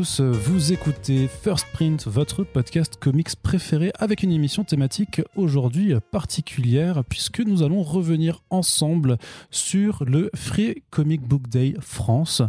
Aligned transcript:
tous, 0.00 0.22
vous 0.22 0.72
écoutez 0.72 1.28
First 1.28 1.66
Print, 1.74 2.06
votre 2.06 2.42
podcast 2.42 2.96
comics 2.98 3.36
préféré 3.42 3.92
avec 3.98 4.22
une 4.22 4.32
émission 4.32 4.64
thématique 4.64 5.20
aujourd'hui 5.36 5.92
particulière 6.10 7.04
puisque 7.06 7.40
nous 7.40 7.62
allons 7.62 7.82
revenir 7.82 8.42
ensemble 8.48 9.18
sur 9.50 10.02
le 10.06 10.30
Free 10.34 10.82
Comic 10.88 11.20
Book 11.20 11.48
Day 11.48 11.74
France. 11.80 12.40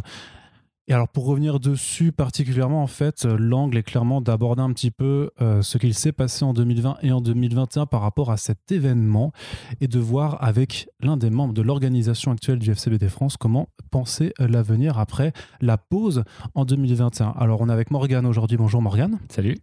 Et 0.92 0.94
alors 0.94 1.08
pour 1.08 1.24
revenir 1.24 1.58
dessus 1.58 2.12
particulièrement, 2.12 2.82
en 2.82 2.86
fait, 2.86 3.24
euh, 3.24 3.38
l'angle 3.38 3.78
est 3.78 3.82
clairement 3.82 4.20
d'aborder 4.20 4.60
un 4.60 4.70
petit 4.74 4.90
peu 4.90 5.30
euh, 5.40 5.62
ce 5.62 5.78
qu'il 5.78 5.94
s'est 5.94 6.12
passé 6.12 6.44
en 6.44 6.52
2020 6.52 6.98
et 7.00 7.12
en 7.12 7.22
2021 7.22 7.86
par 7.86 8.02
rapport 8.02 8.30
à 8.30 8.36
cet 8.36 8.70
événement 8.70 9.32
et 9.80 9.88
de 9.88 9.98
voir 9.98 10.44
avec 10.44 10.90
l'un 11.00 11.16
des 11.16 11.30
membres 11.30 11.54
de 11.54 11.62
l'organisation 11.62 12.30
actuelle 12.30 12.58
du 12.58 12.70
FCBD 12.70 13.08
France 13.08 13.38
comment 13.38 13.70
penser 13.90 14.34
l'avenir 14.38 14.98
après 14.98 15.32
la 15.62 15.78
pause 15.78 16.24
en 16.54 16.66
2021. 16.66 17.36
Alors 17.38 17.62
on 17.62 17.70
est 17.70 17.72
avec 17.72 17.90
Morgane 17.90 18.26
aujourd'hui. 18.26 18.58
Bonjour 18.58 18.82
Morgane. 18.82 19.18
Salut. 19.30 19.56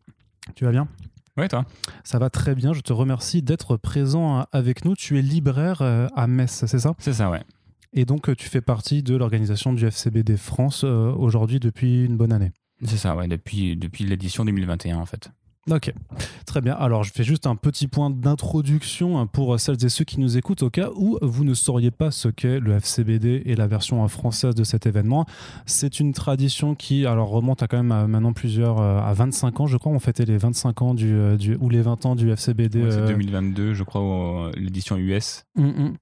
Tu 0.56 0.66
vas 0.66 0.72
bien? 0.72 0.88
Ouais, 1.38 1.48
toi? 1.48 1.64
Ça 2.04 2.18
va 2.18 2.32
très 2.32 2.56
bien. 2.56 2.74
Je 2.74 2.82
te 2.82 2.92
remercie 2.92 3.44
d'être 3.44 3.78
présent 3.78 4.48
avec 4.52 4.84
nous. 4.84 4.96
Tu 4.96 5.20
es 5.20 5.22
libraire 5.22 5.84
euh, 5.84 6.08
à 6.16 6.26
Metz, 6.26 6.66
c'est 6.66 6.80
ça? 6.80 6.96
C'est 6.98 7.14
ça, 7.14 7.30
ouais. 7.30 7.44
Et 7.94 8.06
donc, 8.06 8.30
euh, 8.30 8.36
tu 8.36 8.48
fais 8.48 8.62
partie 8.62 9.04
de 9.04 9.16
l'organisation 9.16 9.74
du 9.74 9.86
FCBD 9.86 10.38
France 10.38 10.84
euh, 10.84 11.12
aujourd'hui 11.12 11.60
depuis 11.60 12.06
une 12.06 12.18
bonne 12.18 12.32
année. 12.32 12.52
C'est 12.84 12.98
ça, 12.98 13.16
ouais, 13.16 13.28
depuis, 13.28 13.76
depuis 13.76 14.06
l'édition 14.06 14.46
2021 14.46 14.98
en 14.98 15.06
fait. 15.06 15.32
Ok, 15.70 15.94
très 16.46 16.62
bien. 16.62 16.74
Alors, 16.74 17.04
je 17.04 17.12
fais 17.12 17.24
juste 17.24 17.46
un 17.48 17.56
petit 17.56 17.88
point 17.88 18.10
d'introduction 18.10 19.20
hein, 19.20 19.28
pour 19.28 19.60
celles 19.60 19.84
et 19.86 19.90
ceux 19.90 20.06
qui 20.06 20.20
nous 20.20 20.38
écoutent 20.38 20.64
au 20.64 20.70
cas 20.70 20.90
où 20.96 21.18
vous 21.22 21.44
ne 21.44 21.54
sauriez 21.54 21.92
pas 21.92 22.12
ce 22.12 22.28
qu'est 22.28 22.60
le 22.60 22.74
FCBD 22.74 23.44
et 23.46 23.56
la 23.56 23.68
version 23.68 24.08
française 24.08 24.56
de 24.56 24.64
cet 24.64 24.86
événement. 24.86 25.26
C'est 25.66 26.00
une 26.00 26.14
tradition 26.14 26.76
qui 26.76 27.06
alors 27.06 27.30
remonte 27.30 27.62
à 27.64 27.68
quand 27.68 27.82
même 27.84 28.08
maintenant 28.08 28.34
plusieurs 28.34 28.80
euh, 28.80 29.00
à 29.00 29.14
25 29.14 29.60
ans, 29.60 29.68
je 29.68 29.78
crois. 29.78 29.92
On 29.92 30.00
fêtait 30.00 30.26
les 30.26 30.38
25 30.38 30.82
ans 30.82 30.94
du, 30.94 31.38
du 31.38 31.56
ou 31.60 31.70
les 31.70 31.82
20 31.82 32.06
ans 32.06 32.16
du 32.16 32.32
FCBD. 32.32 32.84
Ouais, 32.84 32.92
c'est 32.92 33.08
2022, 33.08 33.74
je 33.74 33.84
crois, 33.84 34.52
l'édition 34.56 34.98
US. 34.98 35.44
Hum, 35.58 35.94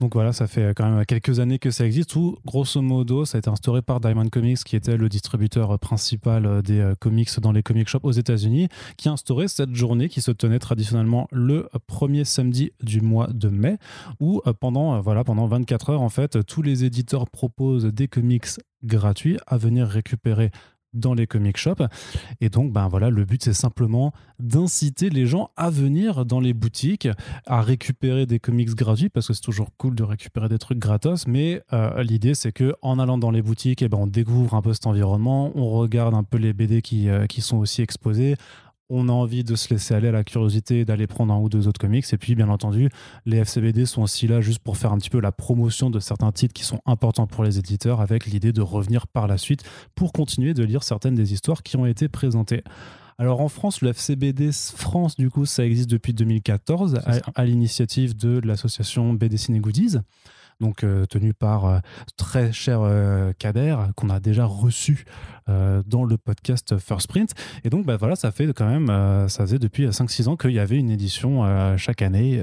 donc 0.00 0.14
voilà, 0.14 0.32
ça 0.32 0.46
fait 0.46 0.74
quand 0.76 0.90
même 0.90 1.04
quelques 1.06 1.40
années 1.40 1.58
que 1.58 1.70
ça 1.70 1.86
existe, 1.86 2.14
où 2.16 2.36
grosso 2.44 2.82
modo, 2.82 3.24
ça 3.24 3.38
a 3.38 3.40
été 3.40 3.48
instauré 3.48 3.80
par 3.80 4.00
Diamond 4.00 4.28
Comics, 4.28 4.62
qui 4.64 4.76
était 4.76 4.96
le 4.96 5.08
distributeur 5.08 5.78
principal 5.78 6.62
des 6.62 6.80
euh, 6.80 6.94
comics 6.98 7.30
dans 7.40 7.52
les 7.52 7.62
comic 7.62 7.88
shops 7.88 8.00
aux 8.02 8.12
États-Unis, 8.12 8.68
qui 8.96 9.08
a 9.08 9.12
instauré 9.14 9.48
cette 9.48 9.74
journée 9.74 10.08
qui 10.08 10.20
se 10.20 10.30
tenait 10.30 10.58
traditionnellement 10.58 11.26
le 11.32 11.68
premier 11.86 12.24
samedi 12.24 12.72
du 12.82 13.00
mois 13.00 13.28
de 13.28 13.48
mai, 13.48 13.78
où 14.20 14.42
euh, 14.46 14.52
pendant, 14.52 14.96
euh, 14.96 15.00
voilà, 15.00 15.24
pendant 15.24 15.46
24 15.46 15.90
heures, 15.90 16.02
en 16.02 16.08
fait, 16.08 16.44
tous 16.46 16.62
les 16.62 16.84
éditeurs 16.84 17.28
proposent 17.28 17.86
des 17.86 18.08
comics 18.08 18.46
gratuits 18.84 19.38
à 19.46 19.56
venir 19.56 19.86
récupérer 19.86 20.50
dans 20.92 21.12
les 21.12 21.26
comic 21.26 21.56
shops. 21.56 21.82
Et 22.40 22.48
donc, 22.48 22.72
ben 22.72 22.86
voilà, 22.88 23.10
le 23.10 23.24
but 23.24 23.42
c'est 23.42 23.52
simplement 23.52 24.12
d'inciter 24.38 25.10
les 25.10 25.26
gens 25.26 25.50
à 25.56 25.68
venir 25.68 26.24
dans 26.24 26.38
les 26.38 26.54
boutiques, 26.54 27.08
à 27.46 27.62
récupérer 27.62 28.26
des 28.26 28.38
comics 28.38 28.72
gratuits 28.74 29.08
parce 29.08 29.26
que 29.26 29.34
c'est 29.34 29.40
toujours 29.40 29.70
cool 29.76 29.96
de 29.96 30.04
récupérer 30.04 30.48
des 30.48 30.58
trucs 30.58 30.78
gratos. 30.78 31.26
Mais 31.26 31.62
euh, 31.72 32.02
l'idée 32.04 32.34
c'est 32.34 32.52
que 32.52 32.74
en 32.80 33.00
allant 33.00 33.18
dans 33.18 33.32
les 33.32 33.42
boutiques, 33.42 33.82
eh 33.82 33.88
ben, 33.88 33.98
on 33.98 34.06
découvre 34.06 34.54
un 34.54 34.62
peu 34.62 34.72
cet 34.72 34.86
environnement, 34.86 35.50
on 35.56 35.68
regarde 35.70 36.14
un 36.14 36.22
peu 36.22 36.38
les 36.38 36.52
BD 36.52 36.80
qui, 36.80 37.08
qui 37.28 37.40
sont 37.40 37.56
aussi 37.56 37.82
exposés, 37.82 38.36
on 38.90 39.08
a 39.08 39.12
envie 39.12 39.44
de 39.44 39.56
se 39.56 39.72
laisser 39.72 39.94
aller 39.94 40.08
à 40.08 40.12
la 40.12 40.24
curiosité 40.24 40.84
d'aller 40.84 41.06
prendre 41.06 41.32
un 41.32 41.38
ou 41.38 41.48
deux 41.48 41.68
autres 41.68 41.80
comics. 41.80 42.04
Et 42.12 42.18
puis, 42.18 42.34
bien 42.34 42.48
entendu, 42.48 42.90
les 43.24 43.38
FCBD 43.38 43.86
sont 43.86 44.02
aussi 44.02 44.26
là 44.26 44.40
juste 44.40 44.58
pour 44.58 44.76
faire 44.76 44.92
un 44.92 44.98
petit 44.98 45.10
peu 45.10 45.20
la 45.20 45.32
promotion 45.32 45.90
de 45.90 46.00
certains 46.00 46.32
titres 46.32 46.52
qui 46.52 46.64
sont 46.64 46.80
importants 46.86 47.26
pour 47.26 47.44
les 47.44 47.58
éditeurs, 47.58 48.00
avec 48.00 48.26
l'idée 48.26 48.52
de 48.52 48.60
revenir 48.60 49.06
par 49.06 49.26
la 49.26 49.38
suite 49.38 49.64
pour 49.94 50.12
continuer 50.12 50.54
de 50.54 50.64
lire 50.64 50.82
certaines 50.82 51.14
des 51.14 51.32
histoires 51.32 51.62
qui 51.62 51.76
ont 51.76 51.86
été 51.86 52.08
présentées. 52.08 52.62
Alors 53.16 53.40
en 53.40 53.48
France, 53.48 53.80
le 53.80 53.90
FCBD 53.90 54.50
France, 54.52 55.16
du 55.16 55.30
coup, 55.30 55.46
ça 55.46 55.64
existe 55.64 55.88
depuis 55.88 56.12
2014 56.12 57.00
à, 57.34 57.44
l'initiative 57.44 58.16
de 58.16 58.40
l'association 58.44 59.12
BD 59.14 59.36
Ciné 59.36 59.60
Goodies 59.60 59.98
donc 60.60 60.84
euh, 60.84 61.06
tenu 61.06 61.34
par 61.34 61.66
euh, 61.66 61.78
très 62.16 62.52
cher 62.52 62.80
euh, 62.82 63.32
Kader, 63.38 63.76
qu'on 63.96 64.10
a 64.10 64.20
déjà 64.20 64.44
reçu 64.44 65.04
dans 65.46 66.04
le 66.04 66.16
podcast 66.16 66.78
First 66.78 67.06
Print. 67.08 67.34
Et 67.64 67.68
donc, 67.68 67.84
bah, 67.84 67.98
voilà, 67.98 68.16
ça 68.16 68.30
fait 68.30 68.50
quand 68.54 68.66
même, 68.66 68.86
ça 69.28 69.44
faisait 69.44 69.58
depuis 69.58 69.86
5-6 69.86 70.28
ans 70.28 70.36
qu'il 70.36 70.52
y 70.52 70.58
avait 70.58 70.78
une 70.78 70.88
édition 70.88 71.76
chaque 71.76 72.00
année, 72.00 72.42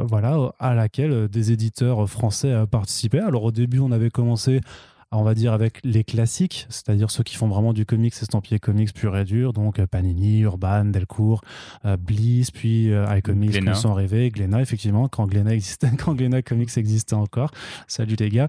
voilà, 0.00 0.54
à 0.58 0.72
laquelle 0.72 1.28
des 1.28 1.52
éditeurs 1.52 2.08
français 2.08 2.66
participaient. 2.70 3.20
Alors 3.20 3.44
au 3.44 3.52
début, 3.52 3.80
on 3.80 3.92
avait 3.92 4.08
commencé 4.08 4.62
on 5.10 5.22
va 5.22 5.34
dire 5.34 5.52
avec 5.52 5.80
les 5.84 6.04
classiques, 6.04 6.66
c'est-à-dire 6.68 7.10
ceux 7.10 7.22
qui 7.22 7.36
font 7.36 7.48
vraiment 7.48 7.72
du 7.72 7.86
comics 7.86 8.14
estampillé 8.20 8.58
comics 8.58 8.92
pur 8.92 9.16
et 9.16 9.24
dur, 9.24 9.52
donc 9.52 9.78
euh, 9.78 9.86
Panini, 9.86 10.40
Urban, 10.40 10.86
Delcourt, 10.86 11.42
euh, 11.84 11.96
Bliss, 11.96 12.50
puis 12.50 12.92
euh, 12.92 13.16
iComics, 13.16 13.62
nous 13.62 13.74
sont 13.74 13.94
rêvés, 13.94 14.30
Glénat, 14.30 14.60
effectivement, 14.60 15.08
quand 15.08 15.26
Glénat 15.26 15.54
existait, 15.54 15.90
quand 15.98 16.14
Glénat 16.14 16.42
Comics 16.42 16.76
existait 16.76 17.14
encore. 17.14 17.50
Salut 17.86 18.16
les 18.18 18.28
gars. 18.28 18.48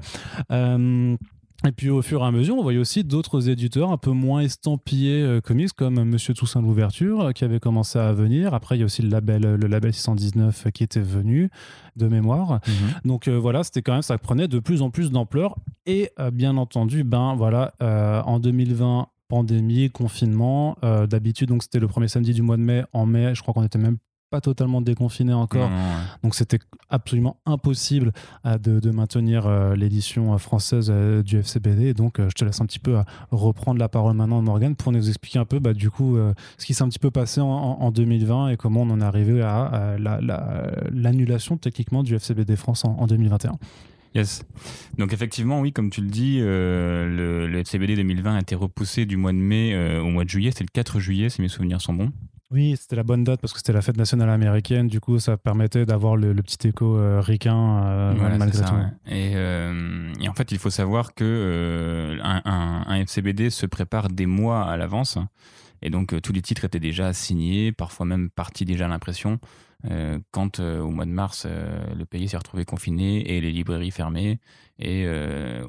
Et 1.67 1.73
puis 1.73 1.89
au 1.89 2.01
fur 2.01 2.21
et 2.21 2.25
à 2.25 2.31
mesure, 2.31 2.57
on 2.57 2.63
voyait 2.63 2.79
aussi 2.79 3.03
d'autres 3.03 3.49
éditeurs 3.49 3.91
un 3.91 3.97
peu 3.97 4.11
moins 4.11 4.39
estampillés 4.39 5.21
euh, 5.21 5.41
comics 5.41 5.73
comme 5.73 6.01
Monsieur 6.05 6.33
Toussaint 6.33 6.61
l'ouverture 6.61 7.21
euh, 7.21 7.31
qui 7.31 7.43
avait 7.43 7.59
commencé 7.59 7.99
à 7.99 8.13
venir. 8.13 8.53
Après, 8.53 8.77
il 8.77 8.79
y 8.79 8.81
a 8.81 8.85
aussi 8.85 9.01
le 9.01 9.09
label, 9.09 9.41
le 9.41 9.67
label 9.67 9.93
619 9.93 10.67
qui 10.73 10.83
était 10.83 11.01
venu 11.01 11.49
de 11.97 12.07
mémoire. 12.07 12.61
Mhm. 12.65 13.01
Donc 13.03 13.27
euh, 13.27 13.37
voilà, 13.37 13.63
c'était 13.65 13.81
quand 13.81 13.91
même 13.91 14.01
ça 14.01 14.17
prenait 14.17 14.47
de 14.47 14.59
plus 14.59 14.81
en 14.81 14.89
plus 14.89 15.11
d'ampleur. 15.11 15.57
Et 15.85 16.11
bien 16.33 16.55
entendu, 16.57 17.03
ben 17.03 17.33
voilà, 17.35 17.73
en 17.79 18.39
2020 18.39 19.07
pandémie, 19.27 19.89
confinement. 19.89 20.77
D'habitude, 20.83 21.49
donc 21.49 21.63
c'était 21.63 21.79
le 21.79 21.87
premier 21.87 22.07
samedi 22.07 22.31
du 22.31 22.43
mois 22.43 22.57
de 22.57 22.61
mai. 22.61 22.83
En 22.93 23.07
mai, 23.07 23.33
je 23.33 23.41
crois 23.41 23.55
qu'on 23.55 23.63
était 23.63 23.79
même 23.79 23.97
pas 24.29 24.41
totalement 24.41 24.81
déconfiné 24.81 25.33
encore. 25.33 25.69
Donc 26.23 26.35
c'était 26.35 26.59
absolument 26.89 27.37
impossible 27.45 28.11
euh, 28.45 28.57
de, 28.57 28.91
maintenir 28.91 29.45
euh, 29.45 29.75
l'édition 29.75 30.33
euh, 30.33 30.37
française 30.37 30.91
du 31.23 31.39
FCBD. 31.39 31.93
Donc 31.93 32.19
je 32.19 32.33
te 32.33 32.45
laisse 32.45 32.61
un 32.61 32.65
petit 32.65 32.79
peu 32.79 32.97
reprendre 33.31 33.79
la 33.79 33.89
parole 33.89 34.15
maintenant, 34.15 34.41
Morgan, 34.41 34.75
pour 34.75 34.91
nous 34.91 35.07
expliquer 35.07 35.39
un 35.39 35.45
peu 35.45 35.59
bah, 35.59 35.73
du 35.73 35.89
coup 35.89 36.17
ce 36.57 36.65
qui 36.65 36.73
s'est 36.73 36.83
un 36.83 36.89
petit 36.89 36.99
peu 36.99 37.11
passé 37.11 37.41
en, 37.41 37.91
2020 37.91 38.49
et 38.49 38.57
comment 38.57 38.81
on 38.81 38.89
en 38.91 39.01
est 39.01 39.03
arrivé 39.03 39.41
à, 39.41 39.95
l'annulation 40.91 41.57
techniquement 41.57 42.03
du 42.03 42.15
FCBD 42.15 42.55
France 42.55 42.85
en, 42.85 43.07
2021. 43.07 43.57
Yes. 44.15 44.43
Donc 44.97 45.13
effectivement, 45.13 45.59
oui, 45.59 45.71
comme 45.71 45.89
tu 45.89 46.01
le 46.01 46.09
dis, 46.09 46.39
le, 46.39 47.47
le, 47.47 47.59
FCBD 47.59 47.95
2020 47.95 48.35
a 48.35 48.39
été 48.39 48.55
repoussé 48.55 49.05
du 49.05 49.17
mois 49.17 49.31
de 49.31 49.37
mai 49.37 49.99
au 49.99 50.07
mois 50.07 50.23
de 50.23 50.29
juillet. 50.29 50.51
C'était 50.51 50.65
le 50.65 50.73
4 50.73 50.99
juillet, 50.99 51.29
si 51.29 51.41
mes 51.41 51.47
souvenirs 51.47 51.81
sont 51.81 51.93
bons. 51.93 52.11
Oui, 52.51 52.75
c'était 52.79 52.95
la 52.95 53.03
bonne 53.03 53.23
date 53.23 53.41
parce 53.41 53.53
que 53.53 53.59
c'était 53.59 53.73
la 53.73 53.83
fête 53.83 53.97
nationale 53.97 54.29
américaine. 54.31 54.87
Du 54.87 54.99
coup, 54.99 55.19
ça 55.19 55.37
permettait 55.37 55.85
d'avoir 55.85 56.15
le, 56.15 56.33
petit 56.41 56.69
écho 56.69 56.97
euh, 56.97 57.21
ricain 57.21 57.83
euh, 57.85 58.37
malgré 58.37 58.65
tout. 58.65 58.73
Euh, 59.11 60.13
et, 60.19 60.27
en 60.27 60.33
fait, 60.33 60.51
il 60.51 60.57
faut 60.57 60.71
savoir 60.71 61.13
que 61.13 62.17
un, 62.23 62.95
FCBD 63.01 63.51
se 63.51 63.67
prépare 63.67 64.09
des 64.09 64.25
mois 64.25 64.63
à 64.63 64.77
l'avance. 64.77 65.19
Et 65.83 65.91
donc, 65.91 66.19
tous 66.21 66.33
les 66.33 66.41
titres 66.41 66.65
étaient 66.65 66.79
déjà 66.79 67.13
signés, 67.13 67.71
parfois 67.71 68.07
même 68.07 68.31
partis 68.31 68.65
déjà 68.65 68.85
à 68.85 68.89
l'impression. 68.89 69.39
quand 70.31 70.59
au 70.59 70.89
mois 70.89 71.05
de 71.05 71.11
mars, 71.11 71.45
le 71.45 72.05
pays 72.05 72.27
s'est 72.27 72.37
retrouvé 72.37 72.65
confiné 72.65 73.35
et 73.35 73.41
les 73.41 73.51
librairies 73.51 73.91
fermées 73.91 74.39
et 74.79 75.07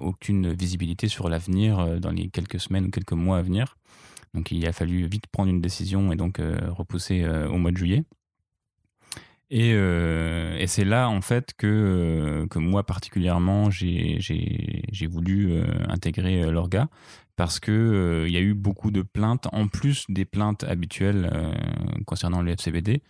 aucune 0.00 0.52
visibilité 0.54 1.08
sur 1.08 1.28
l'avenir 1.28 2.00
dans 2.00 2.10
les 2.10 2.30
quelques 2.30 2.58
semaines 2.58 2.86
ou 2.86 2.90
quelques 2.90 3.12
mois 3.12 3.36
à 3.36 3.42
venir. 3.42 3.76
Donc 4.34 4.52
il 4.52 4.66
a 4.66 4.72
fallu 4.72 5.06
vite 5.06 5.26
prendre 5.26 5.50
une 5.50 5.60
décision 5.60 6.12
et 6.12 6.16
donc 6.16 6.38
euh, 6.38 6.58
repousser 6.70 7.22
euh, 7.22 7.48
au 7.48 7.58
mois 7.58 7.72
de 7.72 7.76
juillet. 7.76 8.04
Et, 9.52 9.72
euh, 9.74 10.56
et 10.58 10.68
c'est 10.68 10.84
là 10.84 11.08
en 11.08 11.20
fait 11.20 11.54
que, 11.56 12.46
moi 12.54 12.86
particulièrement 12.86 13.68
j'ai 13.68 14.20
voulu 15.08 15.60
intégrer 15.88 16.48
l'orga 16.52 16.88
parce 17.34 17.58
que 17.58 18.26
il 18.28 18.32
y 18.32 18.36
a 18.36 18.40
eu 18.40 18.54
beaucoup 18.54 18.92
de 18.92 19.02
plaintes 19.02 19.48
en 19.50 19.66
plus 19.66 20.04
des 20.08 20.24
plaintes 20.24 20.62
habituelles 20.62 21.28
concernant 22.06 22.42
le 22.42 22.52
FCBD. 22.52 23.02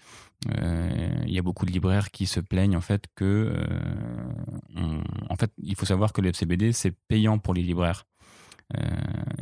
Il 0.47 1.31
y 1.31 1.39
a 1.39 1.43
beaucoup 1.43 1.67
de 1.67 1.73
libraires 1.73 2.11
qui 2.11 2.25
se 2.25 2.41
plaignent 2.41 2.77
en 2.77 2.81
fait 2.81 3.05
que 3.15 3.53
en 5.29 5.37
fait 5.37 5.53
il 5.59 5.77
faut 5.77 5.85
savoir 5.85 6.15
que 6.15 6.23
le 6.23 6.31
FCBD 6.31 6.73
c'est 6.73 6.97
payant 7.09 7.39
pour 7.39 7.53
les 7.53 7.63
libraires. 7.63 8.07
Euh, 8.79 8.83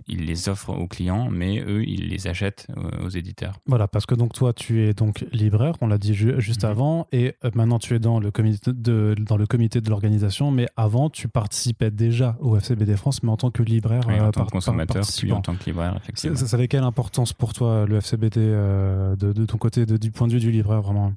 ils 0.07 0.25
les 0.25 0.49
offrent 0.49 0.71
aux 0.71 0.87
clients, 0.87 1.29
mais 1.31 1.61
eux, 1.61 1.85
ils 1.87 2.09
les 2.09 2.27
achètent 2.27 2.67
euh, 2.77 3.05
aux 3.05 3.09
éditeurs. 3.11 3.55
Voilà, 3.67 3.87
parce 3.87 4.07
que 4.07 4.15
donc 4.15 4.33
toi, 4.33 4.53
tu 4.53 4.83
es 4.83 4.95
donc 4.95 5.27
libraire, 5.33 5.75
on 5.81 5.87
l'a 5.87 5.99
dit 5.99 6.15
juste 6.15 6.65
mhm. 6.65 6.71
avant, 6.71 7.07
et 7.13 7.35
euh, 7.45 7.51
maintenant 7.55 7.79
tu 7.79 7.95
es 7.95 7.99
dans 7.99 8.21
le 8.21 8.31
comité 8.31 8.73
de, 8.73 9.15
dans 9.19 9.37
le 9.37 9.47
comité 9.47 9.81
de 9.81 9.91
l'organisation, 9.91 10.51
mais 10.51 10.67
avant, 10.77 11.11
tu 11.11 11.29
participais 11.29 11.91
déjà 11.91 12.37
au 12.41 12.57
FCBD 12.57 12.97
France, 12.97 13.23
mais 13.23 13.31
en 13.31 13.37
tant 13.37 13.51
que 13.51 13.63
libraire. 13.63 14.09
en 14.09 14.31
tant 14.31 14.47
que 14.47 14.51
consommateur, 14.51 15.05
puis 15.19 15.33
en 15.33 15.43
tant 15.43 15.55
que 15.55 15.65
libraire, 15.67 15.95
effectivement. 15.97 16.37
Ça, 16.37 16.57
avait 16.57 16.69
quelle 16.69 16.85
importance 16.85 17.33
pour 17.33 17.53
toi, 17.53 17.85
le 17.87 17.97
FCBD, 17.97 18.41
de, 18.41 19.47
ton 19.47 19.59
côté, 19.59 19.85
du 19.85 20.11
point 20.11 20.27
de 20.27 20.33
vue 20.33 20.41
du 20.41 20.51
libraire, 20.51 20.81
vraiment? 20.81 21.13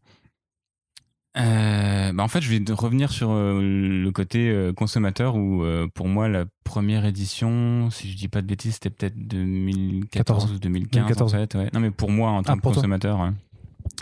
Bah 1.36 2.24
en 2.24 2.28
fait, 2.28 2.42
je 2.42 2.50
vais 2.50 2.62
revenir 2.74 3.12
sur 3.12 3.31
le 3.33 4.10
côté 4.12 4.72
consommateur 4.75 5.36
où, 5.36 5.63
pour 5.94 6.07
moi, 6.07 6.28
la 6.28 6.45
première 6.63 7.06
édition, 7.06 7.89
si 7.89 8.12
je 8.12 8.18
dis 8.18 8.28
pas 8.28 8.42
de 8.42 8.48
bêtises, 8.48 8.75
c'était 8.75 8.89
peut-être 8.89 9.18
2014 9.18 10.51
ou 10.51 10.60
2015. 10.60 10.92
2014. 10.92 11.33
En 11.33 11.38
fait, 11.38 11.56
ouais. 11.56 11.69
Non, 11.74 11.80
mais 11.80 11.92
pour 11.92 12.12
moi, 12.12 12.31
en 12.31 12.44
tant 12.44 12.54
ah, 12.54 12.56
que 12.57 12.62
consommateur, 12.62 13.31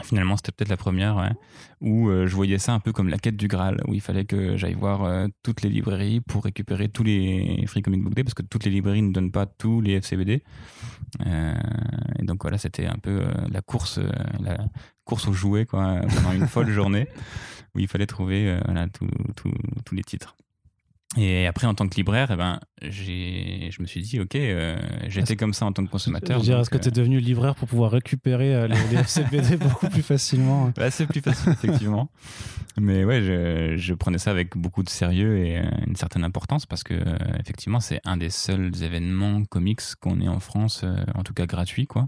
Finalement, 0.04 0.38
c'était 0.38 0.52
peut-être 0.52 0.70
la 0.70 0.78
première 0.78 1.34
où 1.82 2.10
euh, 2.10 2.28
je 2.28 2.36
voyais 2.36 2.58
ça 2.58 2.74
un 2.74 2.80
peu 2.80 2.92
comme 2.92 3.10
la 3.10 3.18
quête 3.18 3.36
du 3.36 3.48
Graal, 3.48 3.82
où 3.88 3.94
il 3.94 4.02
fallait 4.02 4.26
que 4.26 4.58
j'aille 4.58 4.74
voir 4.74 5.04
euh, 5.04 5.28
toutes 5.44 5.62
les 5.62 5.70
librairies 5.70 6.22
pour 6.22 6.44
récupérer 6.44 6.90
tous 6.90 7.04
les 7.04 7.64
Free 7.68 7.82
Comic 7.82 8.04
Book 8.04 8.14
Day, 8.14 8.24
parce 8.24 8.34
que 8.34 8.42
toutes 8.42 8.66
les 8.66 8.72
librairies 8.72 9.02
ne 9.02 9.12
donnent 9.12 9.32
pas 9.32 9.46
tous 9.46 9.82
les 9.82 9.94
FCBD. 9.94 10.44
Euh, 11.26 11.54
et 12.20 12.26
donc 12.26 12.42
voilà, 12.42 12.58
c'était 12.58 12.86
un 12.86 12.98
peu 13.02 13.24
la 13.52 13.62
course, 13.62 14.00
la 14.42 14.58
course 15.10 15.28
aux 15.28 15.34
jouets 15.34 15.66
quoi, 15.66 16.02
pendant 16.16 16.32
une 16.32 16.48
folle 16.48 16.70
journée, 16.70 17.08
où 17.76 17.80
il 17.80 17.88
fallait 17.88 18.06
trouver 18.06 18.58
voilà, 18.66 18.88
tous 18.88 19.96
les 19.96 20.04
titres. 20.04 20.36
Et 21.18 21.48
après, 21.48 21.66
en 21.66 21.74
tant 21.74 21.88
que 21.88 21.96
libraire, 21.96 22.30
eh 22.32 22.36
ben, 22.36 22.60
je 22.84 23.82
me 23.82 23.88
suis 23.88 24.02
dit, 24.02 24.20
OK, 24.20 24.36
euh, 24.36 24.78
j'étais 25.08 25.36
comme 25.36 25.54
ça 25.54 25.66
en 25.66 25.74
tant 25.74 25.84
que 25.84 25.90
consommateur. 25.90 26.40
Est-ce 26.40 26.70
que 26.70 26.78
tu 26.78 26.86
es 26.86 26.88
euh, 26.90 26.92
devenu 26.92 27.20
libraire 27.20 27.56
pour 27.56 27.68
pouvoir 27.68 27.92
récupérer 27.92 28.54
euh, 28.54 28.68
les, 28.68 28.98
FCBD 28.98 29.58
beaucoup 29.58 29.90
plus 29.90 30.04
facilement 30.04 30.68
hein? 30.68 30.74
Bah, 30.78 30.92
C'est 30.92 31.08
plus 31.08 31.22
facile, 31.22 31.52
effectivement. 31.54 32.12
Mais 32.80 33.04
ouais, 33.06 33.24
je, 33.24 33.76
je, 33.76 33.94
prenais 33.96 34.20
ça 34.20 34.30
avec 34.30 34.56
beaucoup 34.56 34.84
de 34.84 34.90
sérieux 34.90 35.40
et 35.40 35.60
une 35.88 35.96
certaine 35.96 36.24
importance 36.24 36.68
parce 36.68 36.84
que, 36.84 36.94
effectivement, 37.40 37.80
c'est 37.80 38.02
un 38.06 38.18
des 38.18 38.30
seuls 38.30 38.72
événements 38.84 39.44
comics 39.46 39.82
qu'on 40.00 40.22
ait 40.22 40.28
en 40.28 40.40
France, 40.40 40.86
en 41.16 41.24
tout 41.24 41.34
cas 41.34 41.48
gratuit, 41.48 41.88
quoi. 41.88 42.08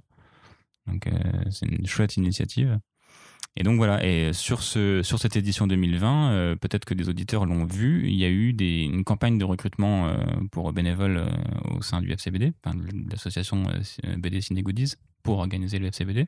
Donc, 0.85 1.09
c'est 1.49 1.65
une 1.65 1.87
chouette 1.87 2.17
initiative. 2.17 2.79
Et 3.57 3.63
donc 3.63 3.75
voilà, 3.75 4.05
et 4.05 4.31
sur, 4.31 4.63
ce, 4.63 5.03
sur 5.03 5.19
cette 5.19 5.35
édition 5.35 5.67
2020, 5.67 6.31
euh, 6.31 6.55
peut-être 6.55 6.85
que 6.85 6.93
des 6.93 7.09
auditeurs 7.09 7.45
l'ont 7.45 7.65
vu, 7.65 8.07
il 8.07 8.15
y 8.15 8.23
a 8.23 8.29
eu 8.29 8.55
une 8.57 9.03
campagne 9.03 9.37
de 9.37 9.43
recrutement 9.43 10.07
euh, 10.07 10.17
pour 10.51 10.71
bénévoles 10.71 11.17
euh, 11.17 11.29
au 11.75 11.81
sein 11.81 12.01
du 12.01 12.11
FCBD, 12.11 12.53
l'association 13.09 13.63
BD 14.17 14.39
Ciné 14.39 14.61
Goodies, 14.61 14.93
pour 15.21 15.39
organiser 15.39 15.79
le 15.79 15.87
FCBD. 15.87 16.27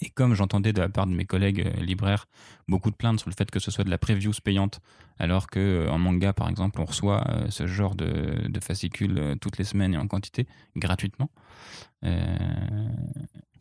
Et 0.00 0.10
comme 0.10 0.34
j'entendais 0.34 0.72
de 0.72 0.80
la 0.80 0.88
part 0.88 1.06
de 1.06 1.14
mes 1.14 1.24
collègues 1.24 1.72
libraires 1.78 2.26
beaucoup 2.66 2.90
de 2.90 2.96
plaintes 2.96 3.20
sur 3.20 3.30
le 3.30 3.34
fait 3.38 3.48
que 3.48 3.60
ce 3.60 3.70
soit 3.70 3.84
de 3.84 3.90
la 3.90 3.98
previews 3.98 4.32
payante, 4.42 4.80
alors 5.20 5.46
qu'en 5.46 5.98
manga, 5.98 6.32
par 6.32 6.48
exemple, 6.48 6.80
on 6.80 6.84
reçoit 6.84 7.24
ce 7.48 7.68
genre 7.68 7.94
de, 7.94 8.48
de 8.48 8.60
fascicules 8.60 9.36
toutes 9.40 9.56
les 9.56 9.62
semaines 9.62 9.94
et 9.94 9.96
en 9.96 10.08
quantité, 10.08 10.48
gratuitement, 10.74 11.30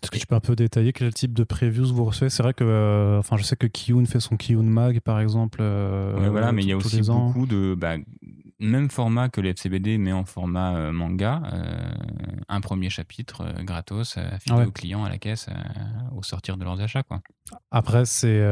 est-ce 0.04 0.12
que 0.12 0.18
tu 0.18 0.28
peux 0.28 0.36
un 0.36 0.42
peu 0.42 0.56
détailler 0.56 0.92
quel 0.92 1.14
type 1.14 1.34
de 1.34 1.46
previews 1.46 1.94
vous 1.94 2.04
recevez? 2.04 2.30
C'est 2.30 2.44
vrai 2.44 2.54
que, 2.54 2.66
euh, 2.66 3.20
enfin, 3.20 3.38
je 3.38 3.44
sais 3.44 3.56
que 3.56 3.68
Kiyun 3.68 4.06
fait 4.06 4.20
son 4.20 4.36
Kiyun 4.36 4.64
Mag, 4.64 5.00
par 5.00 5.22
exemple. 5.22 5.60
Euh, 5.62 6.28
voilà, 6.30 6.52
mais 6.52 6.62
il 6.62 6.68
y 6.68 6.74
a 6.74 6.78
aussi 6.78 7.02
beaucoup 7.02 7.46
de, 7.46 7.74
bah, 7.74 7.96
même 8.60 8.90
format 8.90 9.30
que 9.30 9.40
les 9.40 9.52
FCBD, 9.52 9.98
mais 9.98 10.12
en 10.12 10.26
format 10.26 10.76
euh, 10.76 10.92
manga. 10.92 11.42
un 12.50 12.60
premier 12.60 12.90
chapitre 12.90 13.46
gratos 13.64 14.18
affilié 14.18 14.60
ah 14.60 14.68
aux 14.68 14.72
clients 14.72 15.06
à 15.06 15.10
la 15.10 15.18
caisse 15.18 15.48
au 16.16 16.22
sortir 16.22 16.58
de 16.58 16.66
leurs 16.66 16.82
achats, 16.82 17.04
quoi. 17.04 17.22
Après, 17.72 18.06
c'est 18.06 18.46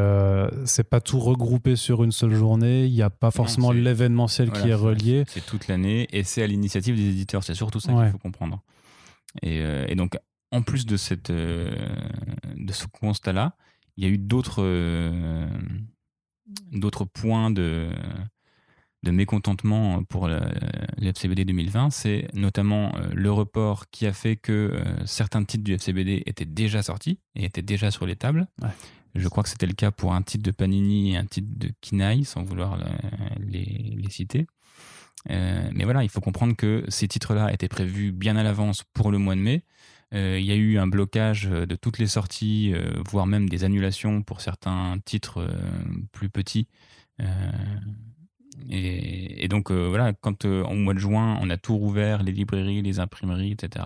c'est 0.64 0.90
pas 0.90 1.02
tout 1.02 1.20
regroupé 1.20 1.76
sur 1.76 2.06
une 2.06 2.14
seule 2.14 2.34
journée. 2.34 2.86
Il 2.86 2.94
n'y 2.94 3.02
a 3.02 3.10
pas 3.10 3.32
forcément 3.32 3.74
l'événementiel 3.74 4.52
qui 4.52 4.70
est 4.70 4.74
relié. 4.74 5.26
C'est 5.28 5.46
toute 5.46 5.68
l'année 5.68 6.08
et 6.14 6.24
c'est 6.24 6.44
à 6.44 6.48
l'initiative 6.48 6.96
des 6.96 7.10
éditeurs. 7.10 7.44
C'est 7.44 7.56
surtout 7.56 7.82
ça 7.82 7.92
qu'il 7.92 8.12
faut 8.12 8.18
comprendre. 8.20 8.62
Et, 9.42 9.62
et, 9.88 9.96
donc, 9.96 10.18
en 10.52 10.62
plus 10.62 10.86
de, 10.86 10.98
cette, 10.98 11.30
euh, 11.30 11.72
de 12.56 12.74
ce 12.74 12.86
constat-là, 12.88 13.56
il 13.98 14.04
y 14.04 14.08
a 14.08 14.10
eu 14.10 14.18
d'autres 14.18 14.64
euh, 14.64 15.48
d'autres 16.72 17.06
points 17.06 17.52
de, 17.52 17.90
de 19.04 19.12
mécontentement 19.12 20.04
pour 20.04 20.28
le, 20.28 20.40
FCBD 21.02 21.46
2020. 21.46 21.90
C'est 21.90 22.28
notamment 22.34 22.94
euh, 22.96 23.10
le 23.14 23.32
report 23.32 23.90
qui 23.90 24.06
a 24.06 24.14
fait 24.14 24.36
que 24.36 24.82
certains 25.06 25.44
titres 25.44 25.64
du 25.64 25.74
FCBD 25.74 26.24
étaient 26.26 26.46
déjà 26.46 26.84
sortis 26.84 27.20
et 27.36 27.46
étaient 27.46 27.62
déjà 27.62 27.92
sur 27.92 28.06
les 28.06 28.16
tables. 28.16 28.48
Je 29.16 29.28
crois 29.28 29.44
que 29.44 29.50
c'était 29.50 29.68
le 29.68 29.74
cas 29.74 29.92
pour 29.92 30.14
un 30.14 30.22
titre 30.22 30.44
de 30.44 30.52
Panini 30.52 31.14
et 31.14 31.18
un 31.18 31.26
titre 31.26 31.50
de 31.52 31.72
Kinaï, 31.82 32.24
sans 32.24 32.44
vouloir 32.44 32.78
les, 33.40 33.96
les, 33.98 34.10
citer. 34.10 34.48
mais 35.28 35.84
voilà, 35.84 36.04
il 36.04 36.10
faut 36.10 36.22
comprendre 36.22 36.56
que 36.56 36.86
ces 36.88 37.10
titres-là 37.10 37.52
étaient 37.52 37.68
prévus 37.68 38.14
bien 38.14 38.38
à 38.38 38.44
l'avance 38.44 38.84
pour 38.94 39.12
le 39.12 39.18
mois 39.18 39.36
de 39.36 39.42
mai. 39.42 39.66
Euh, 40.14 40.38
il 40.40 40.46
y 40.46 40.52
a 40.52 40.56
eu 40.56 40.78
un 40.78 40.88
blocage 40.88 41.48
euh, 41.50 41.66
de 41.66 41.76
toutes 41.76 41.98
les 41.98 42.08
sorties, 42.08 42.74
euh, 42.74 43.02
voire 43.10 43.28
même 43.28 43.48
des 43.48 43.64
annulations 43.64 44.24
pour 44.24 44.42
certains 44.42 44.98
titres 45.06 45.48
plus 46.12 46.30
petits. 46.30 46.68
Et, 48.70 49.48
donc 49.48 49.72
voilà, 49.72 50.12
quand 50.14 50.46
au 50.46 50.74
mois 50.74 50.96
de 50.96 51.00
juin, 51.00 51.38
on 51.42 51.52
a 51.52 51.58
tout 51.58 51.78
rouvert, 51.78 52.24
les 52.24 52.32
librairies, 52.32 52.82
les 52.82 53.00
imprimeries, 53.00 53.52
etc., 53.52 53.86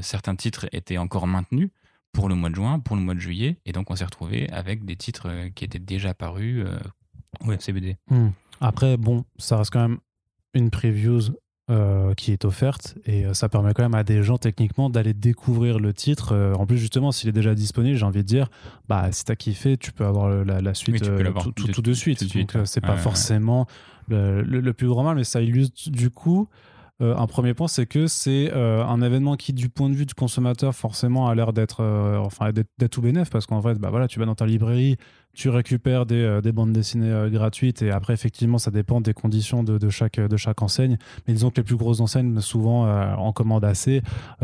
certains 0.00 0.34
titres 0.34 0.66
étaient 0.72 0.98
encore 0.98 1.28
maintenus 1.28 1.70
pour 2.12 2.28
le 2.28 2.34
mois 2.34 2.50
de 2.50 2.56
juin, 2.56 2.80
pour 2.80 2.96
le 2.96 3.02
mois 3.02 3.14
de 3.14 3.20
juillet, 3.20 3.58
et 3.64 3.70
donc 3.70 3.92
on 3.92 3.96
s'est 3.96 4.04
retrouvé 4.04 4.50
avec 4.50 4.84
des 4.84 4.96
titres 4.96 5.30
qui 5.54 5.64
étaient 5.64 5.78
déjà 5.78 6.14
parus 6.14 6.64
au 7.46 7.52
FCBD. 7.52 7.96
Hmm. 8.10 8.30
Après, 8.60 8.96
bon, 8.96 9.24
ça 9.36 9.56
reste 9.56 9.72
quand 9.72 9.88
même 9.88 9.98
une 10.54 10.70
previews 10.70 11.30
euh, 11.70 12.14
qui 12.14 12.32
est 12.32 12.46
offerte 12.46 12.96
et 13.04 13.26
euh, 13.26 13.34
ça 13.34 13.50
permet 13.50 13.74
quand 13.74 13.82
même 13.82 13.94
à 13.94 14.02
des 14.02 14.22
gens 14.22 14.38
techniquement 14.38 14.88
d'aller 14.88 15.12
découvrir 15.12 15.78
le 15.78 15.92
titre. 15.92 16.32
Euh, 16.32 16.54
en 16.54 16.64
plus, 16.64 16.78
justement, 16.78 17.12
s'il 17.12 17.28
est 17.28 17.32
déjà 17.32 17.54
disponible, 17.54 17.94
j'ai 17.94 18.06
envie 18.06 18.22
de 18.22 18.26
dire, 18.26 18.48
bah, 18.88 19.12
si 19.12 19.24
t'as 19.26 19.36
kiffé, 19.36 19.76
tu 19.76 19.92
peux 19.92 20.06
avoir 20.06 20.30
la, 20.30 20.72
suite 20.72 21.02
tout, 21.02 21.82
de 21.82 21.92
suite. 21.92 22.34
Donc, 22.34 22.56
c'est 22.64 22.80
pas 22.80 22.96
forcément 22.96 23.66
le, 24.08 24.40
le, 24.40 24.72
plus 24.72 24.88
grand 24.88 25.04
mal, 25.04 25.16
mais 25.16 25.24
ça 25.24 25.42
illustre 25.42 25.90
du 25.90 26.08
coup. 26.08 26.48
Un 27.00 27.26
premier 27.26 27.54
point, 27.54 27.68
c'est 27.68 27.86
que 27.86 28.06
c'est 28.06 28.52
un 28.52 29.02
événement 29.02 29.36
qui, 29.36 29.52
du 29.52 29.68
point 29.68 29.88
de 29.88 29.94
vue 29.94 30.06
du 30.06 30.14
consommateur, 30.14 30.74
forcément 30.74 31.28
a 31.28 31.34
l'air 31.34 31.52
d'être 31.52 31.84
enfin, 32.24 32.52
d'être 32.52 32.90
tout 32.90 33.02
bénéf 33.02 33.30
parce 33.30 33.46
qu'en 33.46 33.62
fait, 33.62 33.74
bah, 33.74 33.90
voilà, 33.90 34.08
tu 34.08 34.18
vas 34.18 34.26
dans 34.26 34.34
ta 34.34 34.46
librairie, 34.46 34.96
tu 35.38 35.50
récupères 35.50 36.04
des, 36.04 36.16
euh, 36.16 36.40
des 36.40 36.50
bandes 36.50 36.72
dessinées 36.72 37.12
euh, 37.12 37.30
gratuites 37.30 37.82
et 37.82 37.92
après 37.92 38.12
effectivement 38.12 38.58
ça 38.58 38.72
dépend 38.72 39.00
des 39.00 39.14
conditions 39.14 39.62
de, 39.62 39.78
de, 39.78 39.88
chaque, 39.88 40.18
de 40.18 40.36
chaque 40.36 40.62
enseigne. 40.62 40.98
Mais 41.26 41.34
disons 41.34 41.50
que 41.50 41.58
les 41.58 41.62
plus 41.62 41.76
grosses 41.76 42.00
enseignes 42.00 42.40
souvent 42.40 42.86
euh, 42.86 43.14
en 43.14 43.32
commandent 43.32 43.64
assez 43.64 44.02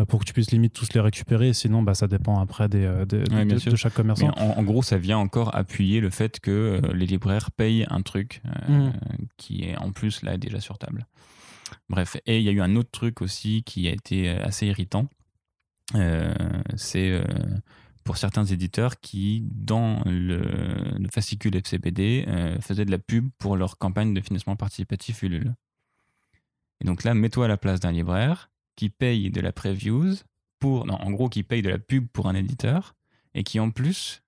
pour 0.09 0.21
que 0.21 0.25
tu 0.25 0.33
puisses 0.33 0.53
limite 0.53 0.73
tous 0.73 0.93
les 0.95 1.01
récupérer. 1.01 1.53
Sinon 1.53 1.83
bah, 1.83 1.95
ça 1.95 2.07
dépend 2.07 2.39
après 2.39 2.69
des, 2.69 2.87
de, 3.09 3.77
chaque 3.77 3.95
commerçant. 3.95 4.31
En, 4.37 4.63
gros 4.63 4.83
ça 4.83 4.97
vient 4.97 5.19
encore 5.19 5.55
appuyer 5.57 6.01
le 6.01 6.11
fait 6.11 6.39
que 6.39 6.81
les 6.93 7.07
libraires 7.07 7.51
payent 7.51 7.87
un 7.91 8.03
truc 8.03 8.41
mmh. 8.69 8.91
qui 9.37 9.65
est 9.65 9.77
en 9.77 9.91
plus 9.91 10.23
là 10.23 10.37
déjà 10.37 10.61
sur 10.61 10.79
table 10.79 11.07
bref 11.89 12.17
et 12.27 12.39
il 12.39 12.45
y 12.45 12.49
a 12.49 12.53
eu 12.53 12.61
un 12.61 12.77
autre 12.77 12.91
truc 12.91 13.23
aussi 13.23 13.63
qui 13.65 13.89
a 13.89 13.93
été 13.93 14.29
assez 14.29 14.67
irritant 14.67 15.09
c'est 16.77 17.21
pour 18.05 18.19
certains 18.19 18.45
éditeurs 18.45 19.01
qui, 19.01 19.43
dans 19.51 20.03
le, 20.05 20.43
fascicule 21.11 21.57
euh, 21.57 22.61
faisaient 22.61 22.85
de 22.85 22.91
la 22.91 22.99
pub 22.99 23.31
pour 23.39 23.57
leur 23.57 23.79
campagne 23.79 24.13
de 24.13 24.21
financement 24.21 24.57
participatif 24.57 25.23
Ulule. 25.23 25.55
Et 26.81 26.85
donc 26.85 27.03
là, 27.03 27.15
mets-toi 27.15 27.47
à 27.47 27.49
la 27.49 27.57
place 27.57 27.81
d'un 27.81 27.93
libraire 27.93 28.51
qui 28.77 28.91
paye 28.91 29.31
de 29.31 29.41
la 29.41 29.53
previews 29.53 30.17
pour, 30.59 30.87
non, 30.87 30.95
en 30.95 31.11
gros, 31.11 31.29
qui 31.29 31.43
paye 31.43 31.63
de 31.63 31.71
la 31.71 31.79
pub 31.79 32.07
pour 32.09 32.29
un 32.29 32.35
éditeur 32.35 32.95
et 33.35 33.43
qui 33.43 33.59
en 33.59 33.71
plus 33.71 34.23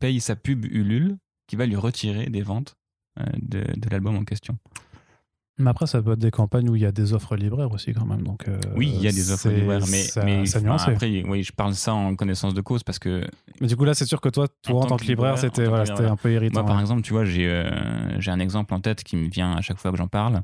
paye 0.00 0.20
sa 0.20 0.34
pub 0.34 0.64
Ulule 0.64 1.16
qui 1.46 1.56
va 1.56 1.66
lui 1.66 1.76
retirer 1.76 2.28
des 2.28 2.42
ventes 2.42 2.74
euh, 3.20 3.24
de 3.36 3.90
l'album 3.90 4.16
en 4.16 4.24
question. 4.24 4.58
Mais 5.62 5.70
après, 5.70 5.86
ça 5.86 6.02
peut 6.02 6.12
être 6.12 6.18
des 6.18 6.30
campagnes 6.30 6.68
où 6.68 6.76
il 6.76 6.82
y 6.82 6.86
a 6.86 6.92
des 6.92 7.12
offres 7.12 7.36
libraires 7.36 7.70
aussi, 7.72 7.92
quand 7.92 8.04
même. 8.04 8.22
Donc, 8.22 8.48
euh, 8.48 8.58
oui, 8.76 8.92
il 8.94 9.00
y 9.00 9.08
a 9.08 9.12
des 9.12 9.30
offres 9.30 9.48
libraires, 9.48 9.84
mais, 9.88 10.04
mais 10.24 10.56
après, 10.56 11.22
oui, 11.26 11.42
je 11.44 11.52
parle 11.52 11.74
ça 11.74 11.94
en 11.94 12.16
connaissance 12.16 12.52
de 12.52 12.60
cause 12.60 12.82
parce 12.82 12.98
que. 12.98 13.24
Mais 13.60 13.68
du 13.68 13.76
coup, 13.76 13.84
là, 13.84 13.94
c'est 13.94 14.04
sûr 14.04 14.20
que 14.20 14.28
toi, 14.28 14.48
toi 14.62 14.82
en, 14.82 14.86
tant, 14.86 14.96
que 14.96 15.04
libraire, 15.04 15.38
c'était 15.38 15.66
voilà, 15.66 15.84
un 16.10 16.16
peu 16.16 16.32
irritant. 16.32 16.60
Moi, 16.60 16.68
par 16.68 16.80
exemple, 16.80 17.02
tu 17.02 17.12
vois, 17.12 17.24
j'ai 17.24 17.46
euh, 17.48 17.70
un 18.26 18.40
exemple 18.40 18.74
en 18.74 18.80
tête 18.80 19.04
qui 19.04 19.16
me 19.16 19.28
vient 19.28 19.52
à 19.52 19.60
chaque 19.60 19.78
fois 19.78 19.92
que 19.92 19.96
j'en 19.96 20.08
parle. 20.08 20.42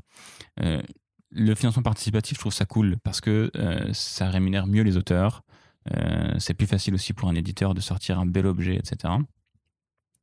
Euh, 0.61 0.81
le 1.31 1.53
financement 1.53 1.83
participatif, 1.83 2.37
je 2.37 2.39
trouve 2.39 2.53
ça 2.53 2.65
cool 2.65 2.95
parce 3.03 3.19
que 3.21 3.51
ça 3.91 4.29
rémunère 4.29 4.65
mieux 4.65 4.83
les 4.83 4.97
auteurs. 4.97 5.43
c'est 6.37 6.53
plus 6.53 6.65
facile 6.65 6.95
aussi 6.95 7.13
pour 7.13 7.29
un 7.29 7.35
éditeur 7.35 7.73
de 7.73 7.81
sortir 7.81 8.19
un 8.19 8.25
bel 8.25 8.47
objet, 8.47 8.75
etc. 8.75 9.13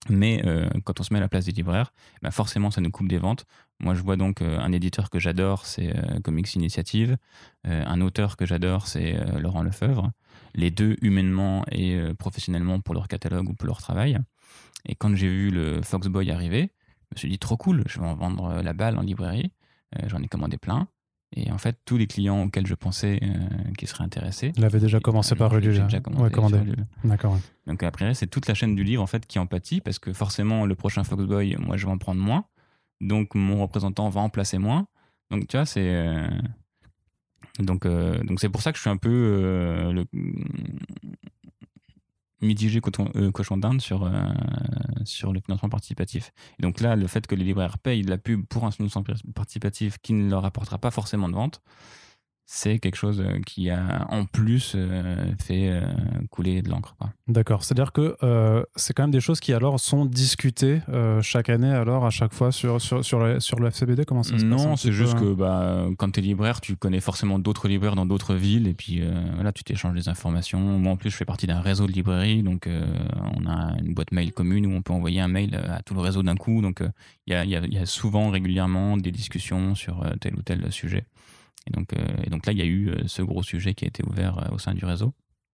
Mais 0.08 0.42
euh, 0.44 0.68
quand 0.84 1.00
on 1.00 1.02
se 1.02 1.12
met 1.12 1.18
à 1.18 1.22
la 1.22 1.28
place 1.28 1.44
des 1.44 1.52
libraires, 1.52 1.92
bah 2.22 2.30
forcément, 2.30 2.70
ça 2.70 2.80
nous 2.80 2.90
coupe 2.90 3.08
des 3.08 3.18
ventes. 3.18 3.44
Moi, 3.78 3.94
je 3.94 4.02
vois 4.02 4.16
donc 4.16 4.40
euh, 4.40 4.58
un 4.58 4.72
éditeur 4.72 5.10
que 5.10 5.18
j'adore, 5.18 5.66
c'est 5.66 5.94
euh, 5.94 6.20
Comics 6.20 6.54
Initiative. 6.54 7.16
un 7.64 8.00
auteur 8.00 8.36
que 8.36 8.46
j'adore, 8.46 8.86
c'est 8.86 9.16
Laurent 9.40 9.62
Lefebvre. 9.62 10.12
Les 10.54 10.70
deux, 10.70 10.96
humainement 11.02 11.64
et 11.70 11.98
professionnellement, 12.18 12.80
pour 12.80 12.94
leur 12.94 13.08
catalogue 13.08 13.48
ou 13.48 13.54
pour 13.54 13.66
leur 13.66 13.78
travail. 13.78 14.18
Et 14.86 14.94
quand 14.94 15.14
j'ai 15.16 15.28
vu 15.28 15.50
le 15.50 15.82
Foxboy 15.82 16.30
arriver, 16.30 16.70
je 17.10 17.16
me 17.16 17.18
suis 17.18 17.28
dit, 17.28 17.38
trop 17.38 17.56
cool, 17.56 17.82
je 17.88 17.98
vais 17.98 18.06
en 18.06 18.14
vendre 18.14 18.62
la 18.62 18.72
balle 18.72 18.98
en 18.98 19.02
librairie. 19.02 19.50
J'en 20.06 20.22
ai 20.22 20.28
commandé 20.28 20.58
plein. 20.58 20.86
Et 21.34 21.50
en 21.50 21.58
fait, 21.58 21.76
tous 21.84 21.96
les 21.96 22.06
clients 22.06 22.44
auxquels 22.44 22.68
je 22.68 22.74
pensais 22.74 23.20
qui 23.76 23.88
seraient 23.88 24.04
intéressés. 24.04 24.52
Il 24.56 24.64
avait 24.64 24.78
déjà 24.78 25.00
commencé 25.00 25.34
par 25.34 25.52
Ulule. 25.56 25.82
déjà 25.82 25.98
ouais, 25.98 26.30
commandé. 26.30 26.60
D'accord. 27.02 27.38
Donc 27.66 27.82
après, 27.82 28.14
c'est 28.14 28.28
toute 28.28 28.46
la 28.46 28.54
chaîne 28.54 28.76
du 28.76 28.84
livre 28.84 29.02
en 29.02 29.08
fait 29.08 29.26
qui 29.26 29.40
en 29.40 29.46
pâtit 29.46 29.80
parce 29.80 29.98
que 29.98 30.12
forcément, 30.12 30.66
le 30.66 30.76
prochain 30.76 31.02
Foxboy, 31.02 31.56
moi, 31.58 31.76
je 31.76 31.86
vais 31.86 31.92
en 31.92 31.98
prendre 31.98 32.20
moins. 32.20 32.44
Donc 33.00 33.34
mon 33.34 33.60
représentant 33.60 34.08
va 34.08 34.20
en 34.20 34.28
placer 34.28 34.58
moins. 34.58 34.86
Donc 35.30 35.48
tu 35.48 35.56
vois, 35.56 35.66
c'est 35.66 36.28
donc 37.58 37.86
donc 37.86 38.40
c'est 38.40 38.48
pour 38.48 38.62
ça 38.62 38.72
que 38.72 38.76
je 38.76 38.82
suis 38.82 38.90
un 38.90 38.96
peu 38.96 39.92
le 39.92 40.04
mitigé 42.42 42.80
euh, 43.16 43.30
cochon 43.30 43.56
d'Inde 43.56 43.80
sur, 43.80 44.04
euh, 44.04 44.10
sur 45.04 45.32
le 45.32 45.40
financement 45.40 45.68
participatif. 45.68 46.32
Et 46.58 46.62
donc 46.62 46.80
là, 46.80 46.96
le 46.96 47.06
fait 47.06 47.26
que 47.26 47.34
les 47.34 47.44
libraires 47.44 47.78
payent 47.78 48.02
de 48.02 48.10
la 48.10 48.18
pub 48.18 48.44
pour 48.46 48.64
un 48.64 48.70
financement 48.70 49.04
participatif 49.34 49.98
qui 49.98 50.12
ne 50.12 50.30
leur 50.30 50.44
apportera 50.44 50.78
pas 50.78 50.90
forcément 50.90 51.28
de 51.28 51.34
vente, 51.34 51.62
c'est 52.48 52.78
quelque 52.78 52.94
chose 52.94 53.20
euh, 53.20 53.40
qui 53.44 53.70
a 53.70 54.06
en 54.08 54.24
plus 54.24 54.74
euh, 54.76 55.32
fait 55.36 55.68
euh, 55.68 55.80
couler 56.30 56.62
de 56.62 56.70
l'encre. 56.70 56.94
D'accord, 57.26 57.64
c'est-à-dire 57.64 57.90
que 57.92 58.16
c'est 58.76 58.94
quand 58.94 59.02
même 59.02 59.10
des 59.10 59.20
choses 59.20 59.40
qui 59.40 59.52
alors 59.52 59.80
sont 59.80 60.04
discutées 60.04 60.80
chaque 61.22 61.48
année 61.48 61.72
alors 61.72 62.06
à 62.06 62.10
chaque 62.10 62.32
fois 62.32 62.52
sur, 62.52 62.80
sur, 62.80 63.04
sur, 63.04 63.18
le, 63.18 63.40
sur 63.40 63.58
le 63.58 63.68
FCBD 63.68 64.04
Comment 64.04 64.22
ça 64.22 64.38
se 64.38 64.44
passe 64.44 64.64
Non, 64.64 64.76
c'est 64.76 64.92
juste 64.92 65.14
hein 65.16 65.20
que 65.20 65.34
bah, 65.34 65.86
quand 65.98 66.12
tu 66.12 66.20
es 66.20 66.22
libraire, 66.22 66.60
tu 66.60 66.76
connais 66.76 67.00
forcément 67.00 67.40
d'autres 67.40 67.66
libraires 67.66 67.96
dans 67.96 68.06
d'autres 68.06 68.34
villes 68.34 68.68
et 68.68 68.74
puis 68.74 69.02
voilà, 69.34 69.52
tu 69.52 69.64
t'échanges 69.64 69.94
des 69.94 70.08
informations. 70.08 70.60
Moi 70.60 70.92
en 70.92 70.96
plus, 70.96 71.10
je 71.10 71.16
fais 71.16 71.24
partie 71.24 71.48
d'un 71.48 71.60
réseau 71.60 71.86
de 71.86 71.92
librairies, 71.92 72.44
donc 72.44 72.68
on 72.68 73.46
a 73.46 73.76
une 73.82 73.94
boîte 73.94 74.12
mail 74.12 74.32
commune 74.32 74.66
où 74.66 74.70
on 74.70 74.82
peut 74.82 74.92
envoyer 74.92 75.20
un 75.20 75.28
mail 75.28 75.56
à 75.68 75.82
tout 75.82 75.94
le 75.94 76.00
réseau 76.00 76.22
d'un 76.22 76.36
coup. 76.36 76.62
Donc 76.62 76.80
il 77.26 77.32
y 77.32 77.34
a, 77.34 77.44
y, 77.44 77.78
a, 77.78 77.86
souvent 77.86 78.30
régulièrement 78.30 78.96
des 78.96 79.10
discussions 79.10 79.74
sur 79.74 80.04
tel 80.20 80.36
ou 80.36 80.42
tel 80.42 80.70
sujet. 80.70 81.04
Et 81.66 81.70
donc, 81.70 81.92
euh, 81.92 82.04
et 82.24 82.30
donc 82.30 82.46
là, 82.46 82.52
il 82.52 82.58
y 82.58 82.62
a 82.62 82.66
eu 82.66 82.90
euh, 82.90 83.02
ce 83.06 83.22
gros 83.22 83.42
sujet 83.42 83.74
qui 83.74 83.84
a 83.84 83.88
été 83.88 84.04
ouvert 84.06 84.38
euh, 84.38 84.54
au 84.54 84.58
sein 84.58 84.74
du 84.74 84.84
réseau. 84.84 85.12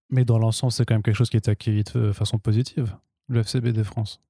Mais 0.10 0.26
dans 0.26 0.38
l'ensemble, 0.38 0.74
c'est 0.74 0.86
quand 0.86 0.94
même 0.94 1.04
quelque 1.04 1.16
chose 1.16 1.30
qui 1.30 1.38
est 1.38 1.48
accueilli 1.48 1.84
de 1.94 2.12
façon 2.12 2.38
positive, 2.38 2.96
le 3.30 3.42
FCBD 3.42 3.84
France. 3.84 4.22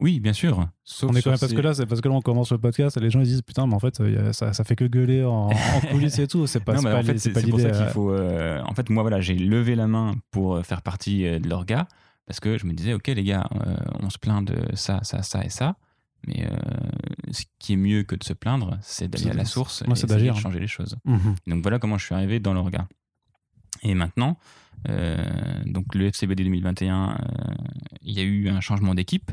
Oui, 0.00 0.20
bien 0.20 0.32
sûr. 0.32 0.68
on 1.02 1.14
est 1.14 1.22
quand 1.22 1.30
même 1.30 1.38
parce 1.38 1.52
que 1.52 1.60
là, 1.60 1.74
c'est 1.74 1.86
parce 1.86 2.00
que 2.00 2.08
là, 2.08 2.14
on 2.14 2.22
commence 2.22 2.50
le 2.50 2.58
podcast 2.58 2.96
et 2.96 3.00
les 3.00 3.10
gens 3.10 3.20
ils 3.20 3.26
disent 3.26 3.42
putain, 3.42 3.66
mais 3.66 3.74
en 3.74 3.78
fait, 3.78 4.02
ça, 4.32 4.52
ça 4.52 4.64
fait 4.64 4.74
que 4.74 4.84
gueuler 4.84 5.22
en, 5.22 5.50
coulisses 5.90 6.18
et 6.18 6.26
tout. 6.26 6.46
C'est 6.46 6.60
pas, 6.60 6.74
pas, 6.74 6.98
en 6.98 7.02
fait, 7.02 7.18
c'est 7.18 7.30
pour 7.30 7.60
ça 7.60 7.70
qu'il 7.70 7.86
faut. 7.86 8.14
en 8.14 8.74
fait, 8.74 8.88
moi, 8.90 9.02
voilà, 9.02 9.20
j'ai 9.20 9.34
levé 9.34 9.74
la 9.74 9.86
main 9.86 10.14
pour 10.30 10.64
faire 10.64 10.82
partie 10.82 11.24
de 11.24 11.48
l'orga 11.48 11.86
parce 12.26 12.40
que 12.40 12.58
je 12.58 12.66
me 12.66 12.72
disais, 12.72 12.94
ok, 12.94 13.06
les 13.08 13.24
gars, 13.24 13.48
on 14.00 14.10
se 14.10 14.18
plaint 14.18 14.46
de 14.46 14.74
ça, 14.74 15.00
ça, 15.02 15.22
ça 15.22 15.44
et 15.44 15.50
ça. 15.50 15.76
Mais 16.26 16.46
euh, 16.46 16.56
ce 17.30 17.44
qui 17.58 17.74
est 17.74 17.76
mieux 17.76 18.02
que 18.02 18.16
de 18.16 18.24
se 18.24 18.32
plaindre, 18.32 18.78
c'est 18.82 19.08
d'aller 19.08 19.30
à 19.30 19.34
la 19.34 19.44
source 19.44 19.82
et 19.82 19.86
de 19.86 20.32
changer 20.32 20.58
les 20.58 20.66
choses. 20.66 20.96
Mhm. 21.04 21.36
Donc 21.46 21.62
voilà 21.62 21.78
comment 21.78 21.98
je 21.98 22.04
suis 22.04 22.14
arrivé 22.14 22.40
dans 22.40 22.52
l'orga. 22.52 22.88
Et 23.82 23.94
maintenant, 23.94 24.38
euh, 24.88 25.16
donc 25.66 25.94
le 25.94 26.06
FCBD 26.06 26.44
2021, 26.44 27.10
euh, 27.10 27.54
il 28.02 28.12
y 28.12 28.20
a 28.20 28.24
eu 28.24 28.48
un 28.48 28.60
changement 28.60 28.94
d'équipe. 28.94 29.30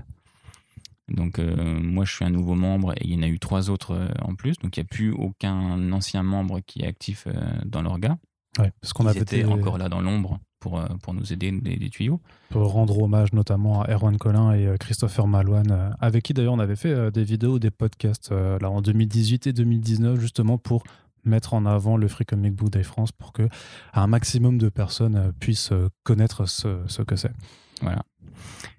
Donc 1.09 1.37
moi 1.37 2.05
je 2.05 2.13
suis 2.13 2.23
un 2.23 2.29
nouveau 2.29 2.55
membre 2.55 2.93
et 2.93 3.01
il 3.03 3.13
y 3.13 3.17
en 3.17 3.23
a 3.23 3.27
eu 3.27 3.37
trois 3.37 3.69
autres 3.69 4.09
en 4.21 4.35
plus. 4.35 4.57
Donc 4.59 4.77
il 4.77 4.79
n'y 4.79 4.85
a 4.85 4.87
plus 4.87 5.11
aucun 5.11 5.91
ancien 5.91 6.23
membre 6.23 6.61
qui 6.61 6.81
est 6.81 6.87
actif 6.87 7.27
dans 7.65 7.81
l'orga. 7.81 8.17
Ouais, 8.57 8.71
parce 8.79 8.93
qu'on 8.93 9.05
avait 9.05 9.19
été 9.19 9.43
encore 9.43 9.77
là 9.77 9.89
dans 9.89 9.99
l'ombre 9.99 10.39
pour, 10.63 10.79
euh, 10.79 10.87
pour 11.01 11.13
nous 11.13 11.33
aider 11.33 11.51
des, 11.51 11.89
tuyaux. 11.89 12.21
Pour 12.49 12.71
rendre 12.71 12.97
hommage 12.97 13.33
notamment 13.33 13.81
à 13.81 13.91
Erwan 13.91 14.17
Collin 14.17 14.53
et 14.53 14.65
euh, 14.65 14.77
Christopher 14.77 15.27
Malouane, 15.27 15.71
euh, 15.71 15.89
avec 15.99 16.23
qui 16.23 16.33
d'ailleurs 16.33 16.53
on 16.53 16.59
avait 16.59 16.77
fait 16.77 17.11
des 17.11 17.25
vidéos, 17.25 17.59
des 17.59 17.69
podcasts 17.69 18.31
là 18.31 18.69
en 18.69 18.81
2018 18.81 19.47
et 19.47 19.53
2019 19.53 20.19
justement 20.21 20.57
pour 20.57 20.83
mettre 21.25 21.53
en 21.53 21.65
avant 21.65 21.97
le 21.97 22.07
Free 22.07 22.25
Comic 22.25 22.53
Book 22.53 22.69
Day 22.69 22.83
France 22.83 23.11
pour 23.11 23.33
que 23.33 23.49
un 23.93 24.07
maximum 24.07 24.57
de 24.57 24.69
personnes 24.69 25.33
puissent 25.39 25.73
connaître 26.03 26.47
ce, 26.47 26.81
ce 26.87 27.01
que 27.01 27.17
c'est. 27.17 27.33
Voilà. 27.81 28.03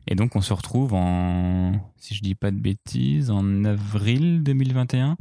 Et 0.06 0.14
donc 0.14 0.36
on 0.36 0.40
se 0.40 0.54
retrouve 0.54 0.94
en, 0.94 1.72
si 1.98 2.14
je 2.14 2.22
dis 2.22 2.34
pas 2.34 2.50
de 2.50 2.58
bêtises, 2.58 3.30
en 3.30 3.64
avril 3.64 4.42
2021 4.42 5.16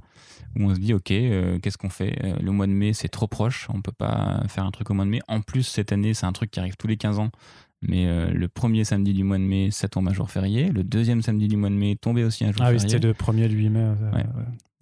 où 0.58 0.64
on 0.64 0.76
se 0.76 0.80
dit 0.80 0.94
ok 0.94 1.12
euh, 1.12 1.60
qu'est-ce 1.60 1.78
qu'on 1.78 1.90
fait? 1.90 2.18
Euh, 2.24 2.36
le 2.42 2.52
mois 2.52 2.68
de 2.68 2.72
mai 2.72 2.94
c'est 2.94 3.08
trop 3.08 3.28
proche 3.28 3.68
on 3.74 3.82
peut 3.82 3.92
pas 3.92 4.44
faire 4.48 4.66
un 4.66 4.72
truc 4.72 4.90
au 4.90 4.94
mois 4.94 5.06
de 5.06 5.10
mai. 5.10 5.22
En 5.28 5.42
plus 5.42 5.64
cette 5.64 5.92
année 5.92 6.14
c'est 6.14 6.26
un 6.26 6.32
truc 6.32 6.52
qui 6.52 6.60
arrive 6.60 6.76
tous 6.78 6.88
les 6.88 6.98
15 6.98 7.20
ans. 7.20 7.30
Mais 7.86 8.08
euh, 8.08 8.32
le 8.32 8.48
premier 8.48 8.86
samedi 8.86 9.14
du 9.14 9.24
mois 9.24 9.38
de 9.38 9.44
mai 9.44 9.70
ça 9.72 9.88
tombe 9.88 10.08
un 10.08 10.14
jour 10.14 10.30
férié. 10.30 10.70
Le 10.70 10.84
deuxième 10.84 11.22
samedi 11.22 11.48
du 11.48 11.58
mois 11.58 11.70
de 11.70 11.76
mai 11.76 11.96
tombait 11.96 12.24
aussi 12.24 12.44
un 12.46 12.48
jour 12.48 12.58
férié 12.58 12.72
ah 12.72 12.74
oui 12.74 12.90
c'était 12.90 13.06
le 13.06 13.14
premier 13.14 13.48
le 13.48 13.56
8 13.56 13.70
mai 13.70 13.94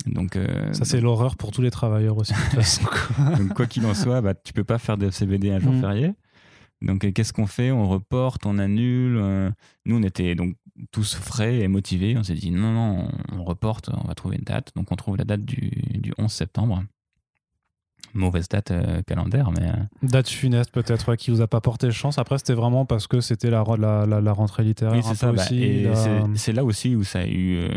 Donc, 0.08 0.38
ça 0.74 0.86
c'est 0.86 1.02
l'horreur 1.02 1.36
pour 1.36 1.52
tous 1.52 1.62
les 1.62 1.72
travailleurs 1.72 2.18
aussi 2.18 2.34
de 2.34 2.38
toute 2.38 2.50
façon 2.56 2.84
donc 3.38 3.54
quoi 3.54 3.66
qu'il 3.66 3.86
en 3.86 3.94
soit 3.94 4.22
bah, 4.22 4.34
tu 4.34 4.54
peux 4.54 4.64
pas 4.64 4.78
faire 4.78 4.98
de 4.98 5.10
CBD 5.10 5.52
un 5.52 5.60
jour 5.60 5.74
mm. 5.74 5.82
férié. 5.82 6.14
Donc 6.82 7.12
qu'est-ce 7.14 7.32
qu'on 7.32 7.46
fait? 7.46 7.70
On 7.72 7.88
reporte, 7.88 8.46
on 8.48 8.58
annule. 8.58 9.54
nous, 9.86 9.98
on 9.98 10.04
était 10.04 10.34
donc 10.34 10.56
tous 10.92 11.16
frais 11.16 11.60
et 11.60 11.68
motivés. 11.68 12.18
On 12.18 12.24
s'est 12.24 12.34
dit 12.34 12.52
non, 12.52 12.72
non, 12.72 13.12
on 13.32 13.44
reporte, 13.44 13.90
on 13.90 14.08
va 14.08 14.16
trouver 14.16 14.38
une 14.38 14.44
date. 14.44 14.72
Donc 14.76 14.92
on 14.92 14.96
trouve 14.96 15.18
la 15.18 15.26
date 15.26 15.46
du, 15.46 15.70
du 16.00 16.14
11 16.18 16.32
septembre 16.32 16.84
mauvaise 18.14 18.48
date 18.50 18.72
euh, 18.72 19.02
calendaire. 19.04 19.52
Mais... 19.52 19.68
Euh. 19.68 19.74
Date 20.04 20.30
funeste 20.30 20.72
peut-être, 20.72 21.16
qui 21.16 21.32
vous 21.32 21.42
a 21.42 21.48
pas 21.48 21.62
porté 21.62 21.92
chance. 21.92 22.18
Après, 22.18 22.38
c'était 22.38 22.54
vraiment 22.54 22.86
parce 22.86 23.08
que 23.08 23.22
c'était 23.22 23.50
la, 23.50 23.64
la, 23.78 24.06
la, 24.06 24.34
rentrée 24.34 24.64
littéraire. 24.64 24.96
Oui, 24.96 25.04
c'est 25.04 25.16
ça. 25.16 25.32
Bah, 25.32 25.44
c'est 26.36 26.54
là 26.54 26.64
aussi 26.64 26.96
où 26.96 27.04
ça 27.04 27.20
a 27.20 27.26
eu, 27.26 27.58
euh, 27.58 27.70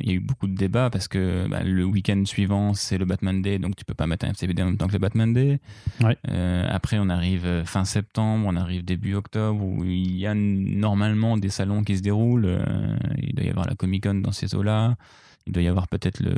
il 0.00 0.08
y 0.08 0.12
a 0.12 0.14
eu 0.14 0.20
beaucoup 0.20 0.46
de 0.46 0.54
débats 0.54 0.90
parce 0.90 1.08
que 1.08 1.46
bah, 1.48 1.62
le 1.64 1.84
week-end 1.84 2.22
suivant, 2.24 2.74
c'est 2.74 2.98
le 2.98 3.04
Batman 3.04 3.42
Day, 3.42 3.58
donc 3.58 3.76
tu 3.76 3.84
peux 3.84 3.94
pas 3.94 4.06
mettre 4.06 4.26
un 4.26 4.30
FCBD 4.30 4.62
en 4.62 4.66
même 4.66 4.76
temps 4.76 4.86
que 4.86 4.92
le 4.92 4.98
Batman 4.98 5.32
Day. 5.32 5.60
après, 6.68 6.98
on 6.98 7.08
arrive 7.08 7.62
fin 7.64 7.84
septembre, 7.84 8.46
on 8.48 8.56
arrive 8.56 8.84
début 8.84 9.14
octobre 9.14 9.62
où 9.62 9.84
il 9.84 10.16
y 10.16 10.26
a 10.26 10.34
normalement 10.34 11.36
des 11.36 11.50
salons 11.50 11.82
qui 11.82 11.96
se 11.96 12.02
déroulent. 12.02 12.58
il 13.18 13.34
doit 13.34 13.44
y 13.44 13.50
avoir 13.50 13.66
la 13.66 13.74
Comic 13.74 14.04
Con 14.04 14.14
dans 14.14 14.32
ces 14.32 14.54
eaux-là. 14.54 14.96
Il 15.50 15.52
doit 15.52 15.64
y 15.64 15.68
avoir 15.68 15.88
peut-être 15.88 16.20
le, 16.20 16.32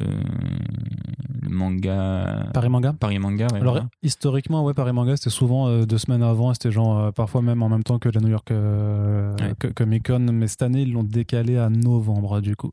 manga. 1.51 2.49
Paris 2.55 2.71
Manga 2.71 2.95
Paris 2.99 3.19
Manga, 3.19 3.47
Alors, 3.53 3.81
historiquement, 4.03 4.65
ouais, 4.65 4.73
Paris 4.73 4.95
Manga, 4.95 5.19
c'était 5.19 5.29
souvent 5.29 5.69
euh, 5.69 5.85
deux 5.85 5.99
semaines 5.99 6.23
avant, 6.23 6.55
c'était 6.55 6.71
genre 6.71 6.99
euh, 6.99 7.11
parfois 7.11 7.43
même 7.43 7.63
en 7.63 7.69
même 7.69 7.83
temps 7.83 7.99
que 7.99 8.09
la 8.09 8.23
New 8.23 8.31
York 8.31 8.51
euh, 8.53 9.35
Comic 9.77 10.07
Con, 10.07 10.21
mais 10.33 10.49
cette 10.49 10.63
année, 10.63 10.81
ils 10.81 10.93
l'ont 10.95 11.03
décalé 11.03 11.59
à 11.59 11.69
novembre, 11.69 12.41
du 12.41 12.57
coup. 12.57 12.71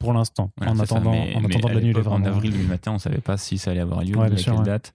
Pour 0.00 0.12
l'instant, 0.12 0.50
en, 0.60 0.76
attendant, 0.80 1.12
en 1.12 1.44
attendant 1.44 1.68
de 1.68 1.74
l'annuler 1.74 2.00
vraiment. 2.00 2.24
En 2.24 2.28
avril 2.28 2.50
2021, 2.50 2.90
on 2.90 2.94
ne 2.94 2.98
savait 2.98 3.20
pas 3.20 3.36
si 3.36 3.56
ça 3.56 3.70
allait 3.70 3.78
avoir 3.78 4.02
lieu, 4.02 4.18
à 4.18 4.28
quelle 4.28 4.62
date. 4.64 4.92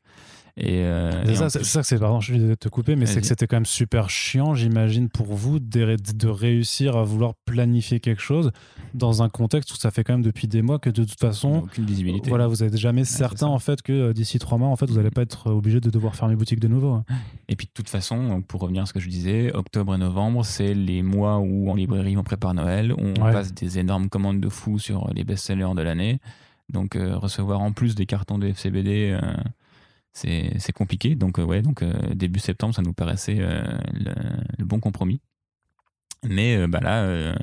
Euh, 0.64 1.24
c'est 1.26 1.64
ça, 1.64 1.82
que 1.82 1.88
c'est, 1.88 2.00
pardon, 2.00 2.20
je 2.20 2.34
vais 2.34 2.56
te 2.56 2.68
couper, 2.70 2.96
mais 2.96 3.06
c'est 3.06 3.22
que 3.22 3.28
c'était 3.28 3.48
quand 3.48 3.56
même 3.56 3.66
super 3.66 4.10
chiant, 4.10 4.56
j'imagine, 4.56 5.10
pour 5.10 5.28
vous 5.28 5.60
de, 5.60 5.96
de, 6.14 6.28
réussir 6.28 6.98
à 6.98 7.04
vouloir 7.04 7.34
planifier 7.46 8.00
quelque 8.00 8.22
chose 8.22 8.52
dans 8.94 9.24
un 9.24 9.30
contexte 9.30 9.72
où 9.72 9.76
ça 9.76 9.92
fait 9.92 10.04
quand 10.04 10.14
même 10.14 10.22
depuis 10.22 10.48
des 10.48 10.62
mois 10.62 10.80
que 10.80 10.90
de 10.90 11.04
toute 11.04 11.20
façon, 11.20 11.64
aucune 11.64 11.86
visibilité. 11.86 12.30
Voilà, 12.30 12.48
vous 12.48 12.58
n'êtes 12.58 12.78
jamais 12.78 13.06
certain 13.06 13.48
en 13.48 13.60
fait 13.60 13.82
que 13.82 13.94
euh, 13.94 14.14
d'ici 14.14 14.40
trois 14.40 14.58
mois, 14.58 14.70
en 14.70 14.76
fait, 14.76 14.88
vous 14.88 14.96
n'allez 14.96 15.12
pas 15.12 15.22
être 15.22 15.52
obligé 15.52 15.80
de 15.80 15.90
devoir 15.90 16.16
fermer 16.16 16.36
boutique 16.36 16.60
de 16.60 16.68
nouveau. 16.68 16.92
Hein. 16.92 17.06
Et 17.48 17.56
puis 17.56 17.68
de 17.68 17.72
toute 17.74 17.90
façon, 17.90 18.42
pour 18.42 18.62
revenir 18.62 18.84
à 18.84 18.86
ce 18.86 18.94
que 18.94 19.00
je 19.00 19.10
disais, 19.10 19.54
octobre 19.54 19.96
et 19.96 19.98
novembre, 19.98 20.44
c'est 20.46 20.74
les 20.74 21.04
mois 21.04 21.38
où 21.38 21.70
en 21.70 21.76
librairie 21.76 22.18
on 22.18 22.24
prépare 22.24 22.54
Noël, 22.54 22.94
on 22.98 23.14
passe 23.14 23.54
des 23.54 23.80
énormes 23.80 24.10
commandes 24.10 24.42
de 24.42 24.50
fous 24.50 24.80
sur 24.80 25.10
les 25.14 25.24
best-sellers 25.24 25.76
de 25.76 25.82
l'année. 25.82 26.20
Donc 26.70 26.96
euh, 26.96 27.18
recevoir 27.18 27.62
en 27.62 27.72
plus 27.72 27.96
des 27.96 28.06
cartons 28.06 28.38
de 28.38 28.48
FCBD 28.48 29.18
c'est 30.20 30.72
compliqué. 30.74 31.16
Donc, 31.16 31.40
euh, 31.40 31.44
ouais, 31.44 31.62
donc 31.62 31.82
euh, 31.82 31.94
début 32.14 32.40
septembre, 32.40 32.76
ça 32.76 32.82
nous 32.82 32.94
paraissait 32.94 33.38
euh, 33.40 33.64
le, 34.58 34.66
bon 34.66 34.80
compromis. 34.80 35.22
Mais 36.24 36.68
bah 36.68 36.82
là, 36.82 37.34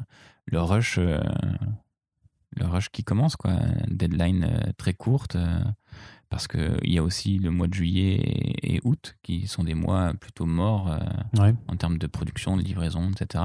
le 0.44 0.60
rush, 0.60 0.98
le 0.98 2.66
rush 2.66 2.90
qui 2.90 3.04
commence, 3.04 3.34
quoi. 3.34 3.54
Deadline 3.88 4.74
très 4.76 4.92
courte, 4.92 5.38
parce 6.28 6.46
qu'il 6.46 6.92
y 6.92 6.98
a 6.98 7.02
aussi 7.02 7.38
le 7.38 7.50
mois 7.50 7.68
de 7.68 7.74
juillet 7.74 8.20
et, 8.62 8.80
août 8.84 9.16
qui 9.22 9.46
sont 9.46 9.64
des 9.64 9.72
mois 9.72 10.12
plutôt 10.20 10.44
morts 10.44 10.94
en 11.38 11.76
termes 11.76 11.96
de 11.96 12.06
production, 12.06 12.58
de 12.58 12.62
livraison, 12.62 13.10
etc. 13.12 13.44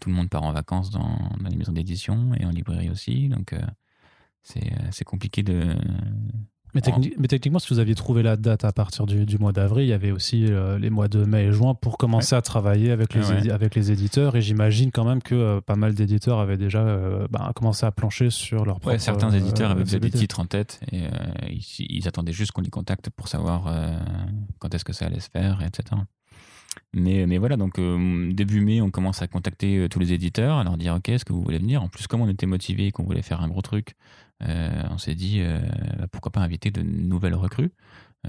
tout 0.00 0.08
le 0.08 0.14
monde 0.14 0.30
part 0.30 0.44
en 0.44 0.52
vacances 0.52 0.90
dans, 0.90 1.18
dans 1.38 1.48
les 1.50 1.56
maisons 1.56 1.72
d'édition 1.72 2.32
et 2.40 2.46
en 2.46 2.50
librairie 2.50 2.88
aussi. 2.88 3.28
Donc, 3.28 3.54
c'est 4.42 5.04
compliqué 5.04 5.42
de, 5.42 5.76
mais, 6.74 6.80
techniquement, 7.28 7.58
si 7.58 7.68
vous 7.72 7.80
aviez 7.80 7.94
trouvé 7.94 8.22
la 8.22 8.36
date 8.36 8.64
à 8.64 8.72
partir 8.72 9.04
du, 9.04 9.38
mois 9.38 9.52
d'avril, 9.52 9.84
il 9.84 9.90
y 9.90 9.92
avait 9.92 10.10
aussi 10.10 10.46
euh, 10.46 10.78
les 10.78 10.88
mois 10.88 11.08
de 11.08 11.24
mai 11.24 11.44
et 11.44 11.52
juin 11.52 11.74
pour 11.74 11.98
commencer 11.98 12.34
à 12.34 12.40
travailler 12.40 12.90
avec 12.90 13.14
les, 13.14 13.50
avec 13.50 13.74
les 13.74 13.92
éditeurs. 13.92 14.36
Et 14.36 14.42
j'imagine 14.42 14.90
quand 14.90 15.04
même 15.04 15.22
que 15.22 15.34
euh, 15.34 15.60
pas 15.60 15.76
mal 15.76 15.94
d'éditeurs 15.94 16.40
avaient 16.40 16.56
déjà 16.56 16.80
euh, 16.80 17.26
bah, 17.30 17.52
commencé 17.54 17.84
à 17.84 17.90
plancher 17.90 18.30
sur 18.30 18.64
leur 18.64 18.80
propre. 18.80 18.96
certains 18.98 19.30
éditeurs 19.32 19.70
avaient 19.70 19.84
des 19.84 20.10
titres 20.10 20.40
en 20.40 20.46
tête 20.46 20.80
et 20.92 21.02
ils, 21.78 22.08
attendaient 22.08 22.32
juste 22.32 22.52
qu'on 22.52 22.62
les 22.62 22.70
contacte 22.70 23.10
pour 23.10 23.28
savoir 23.28 23.70
quand 24.58 24.74
est-ce 24.74 24.84
que 24.84 24.92
ça 24.92 25.06
allait 25.06 25.20
se 25.20 25.30
faire, 25.30 25.62
etc. 25.62 26.00
Mais, 26.94 27.26
mais 27.26 27.38
voilà, 27.38 27.56
donc 27.56 27.78
début 28.34 28.60
mai, 28.60 28.80
on 28.80 28.90
commence 28.90 29.22
à 29.22 29.28
contacter 29.28 29.86
tous 29.90 29.98
les 29.98 30.12
éditeurs, 30.12 30.56
à 30.56 30.64
leur 30.64 30.76
dire 30.76 30.94
Ok, 30.94 31.10
est-ce 31.10 31.24
que 31.24 31.32
vous 31.32 31.42
voulez 31.42 31.58
venir? 31.58 31.82
En 31.82 31.88
plus, 31.88 32.06
comme 32.06 32.22
on 32.22 32.28
était 32.28 32.46
motivé 32.46 32.86
et 32.86 32.92
qu'on 32.92 33.04
voulait 33.04 33.22
faire 33.22 33.40
un 33.42 33.48
gros 33.48 33.62
truc, 33.62 33.94
on 34.90 34.98
s'est 34.98 35.14
dit 35.14 35.42
bah, 35.98 36.06
Pourquoi 36.10 36.32
pas 36.32 36.40
inviter 36.40 36.70
de 36.70 36.82
nouvelles 36.82 37.34
recrues 37.34 37.72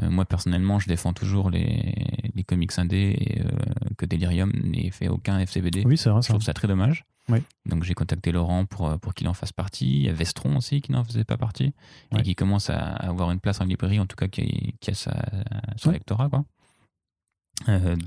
euh, 0.01 0.10
moi, 0.10 0.25
personnellement, 0.25 0.79
je 0.79 0.88
défends 0.88 1.13
toujours 1.13 1.50
les, 1.50 1.93
les 2.34 2.43
comics 2.43 2.72
indés 2.77 3.15
et 3.20 3.41
euh, 3.41 3.50
que 3.98 4.05
Delirium 4.05 4.51
n'ait 4.63 4.89
fait 4.89 5.08
aucun 5.08 5.39
FCBD. 5.39 5.84
Oui, 5.86 5.98
c'est 5.98 6.10
vrai. 6.10 6.22
Je 6.22 6.29
trouve 6.29 6.41
ça 6.41 6.53
très 6.53 6.67
dommage. 6.67 7.05
Oui. 7.29 7.39
Donc, 7.67 7.84
j'ai 7.84 7.93
contacté 7.93 8.32
Laurent 8.32 8.65
pour, 8.65 8.88
euh, 8.88 8.98
pour 8.98 9.13
qu'il 9.13 9.27
en 9.27 9.34
fasse 9.34 9.51
partie. 9.51 9.86
Il 9.86 10.05
y 10.05 10.10
a 10.10 10.13
Vestron 10.13 10.58
aussi 10.58 10.82
qui 10.82 10.91
n'en 10.91 11.03
faisait 11.03 11.24
pas 11.24 11.38
partie 11.38 11.74
et 12.17 12.22
qui 12.24 12.36
commence 12.36 12.70
à 12.70 12.79
avoir 12.79 13.32
une 13.32 13.39
place 13.39 13.62
en 13.62 13.65
librairie, 13.65 14.00
en 14.00 14.08
tout 14.08 14.15
cas 14.15 14.27
qui, 14.27 14.75
qui 14.79 14.91
a 14.91 14.93
sa, 14.96 15.13
son 15.77 15.91
lectorat. 15.91 16.29
Quoi. 16.29 16.43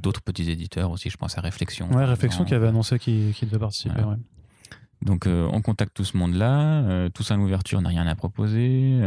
D'autres 0.02 0.22
petits 0.22 0.50
éditeurs 0.50 0.90
aussi, 0.90 1.08
je 1.08 1.16
pense 1.16 1.38
à 1.38 1.40
Réflexion. 1.40 1.90
Ouais, 1.92 2.04
Réflexion 2.04 2.44
qui 2.44 2.52
avait 2.52 2.66
annoncé 2.66 2.98
qu'il 2.98 3.32
devait 3.42 3.58
participer. 3.58 4.02
Donc, 5.02 5.26
on 5.26 5.60
contacte 5.62 5.94
tout 5.94 6.04
ce 6.04 6.16
monde-là. 6.16 7.08
tous 7.10 7.30
en 7.30 7.38
ouverture, 7.40 7.78
on 7.78 7.82
n'a 7.82 7.90
rien 7.90 8.06
à 8.06 8.14
proposer. 8.14 9.00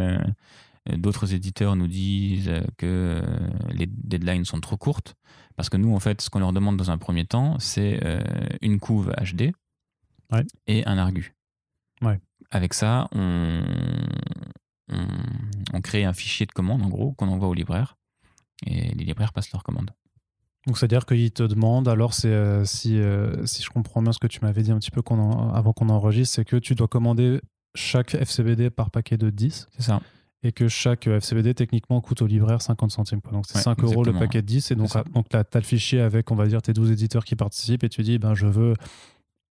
Euh, 0.90 0.98
d'autres 0.98 1.34
éditeurs 1.34 1.76
nous 1.76 1.88
disent 1.88 2.52
que 2.78 3.22
euh, 3.24 3.50
les 3.72 3.88
deadlines 3.88 4.46
sont 4.46 4.60
trop 4.60 4.78
courtes. 4.78 5.16
Parce 5.56 5.70
que 5.70 5.78
nous, 5.78 5.94
en 5.94 6.00
fait, 6.00 6.22
ce 6.22 6.30
qu'on 6.30 6.40
leur 6.40 6.54
demande 6.54 6.78
dans 6.78 6.92
un 6.92 6.98
premier 6.98 7.26
temps, 7.26 7.60
c'est 7.60 8.00
euh, 8.06 8.22
une 8.62 8.80
couve 8.80 9.14
HD 9.22 9.52
et 10.68 10.86
un 10.86 10.98
argu. 10.98 11.36
Avec 12.52 12.74
ça, 12.74 13.08
on, 13.12 13.62
on, 15.74 15.82
crée 15.82 16.06
un 16.06 16.14
fichier 16.14 16.46
de 16.46 16.52
commande, 16.52 16.82
en 16.82 16.90
gros, 16.90 17.12
qu'on 17.14 17.28
envoie 17.28 17.48
aux 17.48 17.54
libraires. 17.54 17.98
Et 18.66 18.94
les 18.96 19.06
libraires 19.06 19.34
passent 19.34 19.52
leurs 19.52 19.64
commandes. 19.64 19.92
Donc, 20.68 20.78
c'est-à-dire 20.78 21.06
qu'ils 21.06 21.32
te 21.32 21.44
demandent, 21.44 21.88
alors, 21.88 22.14
c'est, 22.14 22.66
si, 22.66 23.02
si 23.46 23.64
je 23.64 23.70
comprends 23.70 24.02
bien 24.02 24.12
ce 24.12 24.20
que 24.20 24.28
tu 24.28 24.40
m'avais 24.42 24.62
dit 24.62 24.72
un 24.72 24.80
petit 24.80 24.92
peu 24.92 25.02
avant 25.54 25.74
qu'on 25.74 25.90
enregistre, 25.90 26.36
c'est 26.36 26.46
que 26.46 26.58
tu 26.58 26.76
dois 26.76 26.88
commander 26.88 27.40
chaque 27.76 28.14
FCBD 28.14 28.70
par 28.70 28.92
paquet 28.92 29.18
de 29.18 29.30
10. 29.30 29.70
C'est 29.72 29.84
ça 29.84 30.02
et 30.44 30.52
que 30.52 30.68
chaque 30.68 31.08
euh, 31.08 31.18
FCBD 31.18 31.54
techniquement 31.54 32.00
coûte 32.02 32.22
au 32.22 32.28
libraire 32.28 32.62
50 32.62 32.92
centimes. 32.92 33.20
Donc 33.32 33.46
c'est 33.48 33.58
5 33.58 33.84
euros 33.84 34.04
le 34.04 34.14
paquet 34.14 34.42
de 34.42 34.48
10 34.48 34.72
et 34.72 34.76
donc, 34.76 34.90
donc 35.14 35.28
tu 35.30 35.36
as, 35.36 35.46
le 35.54 35.62
fichier 35.62 36.02
avec 36.02 36.32
on 36.32 36.36
va 36.36 36.48
dire 36.48 36.62
tes 36.62 36.74
12 36.74 36.92
éditeurs 36.92 37.26
qui 37.26 37.36
participent 37.36 37.84
et 37.84 37.90
tu 37.90 38.02
dis 38.04 38.18
ben 38.20 38.34
je 38.34 38.48
veux 38.48 38.74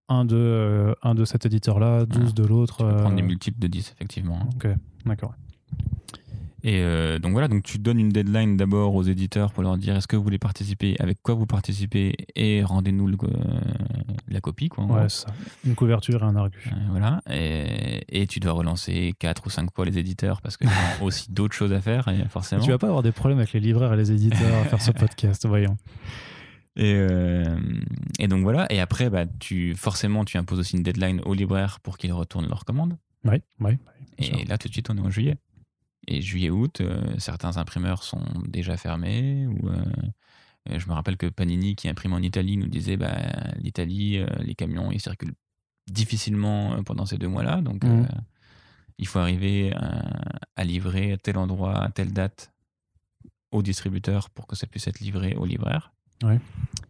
un 0.09 0.25
de, 0.25 0.37
euh, 0.37 0.95
un 1.03 1.15
de 1.15 1.27
cet 1.27 1.45
éditeur 1.45 1.79
là, 1.79 2.07
12 2.07 2.33
de 2.33 2.45
l'autre. 2.45 2.79
Tu 2.79 2.85
peux 2.85 2.97
prendre 2.97 3.17
des 3.17 3.23
euh, 3.23 3.27
multiples 3.27 3.59
de 3.59 3.67
10 3.67 3.93
effectivement. 3.95 4.49
Ok, 4.55 4.69
d'accord. 5.05 5.35
Et 6.65 6.81
euh, 6.83 7.21
donc 7.21 7.33
voilà, 7.33 7.47
donc 7.47 7.63
tu 7.63 7.79
donnes 7.79 8.01
une 8.01 8.09
deadline 8.09 8.57
d'abord 8.57 8.95
aux 8.97 9.05
éditeurs 9.05 9.53
pour 9.53 9.63
leur 9.63 9.77
dire 9.77 9.97
est-ce 9.97 10.09
que 10.09 10.17
vous 10.17 10.25
voulez 10.25 10.39
participer, 10.39 10.97
avec 10.99 11.23
quoi 11.23 11.35
vous 11.35 11.47
participez 11.47 12.15
et 12.35 12.65
rendez-nous 12.65 13.09
euh, 13.09 13.29
la 14.29 14.41
copie. 14.41 14.69
Quoi, 14.69 14.85
ouais, 14.87 15.09
ça. 15.09 15.29
Une 15.65 15.77
couverture 15.77 16.23
et 16.23 16.27
un 16.27 16.35
argus. 16.35 16.67
Euh, 16.67 16.77
voilà, 16.91 17.21
et, 17.31 18.03
et, 18.09 18.27
tu 18.27 18.41
dois 18.41 18.53
relancer 18.53 19.15
4 19.21 19.47
ou 19.47 19.51
5 19.51 19.73
fois 19.73 19.85
les 19.85 19.99
éditeurs 19.99 20.43
parce 20.43 20.57
qu'il 20.57 20.69
y 20.69 20.73
a 20.73 21.05
aussi 21.05 21.31
d'autres 21.33 21.55
choses 21.55 21.73
à 21.73 21.81
faire, 21.81 22.09
et 22.09 22.25
forcément. 22.29 22.63
tu 22.63 22.71
vas 22.71 22.79
pas 22.79 22.89
avoir 22.89 23.05
des 23.05 23.13
problèmes 23.13 23.39
avec 23.39 23.53
les 23.53 23.61
libraires 23.61 23.93
et 23.93 23.97
les 23.97 24.11
éditeurs 24.11 24.55
à 24.61 24.65
faire 24.65 24.83
ce 24.83 24.91
podcast, 24.93 25.47
voyons. 25.47 25.77
Et, 26.75 26.95
et, 28.21 28.29
donc 28.29 28.43
voilà, 28.43 28.67
et 28.71 28.81
après, 28.81 29.11
bah, 29.11 29.27
tu, 29.41 29.75
forcément, 29.75 30.25
tu 30.25 30.39
imposes 30.39 30.61
aussi 30.61 30.77
une 30.77 30.85
deadline 30.85 31.21
aux 31.25 31.35
libraires 31.35 31.81
pour 31.81 31.99
qu'ils 31.99 32.13
retournent 32.13 32.49
leurs 32.49 32.65
commandes. 32.65 32.97
Oui, 33.25 33.43
oui. 33.59 33.79
et 34.19 34.45
là, 34.45 34.59
tout 34.59 34.69
de 34.69 34.73
suite, 34.73 34.89
on 34.89 34.97
est 34.97 35.01
en 35.01 35.11
juillet. 35.11 35.37
Et 36.11 36.23
juillet-août, 36.23 36.81
euh, 36.81 36.99
certains 37.19 37.59
imprimeurs 37.59 38.03
sont 38.03 38.25
déjà 38.47 38.79
fermés. 38.79 39.47
Ou, 39.47 39.69
euh, 39.69 40.79
je 40.79 40.89
me 40.89 40.95
rappelle 40.95 41.19
que 41.19 41.27
Panini, 41.27 41.77
qui 41.77 41.87
imprime 41.87 42.15
en 42.15 42.19
Italie, 42.19 42.57
nous 42.57 42.67
disait 42.67 42.97
bah, 42.97 43.15
l'Italie, 43.59 44.17
euh, 44.17 44.27
les 44.41 44.55
camions, 44.55 44.91
ils 44.91 45.03
circulent 45.03 45.35
difficilement 45.87 46.83
pendant 46.83 47.05
ces 47.05 47.19
deux 47.19 47.29
mois-là. 47.29 47.61
Donc, 47.61 47.85
mmh. 47.85 48.09
il 48.97 49.07
faut 49.07 49.19
arriver 49.19 49.75
à, 50.57 50.65
livrer 50.65 51.13
à 51.13 51.19
tel 51.19 51.37
endroit, 51.37 51.79
à 51.79 51.91
telle 51.91 52.15
date 52.15 52.53
au 53.53 53.63
distributeur 53.63 54.31
pour 54.31 54.47
que 54.47 54.57
ça 54.57 54.67
puisse 54.67 54.89
être 54.89 55.01
livré 55.01 55.35
au 55.37 55.45
libraire. 55.45 55.93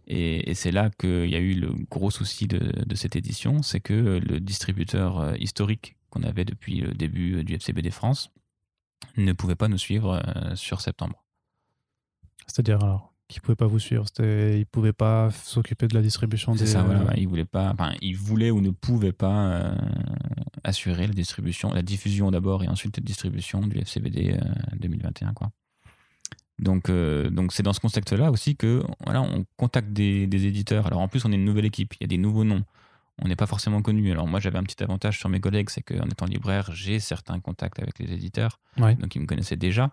Et, 0.06 0.54
c'est 0.54 0.70
là 0.70 0.90
qu'il 0.90 1.28
y 1.28 1.34
a 1.36 1.40
eu 1.40 1.54
le 1.54 1.72
gros 1.90 2.10
souci 2.12 2.46
de, 2.46 2.84
de 2.84 2.94
cette 2.94 3.16
édition, 3.16 3.62
c'est 3.62 3.80
que 3.80 4.20
le 4.20 4.40
distributeur 4.40 5.36
historique 5.40 5.96
qu'on 6.10 6.22
avait 6.22 6.44
depuis 6.44 6.80
le 6.80 6.94
début 6.94 7.44
du 7.44 7.54
FCBD 7.54 7.90
France 7.90 8.30
ne 9.16 9.32
pouvait 9.32 9.56
pas 9.56 9.68
nous 9.68 9.78
suivre 9.78 10.20
euh, 10.24 10.54
sur 10.54 10.80
septembre. 10.80 11.24
C'est-à-dire 12.46 12.82
alors 12.82 13.12
qu'il 13.28 13.40
ne 13.40 13.42
pouvait 13.42 13.56
pas 13.56 13.66
vous 13.66 13.78
suivre, 13.78 14.06
il 14.18 14.24
ne 14.24 14.64
pouvait 14.64 14.94
pas 14.94 15.30
s'occuper 15.30 15.86
de 15.86 15.94
la 15.94 16.00
distribution 16.00 16.52
des. 16.52 16.60
C'est 16.60 16.66
ça, 16.66 16.82
voilà, 16.82 17.14
il 17.18 17.28
voulait 17.28 17.44
pas, 17.44 17.72
enfin, 17.72 17.92
il 18.00 18.16
voulait 18.16 18.50
ou 18.50 18.62
ne 18.62 18.70
pouvait 18.70 19.12
pas 19.12 19.50
euh, 19.50 19.76
assurer 20.64 21.06
la 21.06 21.12
distribution, 21.12 21.72
la 21.72 21.82
diffusion 21.82 22.30
d'abord 22.30 22.64
et 22.64 22.68
ensuite 22.68 22.96
la 22.96 23.02
distribution 23.02 23.60
du 23.60 23.78
FCBD 23.78 24.38
2021, 24.78 25.28
euh, 25.28 25.32
quoi. 25.34 25.50
Donc, 26.58 26.90
donc 26.90 27.52
c'est 27.52 27.62
dans 27.62 27.72
ce 27.72 27.78
contexte-là 27.78 28.32
aussi 28.32 28.56
que 28.56 28.82
voilà, 29.04 29.22
on 29.22 29.44
contacte 29.56 29.92
des, 29.92 30.26
des, 30.26 30.46
éditeurs. 30.46 30.86
Alors 30.86 31.00
en 31.00 31.06
plus, 31.06 31.24
on 31.24 31.30
est 31.30 31.36
une 31.36 31.44
nouvelle 31.44 31.66
équipe, 31.66 31.94
il 31.94 32.00
y 32.00 32.04
a 32.04 32.08
des 32.08 32.18
nouveaux 32.18 32.44
noms 32.44 32.64
on 33.22 33.28
n'est 33.28 33.36
pas 33.36 33.46
forcément 33.46 33.82
connu. 33.82 34.10
Alors 34.10 34.26
moi, 34.26 34.40
j'avais 34.40 34.58
un 34.58 34.62
petit 34.62 34.82
avantage 34.82 35.18
sur 35.18 35.28
mes 35.28 35.40
collègues, 35.40 35.70
c'est 35.70 35.82
qu'en 35.82 36.06
étant 36.06 36.26
libraire, 36.26 36.70
j'ai 36.72 37.00
certains 37.00 37.40
contacts 37.40 37.78
avec 37.80 37.98
les 37.98 38.12
éditeurs, 38.12 38.60
donc 38.94 39.14
ils 39.14 39.20
me 39.20 39.26
connaissaient 39.26 39.56
déjà. 39.56 39.90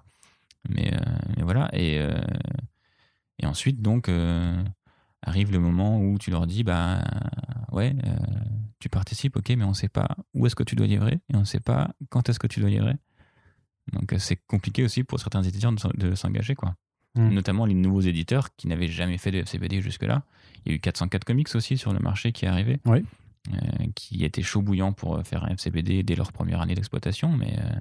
Mais, 0.69 0.93
euh, 0.93 1.43
voilà. 1.43 1.69
Et, 1.73 1.99
euh, 1.99 2.19
et 3.39 3.45
ensuite, 3.45 3.81
donc, 3.81 4.09
euh, 4.09 4.63
arrive 5.21 5.51
le 5.51 5.59
moment 5.59 5.99
où 5.99 6.17
tu 6.17 6.31
leur 6.31 6.47
dis, 6.47 6.63
bah 6.63 7.03
ouais, 7.71 7.95
tu 8.79 8.89
participes, 8.89 9.35
ok, 9.37 9.49
mais 9.57 9.63
on 9.63 9.69
ne 9.69 9.73
sait 9.73 9.89
pas 9.89 10.07
où 10.33 10.45
est-ce 10.45 10.55
que 10.55 10.63
tu 10.63 10.75
dois 10.75 10.87
livrer 10.87 11.19
et 11.29 11.35
on 11.35 11.41
ne 11.41 11.45
sait 11.45 11.59
pas 11.59 11.91
quand 12.09 12.29
est-ce 12.29 12.39
que 12.39 12.47
tu 12.47 12.59
dois 12.59 12.69
livrer. 12.69 12.95
Donc 13.93 14.13
c'est 14.17 14.37
compliqué 14.47 14.83
aussi 14.83 15.03
pour 15.03 15.19
certains 15.19 15.43
éditeurs 15.43 15.71
de 15.95 16.15
s'engager, 16.15 16.55
quoi. 16.55 16.75
Mmh. 17.15 17.29
Notamment 17.29 17.65
les 17.65 17.73
nouveaux 17.73 18.01
éditeurs 18.01 18.55
qui 18.55 18.67
n'avaient 18.67 18.87
jamais 18.87 19.17
fait 19.17 19.31
de 19.31 19.37
FCBD 19.37 19.81
jusque-là. 19.81 20.23
Il 20.65 20.71
y 20.71 20.73
a 20.73 20.75
eu 20.75 20.79
404 20.79 21.23
Comics 21.23 21.55
aussi 21.55 21.77
sur 21.77 21.93
le 21.93 21.99
marché 21.99 22.31
qui 22.31 22.45
est 22.45 22.49
arrivé. 22.49 22.79
Oui. 22.85 23.05
Euh, 23.53 23.85
qui 23.93 24.25
étaient 24.25 24.41
chaud 24.41 24.63
bouillant 24.63 24.91
pour 24.91 25.17
euh, 25.17 25.23
faire 25.23 25.43
un 25.43 25.49
FCBD 25.49 26.01
dès 26.01 26.15
leur 26.15 26.31
première 26.31 26.61
année 26.61 26.73
d'exploitation, 26.73 27.31
mais 27.31 27.55
euh, 27.59 27.79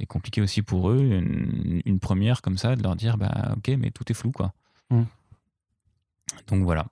c'est 0.00 0.06
compliqué 0.06 0.40
aussi 0.40 0.60
pour 0.60 0.90
eux, 0.90 0.98
une, 0.98 2.00
première 2.00 2.42
comme 2.42 2.58
ça, 2.58 2.74
de 2.74 2.82
leur 2.82 2.96
dire 2.96 3.16
bah 3.16 3.54
ok, 3.56 3.68
mais 3.78 3.92
tout 3.92 4.10
est 4.10 4.14
flou 4.14 4.32
quoi. 4.32 4.52
Mmh. 4.90 5.02
Donc 6.48 6.64
voilà. 6.64 6.86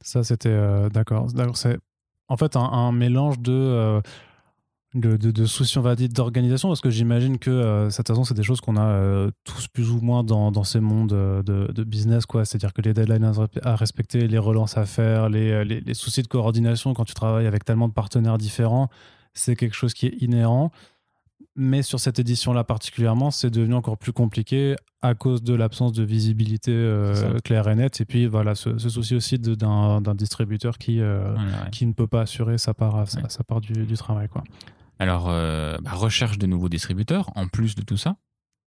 Ça 0.00 0.24
c'était 0.24 0.90
d'accord. 0.90 1.28
C'est 1.54 1.78
en 2.26 2.36
fait 2.36 2.56
un, 2.56 2.90
mélange 2.90 3.38
de 3.38 4.02
de, 4.94 5.16
de, 5.16 5.46
soucis, 5.46 5.78
on 5.78 5.82
va 5.82 5.96
dire, 5.96 6.08
d'organisation, 6.10 6.68
parce 6.68 6.82
que 6.82 6.90
j'imagine 6.90 7.38
que, 7.38 7.50
euh, 7.50 7.88
cette 7.88 8.08
façon, 8.08 8.24
c'est 8.24 8.34
des 8.34 8.42
choses 8.42 8.60
qu'on 8.60 8.76
a 8.76 8.84
euh, 8.84 9.30
tous 9.44 9.66
plus 9.66 9.90
ou 9.90 10.00
moins 10.00 10.22
dans, 10.22 10.52
dans 10.52 10.64
ces 10.64 10.80
mondes 10.80 11.14
euh, 11.14 11.42
de, 11.42 11.72
de, 11.72 11.84
business, 11.84 12.26
quoi. 12.26 12.44
C'est-à-dire 12.44 12.74
que 12.74 12.82
les 12.82 12.92
deadlines 12.92 13.32
à 13.62 13.76
respecter, 13.76 14.28
les 14.28 14.38
relances 14.38 14.76
à 14.76 14.84
faire, 14.84 15.30
les, 15.30 15.64
les, 15.64 15.94
soucis 15.94 16.22
de 16.22 16.28
coordination 16.28 16.92
quand 16.92 17.04
tu 17.04 17.14
travailles 17.14 17.46
avec 17.46 17.64
tellement 17.64 17.88
de 17.88 17.94
partenaires 17.94 18.36
différents, 18.36 18.90
c'est 19.32 19.56
quelque 19.56 19.74
chose 19.74 19.94
qui 19.94 20.06
est 20.06 20.22
inhérent. 20.22 20.70
Mais 21.54 21.82
sur 21.82 22.00
cette 22.00 22.18
édition-là 22.18 22.64
particulièrement, 22.64 23.30
c'est 23.30 23.50
devenu 23.50 23.74
encore 23.74 23.98
plus 23.98 24.12
compliqué 24.12 24.74
à 25.02 25.14
cause 25.14 25.42
de 25.42 25.54
l'absence 25.54 25.92
de 25.92 26.02
visibilité 26.02 26.72
claire 27.44 27.68
et 27.68 27.74
nette. 27.74 28.00
Et 28.00 28.06
puis 28.06 28.26
voilà, 28.26 28.54
ce, 28.54 28.78
souci 28.78 29.14
aussi 29.14 29.38
d'un 29.38 30.14
distributeur 30.14 30.78
qui, 30.78 31.02
qui 31.70 31.84
ne 31.84 31.92
peut 31.92 32.06
pas 32.06 32.22
assurer 32.22 32.56
sa 32.56 32.72
part, 32.72 33.06
sa, 33.06 33.44
part 33.44 33.60
du, 33.60 33.84
du 33.84 33.94
travail. 33.94 34.28
Quoi. 34.28 34.44
Alors, 34.98 35.28
euh, 35.28 35.76
bah, 35.82 35.92
recherche 35.92 36.38
de 36.38 36.46
nouveaux 36.46 36.68
distributeurs, 36.68 37.30
en 37.36 37.48
plus 37.48 37.74
de 37.74 37.82
tout 37.82 37.96
ça. 37.96 38.16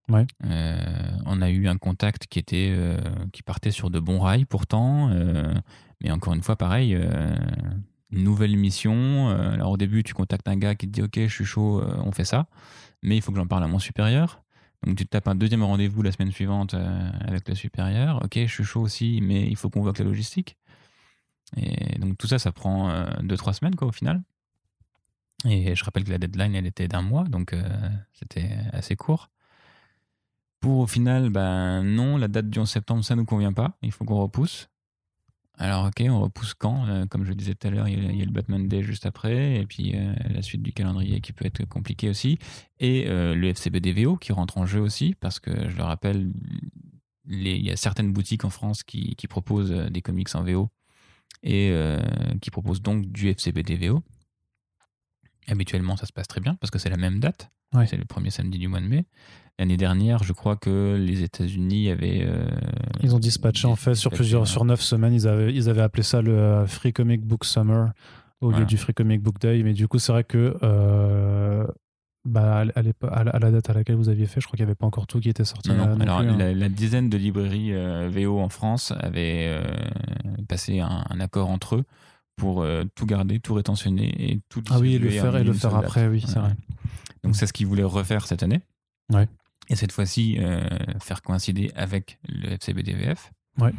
Ouais. 0.09 0.25
Euh, 0.43 0.77
on 1.25 1.41
a 1.41 1.49
eu 1.49 1.67
un 1.67 1.77
contact 1.77 2.27
qui, 2.27 2.39
était, 2.39 2.71
euh, 2.75 2.99
qui 3.31 3.41
partait 3.41 3.71
sur 3.71 3.89
de 3.89 3.99
bons 3.99 4.19
rails 4.19 4.45
pourtant, 4.45 5.09
mais 6.01 6.11
encore 6.11 6.33
une 6.33 6.43
fois, 6.43 6.55
pareil, 6.55 6.97
nouvelle 8.11 8.55
mission. 8.57 9.29
alors 9.29 9.71
au 9.71 9.77
début, 9.77 10.03
tu 10.03 10.13
contactes 10.13 10.47
un 10.47 10.57
gars 10.57 10.75
qui 10.75 10.87
te 10.87 10.91
dit 10.91 11.01
Ok, 11.01 11.19
je 11.19 11.33
suis 11.33 11.45
chaud, 11.45 11.81
on 12.03 12.11
fait 12.11 12.25
ça, 12.25 12.47
mais 13.01 13.17
il 13.17 13.21
faut 13.21 13.31
que 13.31 13.37
j'en 13.37 13.47
parle 13.47 13.63
à 13.63 13.67
mon 13.67 13.79
supérieur. 13.79 14.41
Donc 14.85 14.97
tu 14.97 15.05
te 15.05 15.09
tapes 15.09 15.27
un 15.27 15.35
deuxième 15.35 15.63
rendez-vous 15.63 16.03
la 16.03 16.11
semaine 16.11 16.31
suivante 16.31 16.75
avec 17.21 17.47
le 17.49 17.55
supérieur. 17.55 18.21
Ok, 18.23 18.37
je 18.37 18.53
suis 18.53 18.63
chaud 18.63 18.81
aussi, 18.81 19.19
mais 19.23 19.47
il 19.47 19.55
faut 19.55 19.69
qu'on 19.69 19.81
voit 19.81 19.93
la 19.97 20.05
logistique. 20.05 20.57
Et 21.57 21.97
donc 21.97 22.17
tout 22.17 22.27
ça, 22.27 22.37
ça 22.37 22.51
prend 22.51 22.89
2-3 23.21 23.53
semaines 23.53 23.75
quoi, 23.75 23.87
au 23.87 23.91
final. 23.91 24.21
Et 25.45 25.75
je 25.75 25.83
rappelle 25.83 26.03
que 26.03 26.11
la 26.11 26.17
deadline, 26.17 26.55
elle 26.55 26.65
était 26.65 26.87
d'un 26.87 27.01
mois, 27.01 27.23
donc 27.25 27.53
euh, 27.53 27.63
c'était 28.13 28.49
assez 28.73 28.95
court. 28.95 29.29
Pour 30.59 30.79
au 30.79 30.87
final, 30.87 31.29
ben 31.29 31.83
non, 31.83 32.17
la 32.17 32.27
date 32.27 32.49
du 32.49 32.57
11 32.59 32.69
septembre, 32.69 33.03
ça 33.03 33.15
ne 33.15 33.21
nous 33.21 33.25
convient 33.25 33.53
pas, 33.53 33.77
il 33.83 33.91
faut 33.91 34.05
qu'on 34.05 34.21
repousse. 34.21 34.69
Alors 35.57 35.85
ok, 35.85 36.03
on 36.09 36.19
repousse 36.19 36.53
quand? 36.53 36.85
Euh, 36.87 37.05
Comme 37.05 37.23
je 37.23 37.29
le 37.29 37.35
disais 37.35 37.53
tout 37.53 37.67
à 37.67 37.71
l'heure, 37.71 37.87
il, 37.87 38.15
y 38.15 38.21
a 38.21 38.25
le 38.25 38.31
Batman 38.31 38.67
Day 38.67 38.81
juste 38.81 39.05
après, 39.05 39.57
et 39.57 39.67
puis 39.67 39.93
euh, 39.95 40.13
la 40.29 40.41
suite 40.41 40.63
du 40.63 40.73
calendrier 40.73 41.21
qui 41.21 41.31
peut 41.31 41.45
être 41.45 41.63
compliquée 41.65 42.09
aussi, 42.09 42.39
et 42.79 43.05
le 43.07 43.53
FCB 43.53 43.79
DVO 43.79 44.17
qui 44.17 44.33
rentre 44.33 44.57
en 44.57 44.65
jeu 44.65 44.81
aussi, 44.81 45.15
parce 45.19 45.39
que 45.39 45.69
je 45.69 45.77
le 45.77 45.83
rappelle, 45.83 46.33
il 47.27 47.65
y 47.65 47.71
a 47.71 47.77
certaines 47.77 48.11
boutiques 48.11 48.45
en 48.45 48.49
France 48.49 48.83
qui, 48.83 49.15
qui 49.15 49.27
proposent 49.27 49.71
des 49.71 50.01
comics 50.01 50.33
en 50.35 50.43
VO 50.43 50.69
et 51.41 51.73
qui 52.41 52.51
proposent 52.51 52.81
donc 52.81 53.05
du 53.05 53.29
FCBD 53.29 53.77
VO. 53.77 54.03
Habituellement, 55.47 55.95
ça 55.95 56.05
se 56.05 56.13
passe 56.13 56.27
très 56.27 56.41
bien 56.41 56.55
parce 56.55 56.71
que 56.71 56.79
c'est 56.79 56.89
la 56.89 56.97
même 56.97 57.19
date. 57.19 57.51
C'est 57.87 57.97
le 57.97 58.05
premier 58.05 58.29
samedi 58.29 58.57
du 58.57 58.67
mois 58.69 58.79
de 58.79 58.85
mai. 58.85 59.05
L'année 59.57 59.77
dernière, 59.77 60.23
je 60.23 60.33
crois 60.33 60.57
que 60.57 60.97
les 60.99 61.23
États-Unis 61.23 61.89
avaient. 61.89 62.25
Euh, 62.25 62.45
ils 63.01 63.15
ont 63.15 63.19
dispatché 63.19 63.67
en 63.67 63.77
fait 63.77 63.95
sur 63.95 64.11
plusieurs, 64.11 64.47
sur 64.47 64.65
neuf 64.65 64.81
semaines. 64.81 65.13
Ils 65.13 65.27
avaient, 65.27 65.53
ils 65.53 65.69
avaient 65.69 65.81
appelé 65.81 66.03
ça 66.03 66.21
le 66.21 66.33
euh, 66.33 66.67
Free 66.67 66.91
Comic 66.91 67.21
Book 67.25 67.45
Summer 67.45 67.91
au 68.41 68.51
lieu 68.51 68.65
du 68.65 68.77
Free 68.77 68.93
Comic 68.93 69.21
Book 69.21 69.39
Day. 69.39 69.63
Mais 69.63 69.73
du 69.73 69.87
coup, 69.87 69.97
c'est 69.97 70.11
vrai 70.11 70.25
que 70.25 70.57
euh, 70.61 71.65
bah, 72.25 72.65
à, 72.75 73.23
la, 73.23 73.51
date 73.51 73.69
à 73.69 73.73
laquelle 73.73 73.95
vous 73.95 74.09
aviez 74.09 74.25
fait, 74.25 74.41
je 74.41 74.45
crois 74.45 74.57
qu'il 74.57 74.65
n'y 74.65 74.69
avait 74.69 74.75
pas 74.75 74.87
encore 74.87 75.07
tout 75.07 75.21
qui 75.21 75.29
était 75.29 75.45
sorti. 75.45 75.69
Non, 75.69 75.99
Alors, 76.01 76.19
hein. 76.19 76.37
la, 76.37 76.69
dizaine 76.69 77.09
de 77.09 77.17
librairies 77.17 77.71
VO 78.09 78.39
en 78.39 78.49
France 78.49 78.93
avait 78.99 79.57
passé 80.49 80.81
un, 80.81 81.19
accord 81.21 81.49
entre 81.49 81.75
eux 81.75 81.83
pour 82.35 82.65
tout 82.95 83.05
garder, 83.05 83.39
tout 83.39 83.53
rétentionner 83.53 84.31
et 84.31 84.41
tout 84.49 84.63
Ah 84.69 84.79
oui, 84.79 84.95
et 84.95 84.99
le 84.99 85.09
faire, 85.09 85.35
et 85.37 85.43
le 85.43 85.53
faire 85.53 85.75
après, 85.75 86.07
oui, 86.07 86.23
c'est 86.25 86.39
vrai. 86.39 86.55
Donc, 87.23 87.35
c'est 87.35 87.47
ce 87.47 87.53
qu'ils 87.53 87.67
voulaient 87.67 87.83
refaire 87.83 88.27
cette 88.27 88.43
année. 88.43 88.61
Ouais 89.11 89.27
et 89.69 89.75
cette 89.75 89.91
fois-ci 89.91 90.37
euh, 90.39 90.61
faire 90.99 91.21
coïncider 91.21 91.71
avec 91.75 92.19
le 92.27 92.51
FCBDVF. 92.53 93.31
Ouais. 93.59 93.73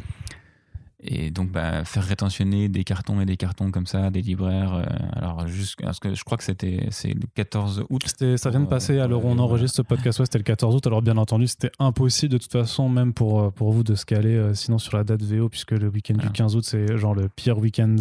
Et 0.99 1.29
donc 1.29 1.51
bah, 1.51 1.85
faire 1.85 2.03
rétentionner 2.03 2.69
des 2.69 2.83
cartons 2.83 3.21
et 3.21 3.25
des 3.25 3.37
cartons 3.37 3.69
comme 3.69 3.85
ça, 3.85 4.09
des 4.09 4.21
libraires. 4.21 4.73
Euh, 4.73 4.85
alors 5.13 5.47
juste 5.47 5.79
parce 5.79 5.99
que 5.99 6.15
je 6.15 6.23
crois 6.23 6.37
que 6.37 6.43
c'était 6.43 6.87
c'est 6.89 7.13
le 7.13 7.27
14 7.35 7.85
août. 7.89 8.01
Ça 8.37 8.49
vient 8.49 8.61
de 8.61 8.65
passer 8.65 8.99
à 8.99 9.07
l'heure 9.07 9.23
où 9.23 9.29
on 9.29 9.37
enregistre 9.37 9.77
ce 9.77 9.81
podcast. 9.83 10.19
Ouais, 10.19 10.25
c'était 10.25 10.39
le 10.39 10.43
14 10.43 10.75
août. 10.75 10.87
Alors 10.87 11.03
bien 11.03 11.17
entendu, 11.17 11.47
c'était 11.47 11.71
impossible 11.77 12.33
de 12.33 12.37
toute 12.39 12.51
façon, 12.51 12.89
même 12.89 13.13
pour 13.13 13.41
euh, 13.41 13.49
pour 13.51 13.71
vous, 13.71 13.83
de 13.83 13.93
se 13.93 14.05
caler 14.05 14.51
sinon 14.53 14.79
sur 14.79 14.97
la 14.97 15.03
date 15.03 15.21
VO, 15.21 15.49
puisque 15.49 15.71
le 15.71 15.87
week-end 15.87 16.15
du 16.15 16.29
15 16.29 16.55
août, 16.55 16.65
c'est 16.65 16.97
genre 16.97 17.13
le 17.13 17.29
pire 17.29 17.59
week-end 17.59 17.95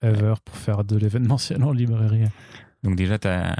ever 0.00 0.34
pour 0.44 0.56
faire 0.56 0.84
de 0.84 0.96
l'événementiel 0.96 1.62
en 1.62 1.72
librairie. 1.72 2.24
Donc 2.82 2.96
déjà, 2.96 3.18
tu 3.18 3.28
as 3.28 3.54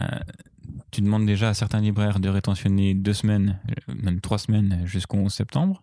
tu 0.92 1.00
demandes 1.00 1.26
déjà 1.26 1.48
à 1.48 1.54
certains 1.54 1.80
libraires 1.80 2.20
de 2.20 2.28
rétentionner 2.28 2.94
deux 2.94 3.14
semaines, 3.14 3.58
euh, 3.70 3.94
même 4.00 4.20
trois 4.20 4.38
semaines 4.38 4.82
jusqu'au 4.84 5.16
11 5.16 5.32
septembre, 5.32 5.82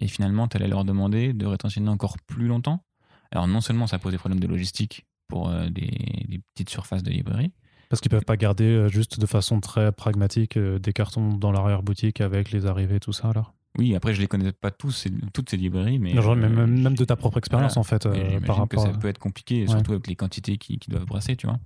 et 0.00 0.08
finalement, 0.08 0.48
tu 0.48 0.56
allais 0.56 0.68
leur 0.68 0.84
demander 0.84 1.32
de 1.32 1.46
rétentionner 1.46 1.88
encore 1.88 2.16
plus 2.26 2.46
longtemps. 2.46 2.84
Alors 3.30 3.46
non 3.46 3.60
seulement 3.60 3.86
ça 3.86 3.98
pose 3.98 4.12
des 4.12 4.18
problèmes 4.18 4.40
de 4.40 4.46
logistique 4.46 5.06
pour 5.28 5.48
euh, 5.48 5.68
des, 5.68 6.40
petites 6.54 6.70
surfaces 6.70 7.02
de 7.02 7.10
librairie, 7.10 7.52
parce 7.88 8.00
qu'ils 8.00 8.10
peuvent 8.10 8.24
pas 8.24 8.36
garder 8.36 8.64
euh, 8.64 8.88
juste 8.88 9.18
de 9.18 9.26
façon 9.26 9.60
très 9.60 9.90
pragmatique 9.92 10.58
des 10.58 10.92
cartons 10.92 11.30
dans 11.30 11.50
l'arrière-boutique 11.50 12.20
avec 12.20 12.50
les 12.50 12.66
arrivées 12.66 12.96
et 12.96 13.00
tout 13.00 13.12
ça 13.12 13.28
alors 13.30 13.54
oui, 13.76 13.96
après 13.96 14.14
je 14.14 14.20
les 14.20 14.28
connais 14.28 14.52
pas 14.52 14.70
tous, 14.70 15.08
toutes 15.32 15.50
ces 15.50 15.56
librairies, 15.56 15.98
mais 15.98 16.14
même, 16.14 16.94
de 16.94 17.04
ta 17.04 17.16
propre 17.16 17.38
expérience 17.38 17.76
en 17.76 17.82
fait. 17.82 18.06
par 18.46 18.58
rapport 18.58 18.68
que 18.68 18.92
ça 18.92 18.96
peut 18.96 19.08
être 19.08 19.18
compliqué, 19.18 19.66
surtout 19.66 19.94
avec 19.94 20.06
les 20.06 20.14
quantités 20.14 20.58
qui, 20.58 20.78
qui, 20.78 20.90
doivent 20.90 21.06
brasser, 21.06 21.34
tu 21.34 21.48
vois. 21.48 21.58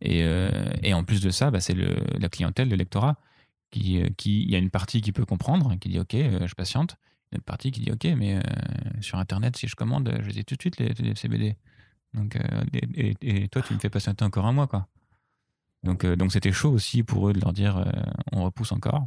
Et, 0.00 0.22
euh, 0.24 0.50
et 0.82 0.94
en 0.94 1.04
plus 1.04 1.20
de 1.20 1.30
ça, 1.30 1.50
bah, 1.50 1.60
c'est 1.60 1.74
la 1.74 2.28
clientèle, 2.28 2.68
le 2.68 2.76
lectorat, 2.76 3.16
qui, 3.70 4.02
euh, 4.02 4.08
qui, 4.16 4.42
il 4.42 4.50
y 4.50 4.54
a 4.54 4.58
une 4.58 4.70
partie 4.70 5.00
qui 5.00 5.12
peut 5.12 5.24
comprendre, 5.24 5.74
qui 5.80 5.88
dit 5.88 5.98
OK, 5.98 6.14
euh, 6.14 6.46
je 6.46 6.54
patiente. 6.54 6.96
Partie 7.42 7.70
qui 7.70 7.80
dit 7.80 7.90
OK, 7.90 8.04
mais 8.16 8.40
sur 9.00 9.18
Internet, 9.18 9.56
si 9.56 9.68
je 9.68 9.76
commande, 9.76 10.12
je 10.22 10.28
les 10.28 10.40
ai 10.40 10.44
tout 10.44 10.56
de 10.56 10.62
suite, 10.62 10.78
les, 10.78 11.14
CBD. 11.14 11.56
Donc, 12.14 12.38
et, 12.72 13.48
toi, 13.48 13.62
tu 13.62 13.74
me 13.74 13.78
fais 13.78 13.90
patienter 13.90 14.24
encore 14.24 14.46
un 14.46 14.52
mois, 14.52 14.66
quoi. 14.66 14.88
Donc, 15.82 16.04
donc 16.06 16.32
c'était 16.32 16.52
chaud 16.52 16.70
aussi 16.70 17.02
pour 17.02 17.28
eux 17.28 17.32
de 17.32 17.40
leur 17.40 17.52
dire 17.52 17.84
on 18.32 18.44
repousse 18.44 18.72
encore. 18.72 19.06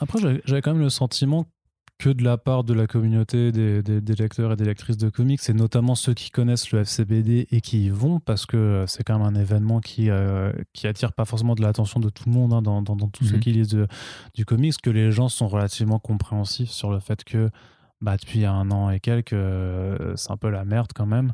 Après, 0.00 0.18
j'avais 0.44 0.62
quand 0.62 0.72
même 0.72 0.82
le 0.82 0.90
sentiment 0.90 1.46
que 1.98 2.10
de 2.10 2.22
la 2.22 2.36
part 2.36 2.62
de 2.62 2.74
la 2.74 2.86
communauté 2.86 3.52
des, 3.52 3.82
des, 3.82 4.14
lecteurs 4.14 4.52
et 4.52 4.56
des 4.56 4.64
lectrices 4.64 4.98
de 4.98 5.08
comics, 5.08 5.40
et 5.48 5.54
notamment 5.54 5.94
ceux 5.94 6.12
qui 6.12 6.30
connaissent 6.30 6.70
le 6.70 6.80
FCBD 6.80 7.46
et 7.50 7.60
qui 7.60 7.86
y 7.86 7.88
vont, 7.88 8.20
parce 8.20 8.44
que 8.44 8.56
euh, 8.56 8.86
c'est 8.86 9.02
quand 9.02 9.18
même 9.18 9.26
un 9.26 9.38
événement 9.38 9.80
qui, 9.80 10.10
euh, 10.10 10.52
qui 10.74 10.86
attire 10.86 11.12
pas 11.12 11.24
forcément 11.24 11.54
de 11.54 11.62
l'attention 11.62 11.98
de 11.98 12.10
tout 12.10 12.24
le 12.26 12.32
monde 12.32 12.52
hein, 12.52 12.60
dans, 12.60 12.82
dans, 12.82 13.08
tous 13.08 13.24
ceux 13.24 13.36
mhm. 13.36 13.40
qui 13.40 13.52
lisent 13.52 13.86
du 14.34 14.44
comics, 14.44 14.76
que 14.82 14.90
les 14.90 15.10
gens 15.10 15.28
sont 15.28 15.48
relativement 15.48 15.98
compréhensifs 15.98 16.70
sur 16.70 16.90
le 16.90 17.00
fait 17.00 17.24
que 17.24 17.50
bah, 18.00 18.16
depuis 18.16 18.44
un 18.44 18.70
an 18.70 18.90
et 18.90 19.00
quelques, 19.00 19.32
euh, 19.32 20.14
c'est 20.16 20.30
un 20.30 20.36
peu 20.36 20.50
la 20.50 20.64
merde 20.64 20.90
quand 20.94 21.06
même. 21.06 21.32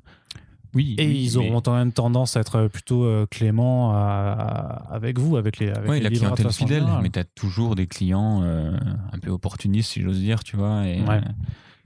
Oui, 0.75 0.95
et 0.99 1.11
ils 1.11 1.37
auront 1.39 1.61
quand 1.61 1.75
même 1.77 1.93
tendance 1.93 2.37
à 2.37 2.41
être 2.41 2.69
plutôt 2.69 3.05
euh, 3.05 3.27
cléments 3.31 3.95
avec 3.95 5.19
vous, 5.19 5.37
avec 5.37 5.59
les. 5.59 5.69
Avec 5.69 5.91
oui, 5.91 6.01
la 6.01 6.11
clientèle 6.11 6.53
fidèle, 6.53 6.87
mais 7.03 7.11
tu 7.11 7.19
as 7.19 7.25
toujours 7.25 7.75
des 7.75 7.87
clients 7.87 8.43
euh, 8.43 8.73
un 9.13 9.19
peu 9.19 9.31
opportunistes, 9.31 9.91
si 9.91 10.03
j'ose 10.03 10.21
dire, 10.21 10.43
tu 10.45 10.57
vois. 10.57 10.87
Et, 10.87 11.01
euh, 11.01 11.21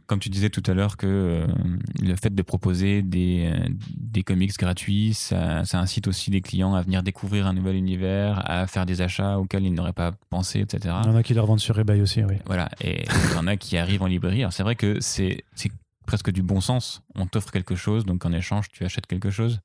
comme 0.07 0.21
tu 0.21 0.29
disais 0.29 0.51
tout 0.51 0.63
à 0.67 0.75
l'heure, 0.75 0.97
que 0.97 1.47
le 2.01 2.15
fait 2.15 2.33
de 2.33 2.43
proposer 2.43 3.03
des, 3.03 3.53
des 3.97 4.23
comics 4.23 4.57
gratuits, 4.57 5.15
ça, 5.15 5.65
ça, 5.65 5.81
incite 5.81 6.07
aussi 6.07 6.31
les 6.31 6.41
clients 6.41 6.77
à 6.77 6.83
venir 6.83 7.03
découvrir 7.03 7.49
un 7.49 7.55
nouvel 7.55 7.75
univers, 7.75 8.41
à 8.49 8.69
faire 8.69 8.87
des 8.87 9.01
achats 9.01 9.41
auxquels 9.41 9.65
ils 9.65 9.75
n'auraient 9.75 9.93
pas 9.93 10.13
pensé, 10.31 10.61
etc. 10.61 10.95
Il 11.03 11.11
y 11.11 11.13
en 11.13 11.17
a 11.17 11.25
qui 11.25 11.35
les 11.35 11.41
revendent 11.41 11.59
sur 11.59 11.77
eBay 11.77 12.01
aussi, 12.01 12.23
oui. 12.23 12.37
Voilà, 12.47 12.69
et 12.81 13.05
il 13.05 13.35
y 13.35 13.37
en 13.37 13.49
a 13.49 13.57
qui 13.57 13.77
arrivent 13.77 14.03
en 14.03 14.07
librairie. 14.07 14.43
Alors 14.43 14.53
c'est 14.53 14.63
vrai 14.63 14.77
que 14.77 14.99
c'est 15.01 15.43
presque 16.07 16.31
du 16.31 16.43
bon 16.43 16.61
sens. 16.61 17.03
On 17.15 17.27
t'offre 17.27 17.51
quelque 17.51 17.75
chose, 17.75 18.05
donc 18.05 18.25
en 18.25 18.33
échange, 18.33 18.69
tu 18.71 18.85
achètes 18.85 19.07
quelque 19.07 19.31
chose. 19.31 19.61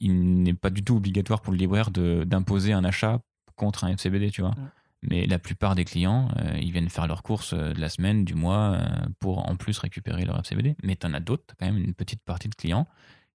Il 0.00 0.42
n'est 0.42 0.54
pas 0.54 0.70
du 0.70 0.82
tout 0.82 0.96
obligatoire 0.96 1.40
pour 1.40 1.52
le 1.52 1.58
libraire 1.58 1.90
d'imposer 1.90 2.72
un 2.72 2.84
achat 2.84 3.20
contre 3.56 3.84
un 3.84 3.88
FCBD, 3.88 4.30
tu 4.30 4.40
vois. 4.40 4.54
Mais 5.02 5.26
la 5.26 5.38
plupart 5.38 5.74
des 5.74 5.84
clients, 5.84 6.28
euh, 6.38 6.58
ils 6.58 6.72
viennent 6.72 6.88
faire 6.88 7.06
leurs 7.06 7.22
courses 7.22 7.52
euh, 7.52 7.74
de 7.74 7.80
la 7.80 7.90
semaine, 7.90 8.24
du 8.24 8.34
mois, 8.34 8.78
euh, 8.78 9.06
pour 9.20 9.48
en 9.48 9.54
plus 9.54 9.78
récupérer 9.78 10.24
leur 10.24 10.38
FCBD. 10.38 10.76
Mais 10.82 10.96
tu 10.96 11.06
en 11.06 11.12
as 11.12 11.20
d'autres, 11.20 11.54
quand 11.58 11.66
même 11.66 11.76
une 11.76 11.94
petite 11.94 12.22
partie 12.24 12.48
de 12.48 12.54
clients 12.54 12.86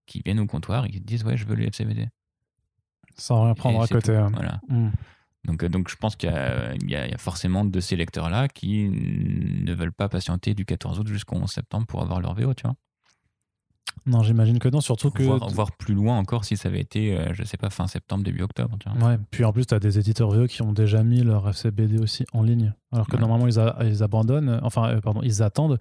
qui 0.07 0.21
viennent 0.25 0.39
au 0.39 0.47
comptoir 0.47 0.85
et 0.85 0.89
qui 0.89 0.99
te 0.99 1.05
disent 1.05 1.23
Ouais, 1.23 1.37
je 1.37 1.45
veux 1.45 1.55
le 1.55 1.65
FCBD. 1.67 2.09
Sans 3.15 3.43
rien 3.43 3.53
prendre 3.53 3.81
à 3.81 3.87
côté. 3.87 4.15
Hein. 4.15 4.31
Voilà. 4.33 4.59
Hmm. 4.67 4.89
Donc, 5.45 5.63
euh, 5.63 5.69
donc 5.69 5.89
je 5.89 5.95
pense 5.95 6.15
qu'il 6.15 6.29
y, 6.29 6.95
a 6.95 7.17
forcément 7.17 7.65
de 7.65 7.79
ces 7.79 7.95
lecteurs-là 7.95 8.47
qui 8.47 8.89
ne 8.89 9.73
veulent 9.73 9.93
pas 9.93 10.09
patienter 10.09 10.53
du 10.53 10.65
14 10.65 10.99
août 10.99 11.07
jusqu'au 11.07 11.37
11 11.37 11.49
septembre 11.49 11.87
pour 11.87 12.01
avoir 12.01 12.19
leur 12.19 12.33
VO, 12.33 12.53
tu 12.53 12.63
vois. 12.63 12.75
Non, 14.05 14.23
j'imagine 14.23 14.59
que 14.59 14.69
non, 14.69 14.81
surtout 14.81 15.11
que. 15.11 15.23
Voir, 15.23 15.71
plus 15.73 15.93
loin 15.93 16.17
encore 16.17 16.45
si 16.45 16.57
ça 16.57 16.69
avait 16.69 16.79
été, 16.79 17.17
euh, 17.17 17.33
je 17.33 17.43
sais 17.43 17.57
pas, 17.57 17.69
fin 17.69 17.87
septembre, 17.87 18.23
début 18.23 18.41
octobre. 18.41 18.77
Tu 18.79 18.89
vois. 18.89 19.09
Ouais, 19.09 19.17
puis 19.29 19.43
en 19.43 19.51
plus, 19.51 19.65
tu 19.65 19.73
as 19.73 19.79
des 19.79 19.99
éditeurs 19.99 20.29
VO 20.29 20.47
qui 20.47 20.61
ont 20.61 20.73
déjà 20.73 21.03
mis 21.03 21.21
leur 21.21 21.47
FCBD 21.49 21.99
aussi 21.99 22.25
en 22.33 22.43
ligne. 22.43 22.73
Alors 22.91 23.07
que 23.07 23.17
normalement, 23.17 23.47
ils, 23.47 23.59
ils, 23.87 24.03
abandonnent, 24.03 24.59
enfin, 24.63 24.89
euh, 24.89 25.01
pardon, 25.01 25.21
ils 25.23 25.43
attendent 25.43 25.77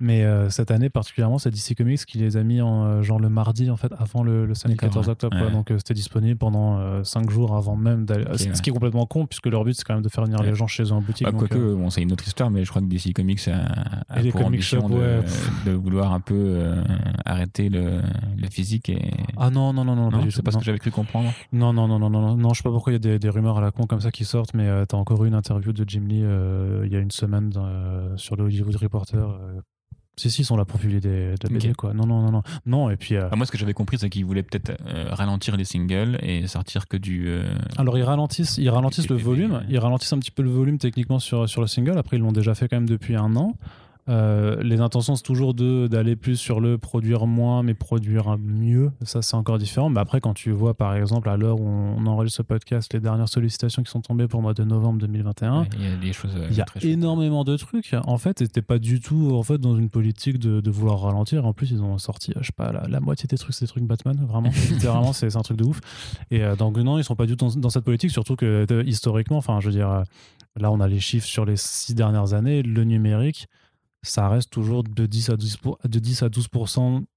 mais 0.00 0.24
euh, 0.24 0.48
cette 0.48 0.70
année 0.70 0.88
particulièrement, 0.88 1.38
c'est 1.38 1.50
DC 1.50 1.76
Comics 1.76 2.04
qui 2.06 2.16
les 2.16 2.38
a 2.38 2.42
mis 2.42 2.62
en 2.62 2.84
euh, 2.84 3.02
genre 3.02 3.20
le 3.20 3.28
mardi 3.28 3.70
en 3.70 3.76
fait 3.76 3.92
avant 3.98 4.22
le, 4.22 4.46
le 4.46 4.54
samedi 4.54 4.78
14 4.78 5.10
octobre. 5.10 5.36
Donc 5.50 5.70
euh, 5.70 5.76
c'était 5.76 5.92
disponible 5.92 6.38
pendant 6.38 7.04
5 7.04 7.30
jours 7.30 7.54
avant 7.54 7.76
même 7.76 8.06
d'aller. 8.06 8.24
ce 8.38 8.62
qui 8.62 8.70
est 8.70 8.72
complètement 8.72 9.04
con 9.04 9.26
puisque 9.26 9.46
leur 9.46 9.62
but 9.62 9.74
c'est 9.74 9.84
quand 9.84 9.94
même 9.94 10.02
de 10.02 10.08
faire 10.08 10.24
venir 10.24 10.42
les 10.42 10.54
gens 10.54 10.66
chez 10.66 10.84
eux 10.84 10.92
en 10.92 11.02
boutique. 11.02 11.26
Bah, 11.26 11.32
quoique, 11.36 11.74
bon, 11.74 11.90
c'est 11.90 12.00
une 12.00 12.12
autre 12.12 12.26
histoire, 12.26 12.50
mais 12.50 12.64
je 12.64 12.70
crois 12.70 12.80
que 12.80 12.86
DC 12.86 13.12
Comics 13.12 13.46
a, 13.48 13.92
a 14.08 14.22
pour 14.30 14.46
ambition 14.46 14.88
de, 14.88 15.22
de, 15.66 15.72
vouloir 15.72 16.14
un 16.14 16.20
peu 16.20 16.72
arrêter 17.26 17.68
le, 17.68 18.00
le, 18.38 18.48
physique. 18.48 18.88
Et... 18.88 19.10
Ah 19.36 19.50
non, 19.50 19.74
non, 19.74 19.84
non, 19.84 19.94
non. 19.94 20.10
non 20.10 20.26
c'est 20.30 20.42
pas 20.42 20.50
ce 20.50 20.58
que 20.58 20.64
j'avais 20.64 20.78
cru 20.78 20.90
comprendre. 20.90 21.30
Non, 21.52 21.74
non, 21.74 21.86
non, 21.86 21.98
non, 21.98 22.08
non, 22.08 22.36
non. 22.36 22.54
Je 22.54 22.58
sais 22.58 22.62
pas 22.62 22.70
pourquoi 22.70 22.92
il 22.92 22.94
y 22.94 22.96
a 22.96 23.00
des, 23.00 23.18
des, 23.18 23.28
rumeurs 23.28 23.58
à 23.58 23.60
la 23.60 23.70
con 23.70 23.86
comme 23.86 24.00
ça 24.00 24.10
qui 24.10 24.24
sortent, 24.24 24.54
mais 24.54 24.66
tu 24.86 24.96
as 24.96 24.98
encore 24.98 25.22
eu 25.24 25.28
une 25.28 25.34
interview 25.34 25.72
de 25.72 25.84
Jim 25.86 26.04
Lee 26.08 26.24
il 26.84 26.92
y 26.92 26.96
a 26.96 27.00
une 27.00 27.10
semaine 27.10 27.52
sur 28.16 28.36
le 28.36 28.44
Hollywood 28.44 28.76
Reporter 28.76 29.28
si, 30.20 30.30
si, 30.30 30.42
ils 30.42 30.44
sont 30.44 30.56
là 30.56 30.66
pour 30.66 30.78
publier 30.78 31.00
des, 31.00 31.34
de 31.34 31.66
la 31.66 31.74
quoi. 31.74 31.94
Non, 31.94 32.06
non, 32.06 32.20
non, 32.20 32.30
non. 32.30 32.42
non 32.66 32.90
et 32.90 32.96
puis, 32.96 33.16
euh, 33.16 33.28
ah, 33.32 33.36
moi, 33.36 33.46
ce 33.46 33.52
que 33.52 33.56
j'avais 33.56 33.72
compris, 33.72 33.98
c'est 33.98 34.10
qu'ils 34.10 34.26
voulaient 34.26 34.42
peut-être 34.42 34.72
euh, 34.86 35.08
ralentir 35.10 35.56
les 35.56 35.64
singles 35.64 36.18
et 36.22 36.46
sortir 36.46 36.88
que 36.88 36.98
du. 36.98 37.28
Euh, 37.28 37.44
Alors, 37.78 37.96
ils 37.96 38.02
ralentissent, 38.02 38.58
ils 38.58 38.68
ralentissent 38.68 39.08
le 39.08 39.16
volume. 39.16 39.62
Ils 39.70 39.78
ralentissent 39.78 40.12
un 40.12 40.18
petit 40.18 40.30
peu 40.30 40.42
le 40.42 40.50
volume 40.50 40.78
techniquement 40.78 41.18
sur, 41.18 41.48
sur 41.48 41.62
le 41.62 41.66
single. 41.66 41.96
Après, 41.96 42.18
ils 42.18 42.20
l'ont 42.20 42.32
déjà 42.32 42.54
fait 42.54 42.68
quand 42.68 42.76
même 42.76 42.88
depuis 42.88 43.16
un 43.16 43.34
an. 43.36 43.56
Euh, 44.10 44.60
les 44.62 44.80
intentions, 44.80 45.14
c'est 45.14 45.22
toujours 45.22 45.54
d'aller 45.54 46.16
plus 46.16 46.36
sur 46.36 46.60
le 46.60 46.78
produire 46.78 47.26
moins, 47.26 47.62
mais 47.62 47.74
produire 47.74 48.36
mieux. 48.38 48.90
Ça, 49.02 49.22
c'est 49.22 49.36
encore 49.36 49.58
différent. 49.58 49.88
Mais 49.88 50.00
après, 50.00 50.20
quand 50.20 50.34
tu 50.34 50.50
vois, 50.50 50.74
par 50.74 50.94
exemple, 50.94 51.28
à 51.28 51.36
l'heure 51.36 51.60
où 51.60 51.66
on 51.66 52.04
enregistre 52.06 52.38
ce 52.38 52.42
podcast, 52.42 52.92
les 52.92 53.00
dernières 53.00 53.28
sollicitations 53.28 53.82
qui 53.82 53.90
sont 53.90 54.00
tombées 54.00 54.26
pour 54.26 54.40
le 54.40 54.42
mois 54.42 54.54
de 54.54 54.64
novembre 54.64 54.98
2021, 54.98 55.66
il 55.78 55.84
y 55.84 55.92
a, 55.92 55.96
des 55.96 56.12
choses, 56.12 56.32
euh, 56.36 56.48
y 56.50 56.60
a 56.60 56.66
énormément 56.82 57.44
de 57.44 57.56
trucs. 57.56 57.94
En 58.04 58.18
fait, 58.18 58.40
c'était 58.40 58.62
pas 58.62 58.78
du 58.78 59.00
tout 59.00 59.30
en 59.34 59.42
fait, 59.42 59.58
dans 59.58 59.76
une 59.76 59.90
politique 59.90 60.38
de, 60.38 60.60
de, 60.60 60.70
vouloir 60.70 61.00
ralentir. 61.00 61.46
En 61.46 61.52
plus, 61.52 61.70
ils 61.70 61.82
ont 61.82 61.98
sorti, 61.98 62.32
je 62.40 62.46
sais 62.46 62.52
pas, 62.56 62.72
la, 62.72 63.00
moitié 63.00 63.28
des 63.28 63.38
trucs, 63.38 63.54
c'est 63.54 63.64
des 63.64 63.70
trucs 63.70 63.84
Batman. 63.84 64.16
Vraiment, 64.26 64.50
littéralement, 64.70 65.12
c'est 65.12 65.36
un 65.36 65.42
truc 65.42 65.56
de 65.56 65.64
ouf. 65.64 65.80
Et 66.30 66.42
euh, 66.42 66.56
donc, 66.56 66.76
non, 66.78 66.98
ils 66.98 67.04
sont 67.04 67.16
pas 67.16 67.26
du 67.26 67.36
tout 67.36 67.46
dans, 67.46 67.54
dans 67.54 67.70
cette 67.70 67.84
politique, 67.84 68.10
surtout 68.10 68.34
que 68.34 68.66
historiquement, 68.84 69.36
enfin, 69.36 69.60
je 69.60 69.66
veux 69.66 69.72
dire, 69.72 70.02
là, 70.56 70.72
on 70.72 70.80
a 70.80 70.88
les 70.88 71.00
chiffres 71.00 71.26
sur 71.26 71.44
les 71.44 71.56
six 71.56 71.94
dernières 71.94 72.34
années. 72.34 72.62
Le 72.62 72.84
numérique, 72.84 73.46
ça 74.02 74.28
reste 74.28 74.50
toujours 74.50 74.82
de 74.82 75.06
10 75.06 75.30
à 75.30 75.36
12, 75.36 75.58
de 75.84 75.98
10 75.98 76.22
à 76.22 76.28
12 76.28 76.48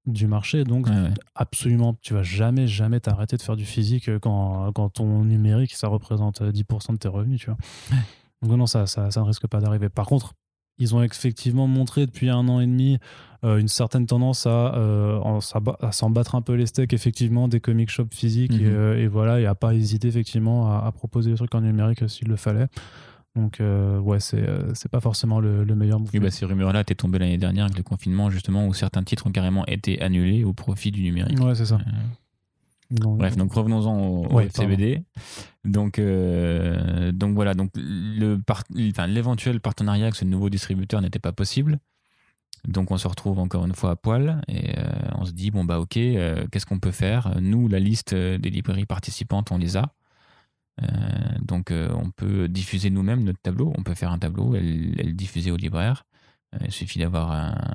du 0.06 0.26
marché. 0.26 0.64
Donc, 0.64 0.88
absolument, 1.34 1.96
tu 2.02 2.14
vas 2.14 2.22
jamais, 2.22 2.66
jamais 2.66 3.00
t'arrêter 3.00 3.36
de 3.36 3.42
faire 3.42 3.56
du 3.56 3.64
physique 3.64 4.10
quand, 4.18 4.72
quand 4.72 4.90
ton 4.90 5.24
numérique, 5.24 5.74
ça 5.74 5.88
représente 5.88 6.42
10% 6.42 6.92
de 6.92 6.96
tes 6.98 7.08
revenus, 7.08 7.40
tu 7.40 7.46
vois. 7.46 7.56
Donc, 8.42 8.58
non, 8.58 8.66
ça, 8.66 8.86
ça, 8.86 9.10
ça, 9.10 9.20
ne 9.20 9.26
risque 9.26 9.46
pas 9.46 9.60
d'arriver. 9.60 9.88
Par 9.88 10.06
contre, 10.06 10.34
ils 10.78 10.94
ont 10.94 11.02
effectivement 11.02 11.66
montré 11.66 12.06
depuis 12.06 12.28
un 12.28 12.48
an 12.48 12.60
et 12.60 12.66
demi 12.66 12.98
euh, 13.44 13.58
une 13.58 13.68
certaine 13.68 14.06
tendance 14.06 14.46
à, 14.46 14.74
euh, 14.74 15.38
à 15.80 15.92
s'en 15.92 16.10
battre 16.10 16.34
un 16.34 16.42
peu 16.42 16.54
les 16.54 16.66
steaks, 16.66 16.92
effectivement, 16.92 17.46
des 17.46 17.60
comic 17.60 17.90
shops 17.90 18.14
physiques 18.14 18.52
et, 18.52 18.64
mhm. 18.64 18.74
euh, 18.74 19.02
et, 19.02 19.06
voilà, 19.06 19.40
et 19.40 19.46
à 19.46 19.54
pas 19.54 19.74
hésiter 19.74 20.08
effectivement 20.08 20.72
à, 20.72 20.90
proposer 20.92 21.30
des 21.30 21.36
trucs 21.36 21.54
en 21.54 21.60
numérique 21.60 22.08
s'il 22.08 22.28
le 22.28 22.36
fallait. 22.36 22.68
Donc, 23.36 23.60
ouais, 23.60 24.20
c'est, 24.20 24.46
c'est 24.74 24.90
pas 24.90 25.00
forcément 25.00 25.40
le, 25.40 25.64
meilleur 25.74 25.98
mouvement. 25.98 26.12
Oui, 26.14 26.20
bah, 26.20 26.30
ces 26.30 26.46
rumeurs-là 26.46 26.80
étaient 26.80 26.94
tombées 26.94 27.18
l'année 27.18 27.38
dernière 27.38 27.64
avec 27.64 27.76
le 27.76 27.82
confinement, 27.82 28.30
justement, 28.30 28.66
où 28.66 28.74
certains 28.74 29.02
titres 29.02 29.26
ont 29.26 29.32
carrément 29.32 29.66
été 29.66 30.00
annulés 30.00 30.44
au 30.44 30.52
profit 30.52 30.92
du 30.92 31.02
numérique. 31.02 31.40
Ouais, 31.40 31.54
c'est 31.54 31.66
ça. 31.66 31.78
Bref, 32.90 33.36
donc 33.36 33.52
revenons-en 33.52 34.26
au, 34.26 34.48
CBD. 34.50 35.02
Donc, 35.64 36.00
donc 36.00 37.34
voilà, 37.34 37.54
donc 37.54 37.70
le 37.74 38.38
l'éventuel 39.06 39.60
partenariat 39.60 40.04
avec 40.04 40.14
ce 40.14 40.24
nouveau 40.24 40.50
distributeur 40.50 41.00
n'était 41.00 41.18
pas 41.18 41.32
possible. 41.32 41.80
Donc 42.66 42.90
on 42.90 42.96
se 42.96 43.06
retrouve 43.06 43.38
encore 43.38 43.66
une 43.66 43.74
fois 43.74 43.90
à 43.90 43.96
poil 43.96 44.42
et 44.48 44.78
euh, 44.78 44.82
on 45.16 45.26
se 45.26 45.32
dit 45.32 45.50
bon 45.50 45.64
bah 45.64 45.80
ok, 45.80 45.96
euh, 45.96 46.46
qu'est-ce 46.50 46.66
qu'on 46.66 46.78
peut 46.78 46.92
faire? 46.92 47.36
Nous, 47.40 47.68
la 47.68 47.78
liste 47.78 48.14
des 48.14 48.50
librairies 48.50 48.86
participantes, 48.86 49.52
on 49.52 49.58
les 49.58 49.76
a. 49.76 49.92
Euh, 50.82 50.86
donc 51.42 51.72
on 51.72 52.10
peut 52.10 52.48
diffuser 52.48 52.90
nous-mêmes 52.90 53.24
notre 53.24 53.40
tableau. 53.40 53.72
On 53.78 53.82
peut 53.82 53.94
faire 53.94 54.12
un 54.12 54.18
tableau 54.18 54.54
et 54.54 54.60
le 54.60 55.12
diffuser 55.12 55.50
au 55.50 55.56
libraire. 55.56 56.04
il 56.64 56.72
suffit 56.72 56.98
d'avoir 56.98 57.30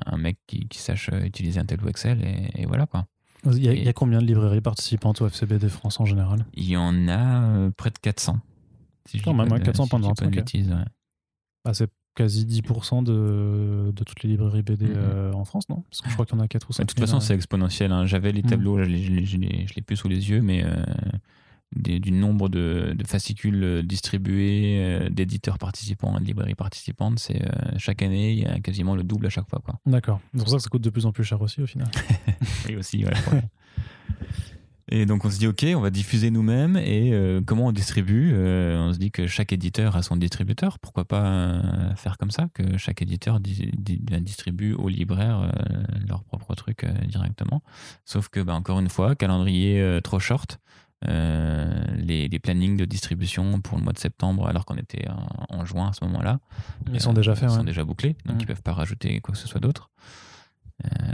un, 0.06 0.16
mec 0.16 0.38
qui, 0.46 0.66
sache 0.72 1.10
utiliser 1.24 1.60
un 1.60 1.66
tableau 1.66 1.88
Excel 1.88 2.22
et, 2.54 2.66
voilà 2.66 2.86
quoi. 2.86 3.06
Il 3.46 3.64
y, 3.64 3.88
a, 3.88 3.92
combien 3.94 4.20
de 4.20 4.26
librairies 4.26 4.60
participantes 4.60 5.22
au 5.22 5.26
FCBD 5.26 5.70
France 5.70 5.98
en 5.98 6.04
général? 6.04 6.44
Il 6.52 6.68
y 6.68 6.76
en 6.76 7.08
a 7.08 7.70
près 7.74 7.88
de 7.88 7.98
400. 7.98 8.38
Si 9.06 9.22
même, 9.32 9.62
400 9.62 9.88
pendant 9.88 10.10
un 10.10 10.84
ah, 11.64 11.74
c'est 11.74 11.90
quasi 12.14 12.46
10% 12.46 13.02
de, 13.02 13.92
de, 13.92 14.04
toutes 14.04 14.22
les 14.22 14.30
librairies 14.30 14.62
BD 14.62 14.86
mhm. 14.86 14.94
euh, 14.96 15.32
en 15.32 15.44
France, 15.44 15.68
non? 15.68 15.84
Parce 15.90 16.00
que 16.00 16.08
je 16.08 16.14
crois 16.14 16.26
qu'il 16.26 16.36
y 16.36 16.40
en 16.40 16.44
a 16.44 16.48
4 16.48 16.68
ou 16.68 16.72
5. 16.72 16.82
De 16.82 16.88
toute 16.88 17.00
façon, 17.00 17.20
c'est 17.20 17.34
exponentiel. 17.34 17.92
Hein. 17.92 18.06
J'avais 18.06 18.32
les 18.32 18.42
mhm. 18.42 18.50
tableaux, 18.50 18.82
je 18.82 19.36
ne 19.36 19.46
l'ai 19.74 19.82
plus 19.82 19.96
sous 19.96 20.08
les 20.08 20.30
yeux, 20.30 20.40
mais 20.40 20.64
euh, 21.76 21.98
du 21.98 22.10
nombre 22.10 22.48
de, 22.48 22.94
de, 22.96 23.06
fascicules 23.06 23.62
euh, 23.62 23.82
distribués, 23.82 25.08
d'éditeurs 25.10 25.58
participants 25.58 26.16
et 26.16 26.20
de 26.20 26.26
librairies 26.26 26.54
participantes, 26.54 27.18
c'est 27.18 27.42
chaque 27.78 28.02
année, 28.02 28.32
il 28.32 28.38
y 28.40 28.46
a 28.46 28.60
quasiment 28.60 28.94
le 28.94 29.02
double 29.02 29.26
à 29.26 29.30
chaque 29.30 29.48
fois. 29.48 29.60
D'accord. 29.86 30.20
C'est 30.34 30.40
pour 30.40 30.48
ça 30.48 30.56
que 30.56 30.62
ça 30.62 30.68
coûte 30.68 30.82
de 30.82 30.90
plus 30.90 31.06
en 31.06 31.12
plus 31.12 31.24
cher 31.24 31.40
aussi, 31.40 31.62
au 31.62 31.66
final. 31.66 31.88
oui, 32.68 32.76
aussi, 32.76 33.04
ouais. 33.04 33.12
Et 34.92 35.06
donc 35.06 35.24
on 35.24 35.30
se 35.30 35.38
dit 35.38 35.46
ok, 35.46 35.64
on 35.76 35.80
va 35.80 35.90
diffuser 35.90 36.32
nous-mêmes 36.32 36.76
et 36.76 37.12
euh, 37.12 37.40
comment 37.44 37.66
on 37.66 37.72
distribue 37.72 38.32
euh, 38.34 38.76
On 38.76 38.92
se 38.92 38.98
dit 38.98 39.12
que 39.12 39.28
chaque 39.28 39.52
éditeur 39.52 39.94
a 39.94 40.02
son 40.02 40.16
distributeur. 40.16 40.80
Pourquoi 40.80 41.04
pas 41.04 41.26
euh, 41.26 41.94
faire 41.94 42.18
comme 42.18 42.32
ça 42.32 42.48
que 42.52 42.76
chaque 42.76 43.00
éditeur 43.00 43.38
distribue 43.38 44.72
aux 44.72 44.88
libraires 44.88 45.52
leur 46.08 46.24
propre 46.24 46.56
truc 46.56 46.84
directement. 47.06 47.62
Sauf 48.04 48.28
que 48.28 48.40
bah, 48.40 48.54
encore 48.54 48.80
une 48.80 48.88
fois, 48.88 49.14
calendrier 49.14 50.00
trop 50.02 50.18
short. 50.18 50.58
Les, 51.06 52.28
les, 52.28 52.38
plannings 52.38 52.76
de 52.76 52.84
distribution 52.84 53.60
pour 53.60 53.78
le 53.78 53.84
mois 53.84 53.92
de 53.92 53.98
septembre, 53.98 54.46
alors 54.46 54.64
qu'on 54.64 54.76
était 54.76 55.06
en, 55.48 55.64
juin 55.64 55.88
à 55.88 55.92
ce 55.92 56.04
moment-là, 56.04 56.40
ils 56.92 57.00
sont 57.00 57.12
déjà 57.12 57.34
faits, 57.34 57.50
ils 57.50 57.54
sont 57.54 57.64
déjà 57.64 57.84
bouclés, 57.84 58.16
donc 58.26 58.36
mmh. 58.36 58.40
ils 58.40 58.46
peuvent 58.46 58.62
pas 58.62 58.72
rajouter 58.72 59.20
quoi 59.20 59.32
que 59.32 59.38
ce 59.38 59.48
soit 59.48 59.60
d'autre. 59.60 59.90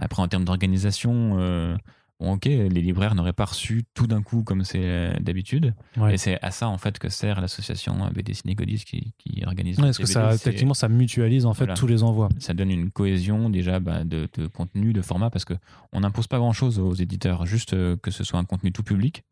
après, 0.00 0.22
en 0.22 0.28
termes 0.28 0.44
d'organisation, 0.44 1.78
Bon, 2.18 2.32
ok, 2.32 2.46
les 2.46 2.68
libraires 2.68 3.14
n'auraient 3.14 3.34
pas 3.34 3.44
reçu 3.44 3.84
tout 3.92 4.06
d'un 4.06 4.22
coup 4.22 4.42
comme 4.42 4.64
c'est 4.64 4.80
euh, 4.82 5.12
d'habitude. 5.20 5.74
Et 6.10 6.16
c'est 6.16 6.42
à 6.42 6.50
ça 6.50 6.68
en 6.68 6.78
fait 6.78 6.98
que 6.98 7.10
sert 7.10 7.42
l'association 7.42 8.08
BD 8.14 8.32
Cinégodis 8.32 8.84
qui, 8.86 9.12
qui 9.18 9.44
organise. 9.44 9.78
Ouais, 9.78 9.84
parce 9.84 9.98
que 9.98 10.06
ça, 10.06 10.32
effectivement, 10.34 10.72
ça 10.72 10.88
mutualise 10.88 11.44
en 11.44 11.52
fait 11.52 11.74
tous 11.74 11.86
les 11.86 12.02
envois. 12.02 12.30
Ça 12.38 12.54
donne 12.54 12.70
une 12.70 12.90
cohésion 12.90 13.50
déjà 13.50 13.80
bah, 13.80 14.04
de, 14.04 14.28
contenu, 14.54 14.94
de 14.94 15.02
format, 15.02 15.28
parce 15.28 15.44
que 15.44 15.54
on 15.92 16.00
n'impose 16.00 16.26
pas 16.26 16.38
grand 16.38 16.54
chose 16.54 16.78
aux 16.78 16.94
éditeurs, 16.94 17.44
juste 17.44 17.74
euh, 17.74 17.96
que 17.98 18.10
ce 18.10 18.24
soit 18.24 18.40
un 18.40 18.44
contenu 18.44 18.72
tout 18.72 18.82
public, 18.82 19.22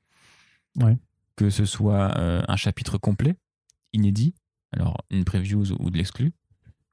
que 1.37 1.51
ce 1.51 1.65
soit 1.65 2.17
euh, 2.19 2.43
un 2.47 2.57
chapitre 2.57 2.99
complet, 2.99 3.37
inédit, 3.93 4.35
alors 4.73 4.99
une 5.11 5.25
preview 5.25 5.65
ou 5.79 5.91
de 5.91 5.97
l'exclu, 5.97 6.33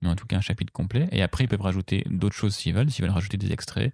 mais 0.01 0.09
en 0.09 0.15
tout 0.15 0.25
cas 0.25 0.37
un 0.37 0.41
chapitre 0.41 0.73
complet. 0.73 1.07
Et 1.11 1.21
après, 1.21 1.43
ils 1.43 1.47
peuvent 1.47 1.61
rajouter 1.61 2.03
d'autres 2.09 2.35
choses 2.35 2.55
s'ils 2.55 2.73
veulent, 2.73 2.89
s'ils 2.89 3.03
veulent 3.03 3.13
rajouter 3.13 3.37
des 3.37 3.51
extraits, 3.51 3.93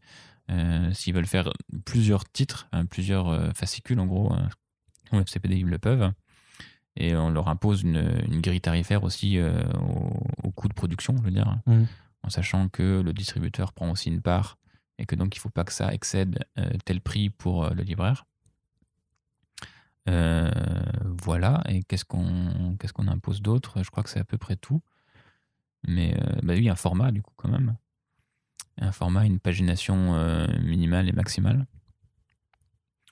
euh, 0.49 0.93
s'ils 0.93 1.13
veulent 1.13 1.27
faire 1.27 1.51
plusieurs 1.85 2.29
titres, 2.29 2.69
hein, 2.71 2.85
plusieurs 2.85 3.27
euh, 3.27 3.49
fascicules 3.53 3.99
en 3.99 4.05
gros, 4.05 4.33
au 5.11 5.19
FCPD 5.19 5.57
ils 5.57 5.65
le 5.65 5.77
peuvent. 5.77 6.11
Et 6.95 7.15
on 7.15 7.29
leur 7.29 7.47
impose 7.47 7.83
une, 7.83 8.41
grille 8.41 8.61
tarifaire 8.61 9.03
aussi 9.03 9.37
euh, 9.37 9.61
au, 10.43 10.51
coût 10.51 10.67
de 10.67 10.73
production, 10.73 11.15
je 11.17 11.21
veux 11.21 11.31
dire, 11.31 11.59
mmh. 11.67 11.83
en 12.23 12.29
sachant 12.29 12.69
que 12.69 13.01
le 13.01 13.13
distributeur 13.13 13.73
prend 13.73 13.91
aussi 13.91 14.09
une 14.09 14.21
part 14.21 14.57
et 14.97 15.05
que 15.05 15.15
donc 15.15 15.35
il 15.35 15.37
ne 15.37 15.41
faut 15.41 15.49
pas 15.49 15.63
que 15.63 15.73
ça 15.73 15.93
excède 15.93 16.43
tel 16.85 17.01
prix 17.01 17.29
pour 17.29 17.69
le 17.69 17.83
libraire. 17.83 18.25
Voilà, 20.07 21.63
et 21.67 21.83
qu'est-ce 21.83 22.05
qu'on 22.05 22.77
qu'est-ce 22.79 22.93
impose 23.07 23.41
d'autre? 23.41 23.83
Je 23.83 23.89
crois 23.89 24.03
que 24.03 24.09
c'est 24.09 24.19
à 24.19 24.25
peu 24.25 24.37
près 24.37 24.55
tout. 24.55 24.81
Mais 25.87 26.17
bah 26.43 26.53
oui, 26.55 26.69
un 26.69 26.75
format 26.75 27.11
du 27.11 27.21
coup 27.21 27.33
quand 27.37 27.49
même 27.49 27.77
un 28.79 28.91
format, 28.91 29.25
une 29.25 29.39
pagination 29.39 30.15
euh, 30.15 30.47
minimale 30.61 31.09
et 31.09 31.11
maximale. 31.11 31.65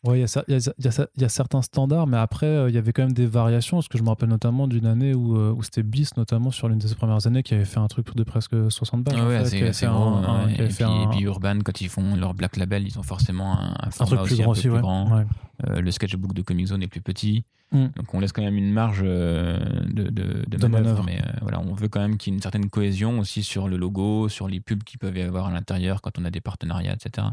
Oui, 0.08 0.24
il 0.48 0.72
y, 1.18 1.24
a 1.24 1.30
certains 1.30 1.62
standards, 1.64 2.06
mais 2.06 2.18
après, 2.18 2.46
euh, 2.46 2.70
il 2.70 2.76
y 2.76 2.78
avait 2.78 2.94
quand 2.94 3.04
même 3.04 3.14
des 3.14 3.26
variations. 3.26 3.78
Parce 3.78 3.88
que 3.88 3.98
je 3.98 4.04
me 4.04 4.10
rappelle 4.10 4.30
notamment 4.30 4.68
d'une 4.68 4.86
année 4.86 5.16
où, 5.16 5.36
euh, 5.36 5.52
où 5.52 5.64
c'était 5.64 5.84
Bis, 5.84 6.16
notamment 6.16 6.52
sur 6.52 6.70
l'une 6.70 6.78
des 6.78 6.94
premières 6.94 7.26
années, 7.26 7.42
qui 7.42 7.56
avait 7.56 7.66
fait 7.66 7.80
un 7.80 7.88
truc 7.88 8.16
de 8.16 8.24
presque 8.24 8.56
60 8.70 9.04
balles. 9.04 9.16
Ah 9.18 9.28
ouais, 9.28 9.46
c'est 9.46 9.88
gros. 9.88 10.20
et, 10.50 11.08
puis, 11.12 11.24
Urban, 11.24 11.60
quand 11.64 11.82
ils 11.82 11.90
font 11.90 12.16
leur 12.16 12.34
Black 12.36 12.58
Label, 12.58 12.86
ils 12.86 13.00
ont 13.00 13.04
forcément 13.04 13.58
un, 13.60 13.90
format 13.90 14.18
truc 14.18 14.28
plus 14.28 14.42
grand 14.42 14.52
aussi, 14.52 14.68
grand. 14.68 15.24
le 15.68 15.92
sketchbook 15.92 16.34
de 16.34 16.42
Comic 16.44 16.68
Zone 16.68 16.84
est 16.84 16.88
plus 16.88 17.02
petit. 17.02 17.44
Mm. 17.72 17.88
Donc 17.96 18.14
on 18.14 18.20
laisse 18.20 18.32
quand 18.32 18.44
même 18.44 18.58
une 18.58 18.72
marge 18.72 19.02
de, 19.02 19.58
de, 19.90 20.46
de, 20.48 20.68
manœuvre, 20.68 21.04
mais 21.04 21.20
voilà, 21.42 21.60
on 21.60 21.74
veut 21.74 21.88
quand 21.88 22.00
même 22.00 22.18
qu'il 22.18 22.32
y 22.32 22.36
ait 22.36 22.38
une 22.38 22.42
certaine 22.42 22.70
cohésion 22.70 23.18
aussi 23.20 23.42
sur 23.42 23.68
le 23.68 23.76
logo, 23.76 24.30
sur 24.30 24.48
les 24.48 24.60
pubs 24.60 24.84
qu'il 24.84 25.00
peuvent 25.00 25.18
y 25.18 25.22
avoir 25.22 25.48
à 25.48 25.52
l'intérieur 25.52 26.02
quand 26.02 26.20
on 26.20 26.26
a 26.26 26.30
des 26.30 26.42
partenariats, 26.42 26.94
etc 26.94 27.26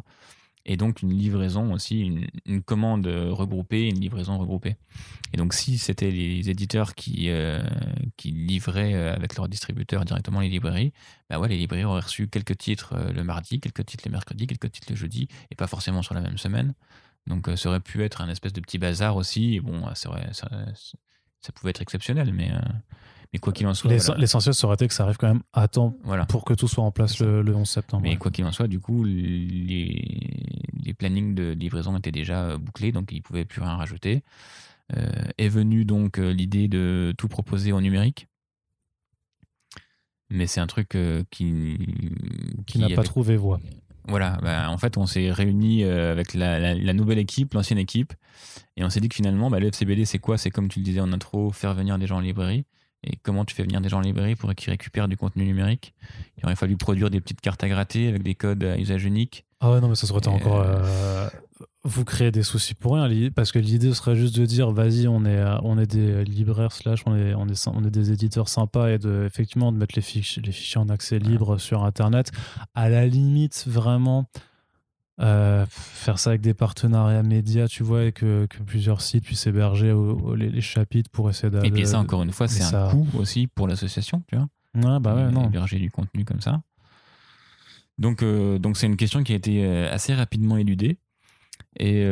et 0.65 0.77
donc 0.77 1.03
une 1.03 1.13
livraison 1.13 1.73
aussi, 1.73 2.01
une, 2.45 2.63
commande 2.63 3.07
regroupée, 3.07 3.89
une 3.89 4.01
livraison 4.01 4.39
regroupée. 4.39 4.77
Et 5.33 5.37
donc 5.37 5.55
si 5.55 5.79
c'était 5.79 6.11
les 6.11 6.51
éditeurs 6.51 6.95
qui, 6.95 7.31
euh, 7.31 7.63
qui 8.17 8.31
livraient 8.31 8.95
euh, 8.95 9.15
avec 9.15 9.37
leur 9.37 9.49
distributeur 9.49 10.05
directement 10.05 10.41
les 10.41 10.49
librairies, 10.49 10.93
bah 11.29 11.39
ouais, 11.39 11.49
les 11.49 11.57
librairies 11.57 11.85
auraient 11.85 12.03
reçu 12.03 12.29
quelques 12.29 12.57
titres 12.59 12.95
euh, 12.95 13.13
le 13.13 13.25
mardi, 13.25 13.61
quelques 13.61 13.85
titres 13.85 14.05
le 14.07 14.13
mercredi, 14.13 14.47
quelques 14.47 14.71
titres 14.71 14.89
le 14.91 14.97
jeudi, 14.97 15.29
et 15.51 15.55
pas 15.57 15.67
forcément 15.67 16.03
sur 16.03 16.15
la 16.15 16.21
même 16.21 16.39
semaine. 16.39 16.75
Donc 17.27 17.49
ça 17.57 17.69
aurait 17.69 17.81
pu 17.81 18.03
être 18.03 18.21
un 18.21 18.29
espèce 18.29 18.53
de 18.53 18.61
petit 18.61 18.79
bazar 18.79 19.17
aussi. 19.17 19.55
Et 19.55 19.61
bon, 19.61 19.87
ça, 19.95 20.11
ça, 20.33 20.51
ça, 21.41 21.53
pouvait 21.53 21.71
être 21.71 21.81
exceptionnel, 21.81 22.33
mais 22.33 22.51
mais 23.33 23.39
quoi 23.39 23.53
qu'il 23.53 23.67
en 23.67 23.75
soit. 23.75 23.91
L'essentiel 24.17 24.55
serait 24.55 24.75
été 24.75 24.89
que 24.89 24.95
ça 24.95 25.05
arrive 25.05 25.17
quand 25.17 25.29
même 25.29 25.43
à 25.53 25.69
temps 25.69 25.97
pour 26.29 26.45
que 26.45 26.53
tout 26.53 26.69
soit 26.69 26.85
en 26.85 26.91
place 26.91 27.19
le, 27.21 27.55
11 27.55 27.69
septembre. 27.69 28.03
Mais 28.03 28.17
quoi 28.17 28.31
qu'il 28.31 28.45
en 28.45 28.53
soit, 28.53 28.69
du 28.69 28.79
coup, 28.79 29.05
les, 29.05 30.63
les 30.85 30.95
plannings 30.95 31.35
de 31.35 31.53
livraison 31.53 31.97
étaient 31.97 32.13
déjà 32.13 32.45
euh, 32.45 32.59
bouclés, 32.59 32.93
donc 32.93 33.11
ils 33.13 33.17
ne 33.17 33.23
pouvaient 33.23 33.45
plus 33.45 33.63
rien 33.63 33.77
rajouter. 33.77 34.23
Euh, 34.97 35.09
est 35.39 35.49
venue 35.49 35.87
donc 35.87 36.19
euh, 36.19 36.33
l'idée 36.33 36.69
de 36.69 37.15
tout 37.17 37.29
proposer 37.29 37.73
en 37.73 37.81
numérique. 37.81 38.27
Mais 40.29 40.47
c'est 40.47 40.61
un 40.61 40.67
truc 40.67 40.97
qui, 41.31 41.79
qui, 42.67 42.79
n'a 42.79 42.89
pas 42.95 43.03
trouvé 43.03 43.37
voie. 43.37 43.61
Voilà, 44.09 44.39
bah, 44.43 44.71
en 44.71 44.79
fait, 44.79 44.97
on 44.97 45.05
s'est 45.05 45.31
réunis 45.31 45.85
avec 45.85 46.33
la, 46.33 46.75
nouvelle 46.95 47.19
équipe, 47.19 47.53
l'ancienne 47.53 47.79
équipe, 47.79 48.15
et 48.79 48.83
on 48.83 48.89
s'est 48.89 49.01
dit 49.01 49.11
que 49.11 49.15
finalement, 49.15 49.51
bah, 49.51 49.61
le 49.61 49.67
FCBD, 49.67 50.07
c'est 50.07 50.19
quoi? 50.19 50.39
C'est 50.39 50.51
comme 50.51 50.69
tu 50.69 50.79
le 50.79 50.87
disais 50.87 51.01
en 51.01 51.13
intro, 51.13 51.53
faire 51.53 51.75
venir 51.75 51.99
des 51.99 52.07
gens 52.07 52.17
en 52.17 52.21
librairie. 52.21 52.65
Et 53.05 53.17
comment 53.23 53.45
tu 53.45 53.55
fais 53.55 53.63
venir 53.65 53.81
des 53.81 53.89
gens 53.89 53.99
en 53.99 54.03
librairie 54.03 54.37
pour 54.37 54.55
qu'ils 54.55 54.71
récupèrent 54.71 55.09
du 55.09 55.17
contenu 55.17 55.45
numérique? 55.45 55.95
Il 56.39 56.45
aurait 56.45 56.57
fallu 56.57 56.77
produire 56.77 57.11
des 57.11 57.21
petites 57.21 57.41
cartes 57.41 57.63
à 57.65 57.69
gratter 57.69 58.09
avec 58.09 58.23
des 58.23 58.35
codes 58.35 58.63
à 58.63 58.79
usage 58.79 59.05
unique. 59.05 59.45
Ah 59.61 59.73
ouais, 59.73 59.81
non, 59.81 59.89
mais 59.89 59.95
ça 59.95 60.07
serait 60.07 60.27
encore. 60.29 60.61
Euh, 60.61 60.83
euh, 60.85 61.29
vous 61.85 62.05
créez 62.05 62.31
des 62.31 62.45
soucis 62.45 62.75
pour 62.75 62.95
rien, 62.95 63.31
parce 63.31 63.51
que 63.51 63.59
l'idée 63.59 63.93
serait 63.93 64.15
juste 64.15 64.39
de 64.39 64.47
dire 64.47 64.71
vas-y, 64.71 65.09
on 65.09 65.25
est, 65.25 65.37
euh, 65.37 65.57
on 65.63 65.79
est 65.79 65.87
des 65.87 66.25
libraires, 66.25 66.73
slash, 66.73 67.03
on 67.07 67.17
est, 67.17 67.35
on, 67.35 67.49
est, 67.49 67.69
on 67.69 67.85
est 67.85 67.91
des 67.91 68.13
éditeurs 68.13 68.49
sympas 68.49 68.91
et 68.91 68.99
de, 68.99 69.25
effectivement 69.27 69.73
de 69.73 69.79
mettre 69.79 69.95
les 69.97 70.03
fichiers, 70.03 70.43
les 70.43 70.53
fichiers 70.53 70.81
en 70.81 70.89
accès 70.89 71.19
libre 71.19 71.59
sur 71.59 71.85
Internet. 71.85 72.31
À 72.75 72.89
la 72.89 73.07
limite, 73.07 73.65
vraiment 73.67 74.29
euh, 75.21 75.67
faire 75.69 76.19
ça 76.19 76.31
avec 76.31 76.41
des 76.41 76.55
partenariats 76.55 77.23
médias, 77.23 77.69
tu 77.69 77.83
vois, 77.83 78.05
et 78.05 78.13
que, 78.13 78.47
que 78.47 78.63
plusieurs 78.63 79.01
sites 79.01 79.25
puissent 79.25 79.47
héberger 79.47 79.95
les, 80.37 80.61
chapitres 80.61 81.11
pour 81.11 81.29
essayer 81.29 81.51
d'aller. 81.51 81.69
Et 81.69 81.71
puis 81.71 81.87
ça, 81.87 81.99
encore 81.99 82.23
une 82.23 82.33
fois, 82.33 82.49
c'est 82.49 82.75
un 82.75 82.91
coût 82.91 83.07
aussi 83.19 83.47
pour 83.47 83.69
l'association, 83.69 84.23
tu 84.27 84.37
vois. 84.37 84.49
Ouais, 84.75 85.01
bah 85.01 85.15
ouais, 85.15 85.31
non. 85.31 85.47
Héberger 85.47 85.79
du 85.79 85.91
contenu 85.91 86.25
comme 86.25 86.41
ça. 86.41 86.63
Donc, 87.99 88.23
euh, 88.23 88.59
donc 88.59 88.79
c'est 88.79 88.87
une 88.87 88.97
question 88.97 89.23
qui 89.23 89.33
a 89.33 89.37
été 89.37 89.65
euh, 89.65 89.93
assez 89.93 90.15
rapidement 90.15 90.57
éludée. 90.57 90.99
Et 91.79 92.05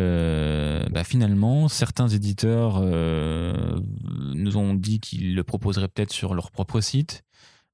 bah 0.90 1.04
finalement, 1.04 1.68
certains 1.68 2.08
éditeurs 2.08 2.80
nous 2.80 4.56
ont 4.56 4.72
dit 4.72 5.00
qu'ils 5.00 5.34
le 5.34 5.44
proposeraient 5.44 5.88
peut-être 5.88 6.12
sur 6.12 6.34
leur 6.34 6.50
propre 6.50 6.80
site. 6.80 7.24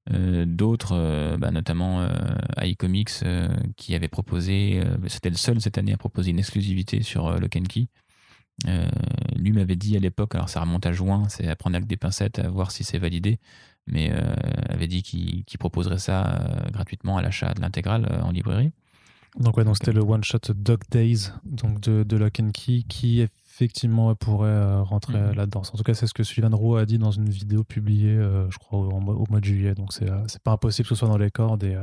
D'autres, 0.09 1.37
bah, 1.37 1.51
notamment 1.51 2.07
iComics, 2.61 3.23
qui 3.75 3.95
avait 3.95 4.07
proposé, 4.07 4.81
c'était 5.07 5.29
le 5.29 5.35
seul 5.35 5.59
cette 5.59 5.77
année 5.77 5.93
à 5.93 5.97
proposer 5.97 6.31
une 6.31 6.39
exclusivité 6.39 7.01
sur 7.01 7.39
le 7.39 7.47
Kenki. 7.47 7.89
lui 9.35 9.51
m'avait 9.51 9.75
dit 9.75 9.97
à 9.97 9.99
l'époque, 9.99 10.35
alors 10.35 10.49
ça 10.49 10.61
remonte 10.61 10.85
à 10.85 10.93
juin, 10.93 11.27
c'est 11.29 11.47
à 11.47 11.55
prendre 11.55 11.75
avec 11.75 11.87
des 11.87 11.97
pincettes, 11.97 12.39
à 12.39 12.49
voir 12.49 12.71
si 12.71 12.83
c'est 12.83 12.97
validé, 12.97 13.39
mais 13.85 14.11
avait 14.69 14.87
dit 14.87 15.03
qu'il 15.03 15.57
proposerait 15.59 15.99
ça 15.99 16.65
gratuitement 16.71 17.17
à 17.17 17.21
l'achat 17.21 17.53
de 17.53 17.61
l'intégrale 17.61 18.21
en 18.23 18.31
librairie. 18.31 18.71
Donc, 19.37 19.57
ouais, 19.57 19.63
donc 19.63 19.77
c'était 19.77 19.91
le 19.91 20.01
one-shot 20.01 20.53
Dog 20.55 20.81
Days 20.89 21.31
donc 21.43 21.79
de, 21.81 22.03
de 22.03 22.17
Lock 22.17 22.39
and 22.39 22.51
Key 22.53 22.83
qui 22.87 23.27
effectivement 23.57 24.13
pourrait 24.13 24.49
euh, 24.49 24.83
rentrer 24.83 25.19
mhm. 25.19 25.33
là-dedans. 25.33 25.61
En 25.61 25.77
tout 25.77 25.83
cas, 25.83 25.95
c'est 25.95 26.05
ce 26.05 26.13
que 26.13 26.23
Sullivan 26.23 26.53
Rowe 26.55 26.77
a 26.77 26.85
dit 26.85 26.99
dans 26.99 27.11
une 27.11 27.29
vidéo 27.29 27.63
publiée, 27.63 28.15
euh, 28.15 28.49
je 28.51 28.57
crois, 28.59 28.79
au, 28.79 28.99
mois 28.99 29.39
de 29.39 29.45
juillet. 29.45 29.73
Donc, 29.73 29.93
c'est 29.93 30.09
euh, 30.09 30.23
c'est 30.27 30.41
pas 30.41 30.51
impossible 30.51 30.87
que 30.87 30.93
ce 30.93 30.99
soit 30.99 31.07
dans 31.07 31.17
les 31.17 31.31
cordes 31.31 31.63
et 31.63 31.75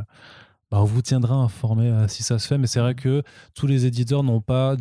bah, 0.70 0.80
on 0.80 0.84
vous 0.84 1.02
tiendra 1.02 1.34
informé 1.34 1.92
si 2.08 2.22
ça 2.22 2.38
se 2.38 2.46
fait. 2.46 2.58
Mais 2.58 2.68
c'est 2.68 2.80
vrai 2.80 2.94
que 2.94 3.22
tous 3.54 3.66
les 3.66 3.87
éditeurs 3.87 4.22
n'ont 4.22 4.40
pas 4.40 4.76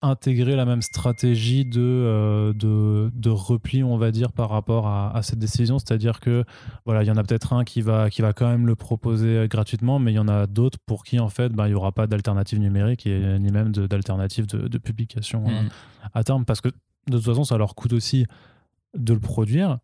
intégrer 0.00 0.54
la 0.54 0.64
même 0.64 0.82
stratégie 0.82 1.64
de, 1.64 1.80
euh, 1.80 2.52
de, 2.52 3.10
de, 3.14 3.30
repli, 3.30 3.82
on 3.82 3.98
va 3.98 4.12
dire, 4.12 4.32
par 4.32 4.48
rapport 4.48 4.86
à, 4.86 5.20
cette 5.22 5.38
décision. 5.38 5.78
C'est-à-dire 5.78 6.20
que 6.20 6.44
voilà, 6.84 7.02
il 7.02 7.06
y 7.06 7.10
en 7.10 7.16
a 7.16 7.22
peut-être 7.24 7.52
un 7.52 7.64
qui 7.64 7.82
va, 7.82 8.08
qui 8.08 8.22
va 8.22 8.32
quand 8.32 8.48
même 8.48 8.66
le 8.66 8.76
proposer 8.76 9.46
gratuitement, 9.48 9.98
mais 9.98 10.12
il 10.12 10.16
y 10.16 10.20
en 10.20 10.28
a 10.28 10.46
d'autres 10.46 10.78
pour 10.86 11.04
qui, 11.04 11.18
en 11.18 11.28
fait, 11.28 11.52
ben, 11.52 11.66
il 11.66 11.70
n'y 11.70 11.74
aura 11.74 11.92
pas 11.92 12.06
d'alternative 12.06 12.60
numérique 12.60 13.06
et 13.06 13.38
ni 13.38 13.50
même 13.50 13.72
d'alternative 13.72 14.46
de, 14.46 14.68
de, 14.68 14.78
publication 14.78 15.44
hein, 15.48 15.62
mmh. 15.62 15.68
à 16.14 16.24
terme, 16.24 16.44
parce 16.44 16.60
que 16.60 16.68
de 16.68 17.16
toute 17.16 17.24
façon, 17.24 17.44
ça 17.44 17.56
leur 17.56 17.74
coûte 17.74 17.92
aussi 17.92 18.26
de 18.96 19.12
le 19.12 19.20
produire. 19.20 19.78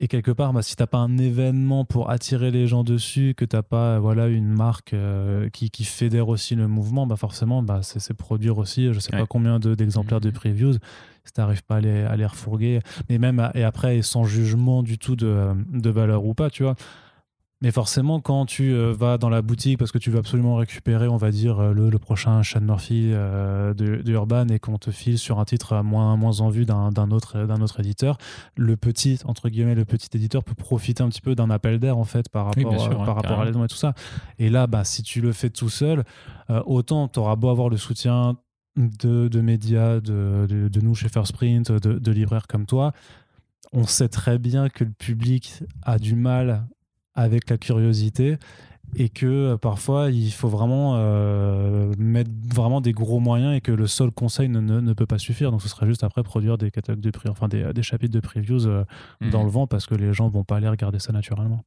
Et 0.00 0.08
quelque 0.08 0.32
part, 0.32 0.52
bah, 0.52 0.62
si 0.62 0.74
t'as 0.74 0.88
pas 0.88 0.98
un 0.98 1.18
événement 1.18 1.84
pour 1.84 2.10
attirer 2.10 2.50
les 2.50 2.66
gens 2.66 2.82
dessus, 2.82 3.34
que 3.36 3.44
t'as 3.44 3.62
pas 3.62 4.00
voilà 4.00 4.26
une 4.26 4.48
marque 4.48 4.92
euh, 4.92 5.48
qui, 5.50 5.70
qui, 5.70 5.84
fédère 5.84 6.28
aussi 6.28 6.56
le 6.56 6.66
mouvement, 6.66 7.06
bah 7.06 7.16
forcément, 7.16 7.62
bah, 7.62 7.80
c'est 7.82 8.12
produire 8.12 8.58
aussi, 8.58 8.92
je 8.92 8.98
sais 8.98 9.12
pas 9.12 9.26
combien 9.26 9.60
d'exemplaires 9.60 10.20
de, 10.20 10.30
previews, 10.30 10.74
si 11.24 11.32
t'arrives 11.32 11.62
pas 11.62 11.76
à 11.76 11.80
les, 11.80 12.02
à 12.02 12.16
les 12.16 12.26
refourguer. 12.26 12.80
Mais 13.08 13.18
même, 13.18 13.50
et 13.54 13.62
après, 13.62 14.02
sans 14.02 14.24
jugement 14.24 14.82
du 14.82 14.98
tout 14.98 15.14
de, 15.14 15.52
de 15.72 15.90
valeur 15.90 16.24
ou 16.24 16.34
pas, 16.34 16.50
tu 16.50 16.64
vois. 16.64 16.74
Mais 17.64 17.70
forcément, 17.70 18.20
quand 18.20 18.44
tu 18.44 18.74
euh, 18.74 18.92
vas 18.92 19.16
dans 19.16 19.30
la 19.30 19.40
boutique 19.40 19.78
parce 19.78 19.90
que 19.90 19.96
tu 19.96 20.10
veux 20.10 20.18
absolument 20.18 20.56
récupérer, 20.56 21.08
on 21.08 21.16
va 21.16 21.30
dire, 21.30 21.60
euh, 21.60 21.72
le, 21.72 21.98
prochain 21.98 22.42
Sean 22.42 22.60
Murphy 22.60 23.08
euh, 23.14 23.72
de, 23.72 24.02
Urban 24.12 24.48
et 24.48 24.58
qu'on 24.58 24.76
te 24.76 24.90
file 24.90 25.18
sur 25.18 25.40
un 25.40 25.46
titre 25.46 25.82
moins, 25.82 26.14
moins 26.18 26.42
en 26.42 26.50
vue 26.50 26.66
d'un 26.66 27.10
autre, 27.10 27.38
autre 27.38 27.80
éditeur, 27.80 28.18
le 28.58 28.76
petit, 28.76 29.18
entre 29.24 29.48
guillemets, 29.48 29.74
le 29.74 29.86
petit 29.86 30.14
éditeur 30.14 30.44
peut 30.44 30.54
profiter 30.54 31.02
un 31.02 31.08
petit 31.08 31.22
peu 31.22 31.34
d'un 31.34 31.48
appel 31.48 31.78
d'air, 31.78 31.96
en 31.96 32.04
fait, 32.04 32.28
par 32.28 32.44
rapport, 32.44 32.88
par 33.02 33.16
rapport 33.16 33.40
à 33.40 33.46
l'aide 33.46 33.56
et 33.56 33.66
tout 33.66 33.76
ça. 33.76 33.94
Et 34.38 34.50
là, 34.50 34.66
bah, 34.66 34.84
si 34.84 35.02
tu 35.02 35.22
le 35.22 35.32
fais 35.32 35.48
tout 35.48 35.70
seul, 35.70 36.04
autant 36.66 37.08
tu 37.08 37.18
auras 37.18 37.34
beau 37.34 37.48
avoir 37.48 37.70
le 37.70 37.78
soutien 37.78 38.36
de, 38.76 39.28
de 39.28 39.40
médias, 39.40 40.00
de, 40.00 40.44
de, 40.46 40.68
de, 40.68 40.80
nous 40.82 40.94
chez 40.94 41.08
First 41.08 41.32
Print, 41.32 41.72
de, 41.72 41.98
de 41.98 42.12
libraires 42.12 42.46
comme 42.46 42.66
toi, 42.66 42.92
on 43.72 43.86
sait 43.86 44.08
très 44.08 44.38
bien 44.38 44.68
que 44.68 44.84
le 44.84 44.92
public 44.92 45.62
a 45.82 45.98
du 45.98 46.14
mal 46.14 46.66
avec 47.14 47.50
la 47.50 47.58
curiosité 47.58 48.38
et 48.96 49.08
que 49.08 49.26
euh, 49.26 49.56
parfois 49.56 50.10
il 50.10 50.30
faut 50.30 50.48
vraiment 50.48 50.94
euh, 50.96 51.92
mettre 51.98 52.30
vraiment 52.52 52.80
des 52.80 52.92
gros 52.92 53.20
moyens 53.20 53.56
et 53.56 53.60
que 53.60 53.72
le 53.72 53.86
seul 53.86 54.10
conseil 54.10 54.48
ne, 54.48 54.60
ne, 54.60 54.92
peut 54.92 55.06
pas 55.06 55.18
suffire. 55.18 55.50
Donc 55.50 55.62
ce 55.62 55.68
serait 55.68 55.86
juste 55.86 56.04
après 56.04 56.22
produire 56.22 56.58
des 56.58 56.70
catalogues 56.70 57.00
de 57.00 57.10
prix, 57.10 57.28
enfin 57.28 57.48
des, 57.48 57.72
des, 57.72 57.82
chapitres 57.82 58.14
de 58.14 58.20
previews 58.20 58.66
euh, 58.66 58.84
mhm. 59.20 59.30
dans 59.30 59.42
le 59.42 59.50
vent 59.50 59.66
parce 59.66 59.86
que 59.86 59.94
les 59.94 60.12
gens 60.12 60.28
vont 60.28 60.44
pas 60.44 60.56
aller 60.56 60.68
regarder 60.68 60.98
ça 60.98 61.12
naturellement. 61.12 61.64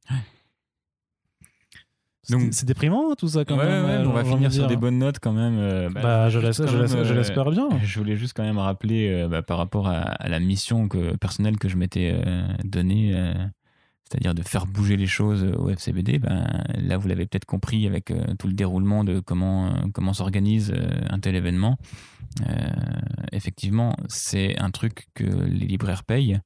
Donc 2.29 2.49
c'est 2.51 2.65
déprimant 2.65 3.12
hein, 3.12 3.15
tout 3.17 3.29
ça 3.29 3.45
quand 3.45 3.55
même. 3.55 4.05
on 4.05 4.12
va 4.12 4.25
finir 4.25 4.51
sur 4.51 4.67
des 4.67 4.75
bonnes 4.75 4.97
notes 4.97 5.19
quand 5.21 5.31
même. 5.31 5.93
Bah, 5.93 6.01
bah, 6.01 6.29
je 6.29 6.39
l'espère 6.39 7.51
bien. 7.51 7.69
Je 7.81 7.99
voulais 7.99 8.17
juste 8.17 8.33
quand 8.36 8.43
même 8.43 8.57
rappeler 8.57 9.25
bah, 9.29 9.41
par 9.41 9.57
rapport 9.57 9.88
à, 9.88 9.99
à, 9.99 10.27
la 10.27 10.41
mission 10.41 10.89
que, 10.89 11.15
personnelle 11.15 11.57
que 11.57 11.69
je 11.69 11.77
m'étais 11.77 12.13
donnée 12.65 13.33
c'est-à-dire 14.10 14.34
de 14.34 14.41
faire 14.41 14.67
bouger 14.67 14.96
les 14.96 15.08
choses 15.08 15.43
au 15.43 15.70
FCBD, 15.70 16.20
ben, 16.20 16.63
là 16.76 16.98
vous 16.98 17.08
l'avez 17.08 17.26
peut-être 17.26 17.46
compris 17.46 17.86
avec 17.88 18.12
euh, 18.12 18.36
tout 18.39 18.48
le 18.48 18.54
déroulement 18.54 19.04
de 19.04 19.20
comment, 19.20 19.74
euh, 19.76 20.13
s'organise 20.13 20.72
euh, 20.74 20.88
un 21.10 21.20
tel 21.20 21.36
événement. 21.36 21.78
effectivement, 23.32 23.96
c'est 24.08 24.58
un 24.60 24.72
truc 24.72 25.08
que 25.13 25.24
les 25.24 25.65
libraires 25.65 26.04
payent, 26.04 26.39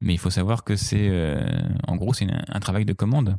mais 0.00 0.14
il 0.14 0.18
faut 0.18 0.30
savoir 0.30 0.64
que 0.64 0.74
c'est, 0.74 1.10
en 1.86 1.96
gros, 1.96 2.14
c'est 2.14 2.26
un 2.30 2.60
travail 2.60 2.84
de 2.84 2.92
commande. 2.94 3.36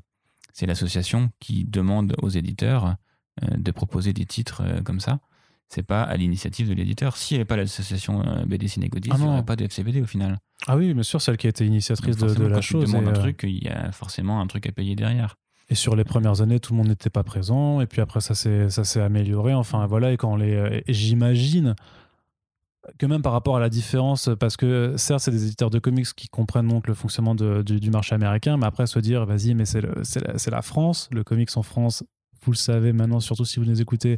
C'est 0.53 0.65
l'association 0.65 1.29
qui 1.39 1.65
demande 1.65 2.15
aux 2.21 2.29
éditeurs 2.29 2.95
de 3.41 3.71
proposer 3.71 4.13
des 4.13 4.25
titres 4.25 4.63
comme 4.83 4.99
ça 4.99 5.19
c'est 5.69 5.83
pas 5.83 6.01
à 6.01 6.17
l'initiative 6.17 6.67
de 6.67 6.73
l'éditeur. 6.73 7.15
S'il 7.15 7.37
n'y 7.37 7.41
avait 7.41 7.45
pas 7.45 7.55
l'association 7.55 8.21
euh, 8.21 8.45
BD 8.45 8.67
Cinégodis, 8.67 9.09
ah 9.13 9.15
il 9.17 9.23
n'y 9.23 9.29
aurait 9.29 9.45
pas 9.45 9.55
de 9.55 9.63
FCBD 9.65 10.01
au 10.01 10.05
final. 10.05 10.39
Ah 10.67 10.75
oui, 10.75 10.93
bien 10.93 11.03
sûr, 11.03 11.21
celle 11.21 11.37
qui 11.37 11.45
a 11.47 11.51
été 11.51 11.65
initiatrice 11.65 12.17
de, 12.17 12.33
de, 12.33 12.45
la 12.45 12.59
chose. 12.61 12.85
Quand 12.85 12.91
tu 12.91 12.97
demandes 12.97 13.15
un 13.15 13.17
euh, 13.17 13.21
truc, 13.21 13.41
il 13.43 13.63
y 13.63 13.69
a 13.69 13.91
forcément 13.91 14.41
un 14.41 14.47
truc 14.47 14.65
à 14.67 14.71
payer 14.71 14.95
derrière. 14.95 15.35
Et 15.69 15.75
sur 15.75 15.95
les 15.95 16.03
premières 16.03 16.41
années, 16.41 16.59
tout 16.59 16.73
le 16.73 16.77
monde 16.77 16.87
n'était 16.87 17.11
pas 17.11 17.23
présent, 17.23 17.79
et 17.79 17.85
puis 17.85 18.01
après, 18.01 18.19
ça 18.19 18.33
s'est 18.33 19.01
amélioré. 19.01 19.53
Enfin, 19.53 19.85
voilà, 19.85 20.11
et 20.11 20.17
quand 20.17 20.35
les. 20.35 20.55
Euh, 20.55 20.81
j'imagine 20.87 21.75
que 22.97 23.05
même 23.05 23.21
par 23.21 23.33
rapport 23.33 23.55
à 23.55 23.59
la 23.59 23.69
différence, 23.69 24.31
parce 24.39 24.57
que 24.57 24.95
certes, 24.97 25.19
c'est 25.19 25.31
des 25.31 25.45
éditeurs 25.45 25.69
de 25.69 25.77
comics 25.77 26.07
qui 26.15 26.27
comprennent 26.27 26.69
donc 26.69 26.87
le 26.87 26.95
fonctionnement 26.95 27.35
du, 27.35 27.91
marché 27.91 28.15
américain, 28.15 28.57
mais 28.57 28.65
après 28.65 28.87
se 28.87 28.97
dire, 28.97 29.27
vas-y, 29.27 29.53
mais 29.53 29.65
c'est 29.65 29.81
la, 29.81 29.91
la 30.49 30.61
France, 30.63 31.07
le 31.11 31.23
comics 31.23 31.55
en 31.55 31.61
France, 31.61 32.03
vous 32.43 32.51
le 32.51 32.57
savez 32.57 32.93
maintenant, 32.93 33.19
surtout 33.19 33.45
si 33.45 33.59
vous 33.59 33.65
les 33.65 33.81
écoutez, 33.81 34.17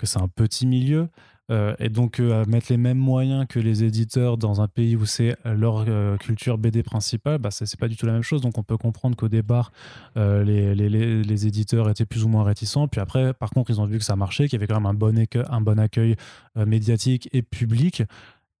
que 0.00 0.06
c'est 0.06 0.20
un 0.20 0.28
petit 0.28 0.66
milieu. 0.66 1.08
Euh, 1.50 1.74
et 1.80 1.88
donc 1.88 2.20
euh, 2.20 2.44
mettre 2.46 2.66
les 2.70 2.76
mêmes 2.76 2.98
moyens 2.98 3.44
que 3.48 3.58
les 3.58 3.82
éditeurs 3.82 4.38
dans 4.38 4.60
un 4.60 4.68
pays 4.68 4.94
où 4.94 5.04
c'est 5.04 5.36
leur 5.44 5.84
euh, 5.88 6.16
culture 6.16 6.58
BD 6.58 6.84
principale, 6.84 7.38
bah, 7.38 7.50
c'est 7.50 7.78
pas 7.78 7.88
du 7.88 7.96
tout 7.96 8.06
la 8.06 8.12
même 8.12 8.22
chose. 8.22 8.40
Donc 8.40 8.56
on 8.56 8.62
peut 8.62 8.76
comprendre 8.76 9.16
qu'au 9.16 9.28
départ, 9.28 9.72
les, 10.16 10.74
les, 10.74 10.88
les, 10.88 11.46
éditeurs 11.46 11.90
étaient 11.90 12.06
plus 12.06 12.24
ou 12.24 12.28
moins 12.28 12.44
réticents. 12.44 12.86
Puis 12.88 13.00
après, 13.00 13.34
par 13.34 13.50
contre, 13.50 13.70
ils 13.70 13.80
ont 13.80 13.86
vu 13.86 13.98
que 13.98 14.04
ça 14.04 14.16
marchait, 14.16 14.44
qu'il 14.44 14.54
y 14.54 14.56
avait 14.56 14.68
quand 14.68 14.76
même 14.76 14.86
un 14.86 14.94
bon, 14.94 15.18
accueil, 15.18 15.44
un 15.50 15.60
bon 15.60 15.78
accueil 15.78 16.16
médiatique 16.56 17.28
et 17.32 17.42
public. 17.42 18.04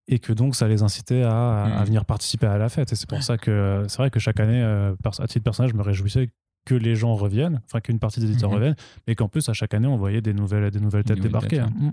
Et 0.08 0.18
que 0.18 0.32
donc 0.32 0.56
ça 0.56 0.66
les 0.66 0.82
incitait 0.82 1.22
à, 1.22 1.62
à, 1.62 1.82
mmh. 1.82 1.84
venir 1.84 2.04
participer 2.04 2.46
à 2.46 2.58
la 2.58 2.68
fête. 2.68 2.92
Et 2.92 2.96
c'est 2.96 3.08
pour 3.08 3.22
ça 3.22 3.38
que 3.38 3.84
c'est 3.86 3.98
vrai 3.98 4.10
que 4.10 4.18
chaque 4.18 4.40
année, 4.40 4.60
à 4.60 5.26
titre 5.28 5.44
personnel, 5.44 5.70
je 5.70 5.76
me 5.76 5.82
réjouissais 5.82 6.30
que 6.70 6.74
les 6.76 6.94
gens 6.94 7.14
reviennent, 7.16 7.60
enfin 7.66 7.80
qu'une 7.80 7.98
partie 7.98 8.20
des 8.20 8.26
éditeurs 8.26 8.50
mhm. 8.50 8.56
reviennent, 8.56 8.76
mais 9.08 9.16
qu'en 9.16 9.28
plus 9.28 9.48
à 9.48 9.52
chaque 9.52 9.74
année 9.74 9.88
on 9.88 9.96
voyait 9.96 10.20
des 10.20 10.32
nouvelles, 10.32 10.70
des 10.70 10.80
nouvelles 10.80 11.04
têtes 11.04 11.20
débarquer. 11.20 11.58
Hein. 11.58 11.72
Mm. 11.74 11.90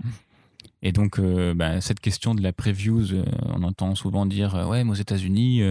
Et 0.82 0.92
donc 0.92 1.18
euh, 1.18 1.54
bah, 1.54 1.80
cette 1.80 1.98
question 1.98 2.36
de 2.36 2.42
la 2.42 2.52
previews, 2.52 3.12
euh, 3.12 3.24
on 3.46 3.64
entend 3.64 3.96
souvent 3.96 4.24
dire 4.26 4.54
euh, 4.54 4.66
ouais, 4.66 4.84
mais 4.84 4.92
aux 4.92 4.94
États-Unis 4.94 5.62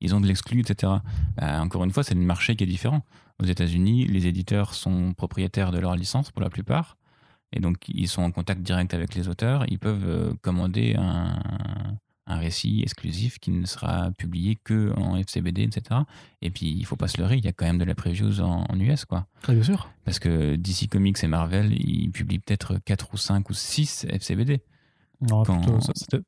ils 0.00 0.14
ont 0.16 0.20
de 0.20 0.26
l'exclu, 0.26 0.60
etc. 0.60 0.94
Bah, 1.36 1.62
encore 1.62 1.84
une 1.84 1.92
fois, 1.92 2.02
c'est 2.02 2.14
le 2.14 2.20
marché 2.20 2.56
qui 2.56 2.64
est 2.64 2.66
différent. 2.66 3.04
Aux 3.40 3.44
États-Unis, 3.44 4.06
les 4.06 4.26
éditeurs 4.26 4.74
sont 4.74 5.14
propriétaires 5.14 5.70
de 5.70 5.78
leur 5.78 5.94
licence 5.94 6.32
pour 6.32 6.42
la 6.42 6.50
plupart, 6.50 6.96
et 7.52 7.60
donc 7.60 7.76
ils 7.88 8.08
sont 8.08 8.22
en 8.22 8.32
contact 8.32 8.62
direct 8.62 8.94
avec 8.94 9.14
les 9.14 9.28
auteurs. 9.28 9.64
Ils 9.68 9.78
peuvent 9.78 10.34
commander 10.42 10.96
un, 10.98 11.38
un 12.26 12.36
récit 12.36 12.82
exclusif 12.82 13.38
qui 13.38 13.50
ne 13.50 13.66
sera 13.66 14.10
publié 14.12 14.56
que 14.62 14.92
en 14.96 15.16
FCBD, 15.16 15.62
etc. 15.62 16.00
Et 16.40 16.50
puis, 16.50 16.70
il 16.70 16.84
faut 16.84 16.96
pas 16.96 17.08
se 17.08 17.18
leurrer, 17.18 17.36
il 17.36 17.44
y 17.44 17.48
a 17.48 17.52
quand 17.52 17.66
même 17.66 17.78
de 17.78 17.84
la 17.84 17.94
previews 17.94 18.40
en, 18.40 18.66
US, 18.78 19.04
quoi. 19.04 19.26
Très 19.42 19.54
bien 19.54 19.62
sûr. 19.62 19.90
Parce 20.04 20.18
que 20.18 20.56
DC 20.56 20.88
Comics 20.88 21.22
et 21.22 21.26
Marvel, 21.26 21.72
ils 21.72 22.10
publient 22.10 22.38
peut-être 22.38 22.78
4 22.84 23.14
ou 23.14 23.16
5 23.16 23.50
ou 23.50 23.54
6 23.54 24.06
FCBD. 24.08 24.62
Non, 25.20 25.42
plutôt, 25.44 25.78
c'était 25.94 26.22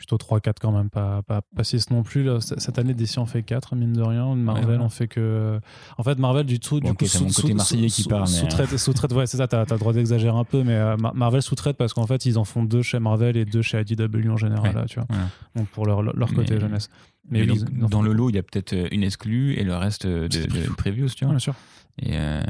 plutôt 0.00 0.16
3-4 0.16 0.54
quand 0.62 0.72
même, 0.72 0.88
pas, 0.88 1.20
pas, 1.22 1.42
pas 1.54 1.62
6 1.62 1.90
non 1.90 2.02
plus. 2.02 2.26
Cette 2.40 2.78
année, 2.78 2.94
DC 2.94 3.18
en 3.18 3.26
fait 3.26 3.42
4, 3.42 3.76
mine 3.76 3.92
de 3.92 4.00
rien. 4.00 4.34
Marvel 4.34 4.80
en 4.80 4.88
fait 4.88 5.08
que. 5.08 5.60
En 5.98 6.02
fait, 6.02 6.18
Marvel, 6.18 6.46
du 6.46 6.58
tout. 6.58 6.80
du 6.80 6.94
coup, 6.94 7.04
c'est 7.04 7.20
mon 7.20 7.28
côté 7.28 7.52
marseillais 7.52 7.88
qui 7.88 8.04
parle. 8.04 8.26
Sous-traite, 8.26 8.78
sous 8.78 8.94
ouais, 9.14 9.26
c'est 9.26 9.36
ça, 9.36 9.46
t'as 9.46 9.60
as 9.60 9.66
le 9.70 9.78
droit 9.78 9.92
d'exagérer 9.92 10.36
un 10.36 10.44
peu, 10.44 10.64
mais 10.64 10.72
euh, 10.72 10.96
Marvel 10.96 11.42
sous-traite 11.42 11.76
parce 11.76 11.92
qu'en 11.92 12.06
fait, 12.06 12.24
ils 12.24 12.38
en 12.38 12.44
font 12.44 12.64
deux 12.64 12.80
chez 12.80 12.98
Marvel 12.98 13.36
et 13.36 13.44
deux 13.44 13.60
chez 13.60 13.78
IDW 13.78 14.30
en 14.30 14.38
général, 14.38 14.74
là, 14.74 14.86
tu 14.86 14.98
vois. 14.98 15.06
Donc 15.54 15.68
pour 15.68 15.84
leur, 15.84 16.02
leur 16.02 16.32
côté 16.32 16.58
jeunesse. 16.58 16.88
Mais, 17.28 17.46
dans 17.46 18.00
le 18.00 18.14
lot, 18.14 18.30
il 18.30 18.36
y 18.36 18.38
a 18.38 18.42
peut-être 18.42 18.72
euh, 18.72 18.88
une 18.90 19.02
exclue 19.02 19.54
et 19.54 19.62
le 19.62 19.76
reste 19.76 20.06
de, 20.06 20.26
de 20.26 20.72
previews, 20.76 21.10
tu 21.10 21.26
vois. 21.26 21.34
Bien 21.34 21.38
sûr. 21.38 21.54
Et 22.00 22.12
euh, 22.14 22.40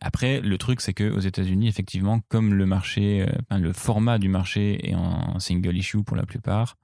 après, 0.00 0.40
le 0.40 0.56
truc, 0.56 0.80
c'est 0.80 0.94
qu'aux 0.94 1.20
États-Unis, 1.20 1.68
effectivement, 1.68 2.20
comme 2.28 2.54
le 2.54 2.64
marché, 2.64 3.26
le 3.50 3.72
format 3.74 4.18
du 4.18 4.30
marché 4.30 4.88
est 4.88 4.94
en 4.94 5.38
single 5.38 5.76
issue 5.76 6.02
pour 6.02 6.16
la 6.16 6.24
plupart, 6.24 6.76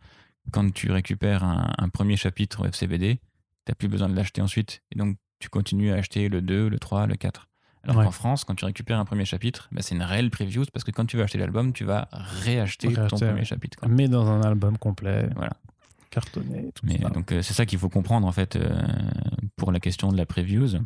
quand 0.51 0.72
tu 0.72 0.90
récupères 0.90 1.45
un, 1.45 1.88
premier 1.88 2.16
chapitre 2.16 2.62
au 2.62 2.66
FCBD, 2.66 3.16
tu 3.16 3.22
n'as 3.68 3.74
plus 3.74 3.88
besoin 3.88 4.09
de 4.09 4.16
l'acheter 4.16 4.43
ensuite. 4.43 4.82
Et 4.90 4.99
donc, 4.99 5.16
tu 5.38 5.49
continues 5.49 5.93
à 5.93 5.97
acheter 5.97 6.28
le 6.28 6.43
2, 6.43 6.68
le 6.68 6.78
3, 6.78 7.07
le 7.07 7.16
4. 7.16 7.49
Alors 7.84 8.05
qu'en 8.05 8.11
France, 8.12 8.45
quand 8.45 8.55
tu 8.55 8.64
récupères 8.64 8.99
un 8.99 9.05
premier 9.05 9.24
chapitre, 9.24 9.68
bah, 9.72 9.82
c'est 9.82 9.95
une 9.95 10.03
réelle 10.03 10.30
preview 10.30 10.64
parce 10.72 10.84
que 10.84 10.93
quand 10.93 11.05
tu 11.05 11.16
vas 11.16 11.24
acheter 11.24 11.38
l'album, 11.38 11.72
tu 11.72 11.84
vas 11.84 12.09
réacheter 12.12 12.93
ton 12.93 13.16
premier 13.16 13.45
chapitre. 13.45 13.78
Mais 13.88 14.09
dans 14.09 14.28
un 14.28 14.40
album 14.43 14.78
complet. 14.78 15.28
Voilà. 15.34 15.53
Cartonné. 16.11 16.70
Tout 16.74 16.86
Mais, 16.86 16.99
Donc, 16.99 17.32
euh, 17.32 17.43
c'est 17.43 17.55
ça 17.55 17.66
qu'il 17.66 17.78
faut 17.78 17.88
comprendre 17.88 18.26
en 18.26 18.32
fait 18.32 18.55
euh, 18.55 18.70
pour 19.57 19.72
la 19.72 19.80
question 19.80 20.12
de 20.12 20.16
la 20.16 20.26
previews. 20.26 20.78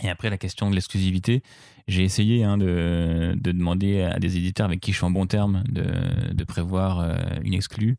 Et 0.00 0.08
après, 0.08 0.30
la 0.30 0.38
question 0.38 0.70
de 0.70 0.74
l'exclusivité, 0.74 1.42
j'ai 1.86 2.02
essayé 2.02 2.44
hein, 2.44 2.56
de, 2.56 3.34
de, 3.36 3.52
demander 3.52 4.02
à 4.02 4.18
des 4.18 4.36
éditeurs 4.36 4.66
avec 4.66 4.80
qui 4.80 4.92
je 4.92 4.96
suis 4.96 5.04
en 5.04 5.10
bon 5.10 5.26
terme 5.26 5.64
de, 5.68 6.32
de 6.32 6.44
prévoir 6.44 7.00
euh, 7.00 7.16
une 7.42 7.54
exclue. 7.54 7.98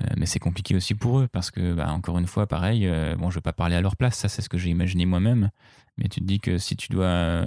Euh, 0.00 0.06
mais 0.16 0.26
c'est 0.26 0.38
compliqué 0.38 0.74
aussi 0.74 0.94
pour 0.94 1.20
eux 1.20 1.28
parce 1.30 1.50
que, 1.50 1.74
bah, 1.74 1.90
encore 1.92 2.18
une 2.18 2.26
fois, 2.26 2.46
pareil, 2.46 2.86
euh, 2.86 3.14
bon, 3.16 3.30
je 3.30 3.34
ne 3.34 3.38
veux 3.38 3.42
pas 3.42 3.52
parler 3.52 3.76
à 3.76 3.80
leur 3.80 3.96
place, 3.96 4.16
ça 4.16 4.28
c'est 4.28 4.42
ce 4.42 4.48
que 4.48 4.58
j'ai 4.58 4.70
imaginé 4.70 5.04
moi-même. 5.04 5.50
Mais 5.98 6.08
tu 6.08 6.20
te 6.20 6.24
dis 6.24 6.40
que 6.40 6.56
si 6.56 6.76
tu 6.76 6.88
dois 6.88 7.44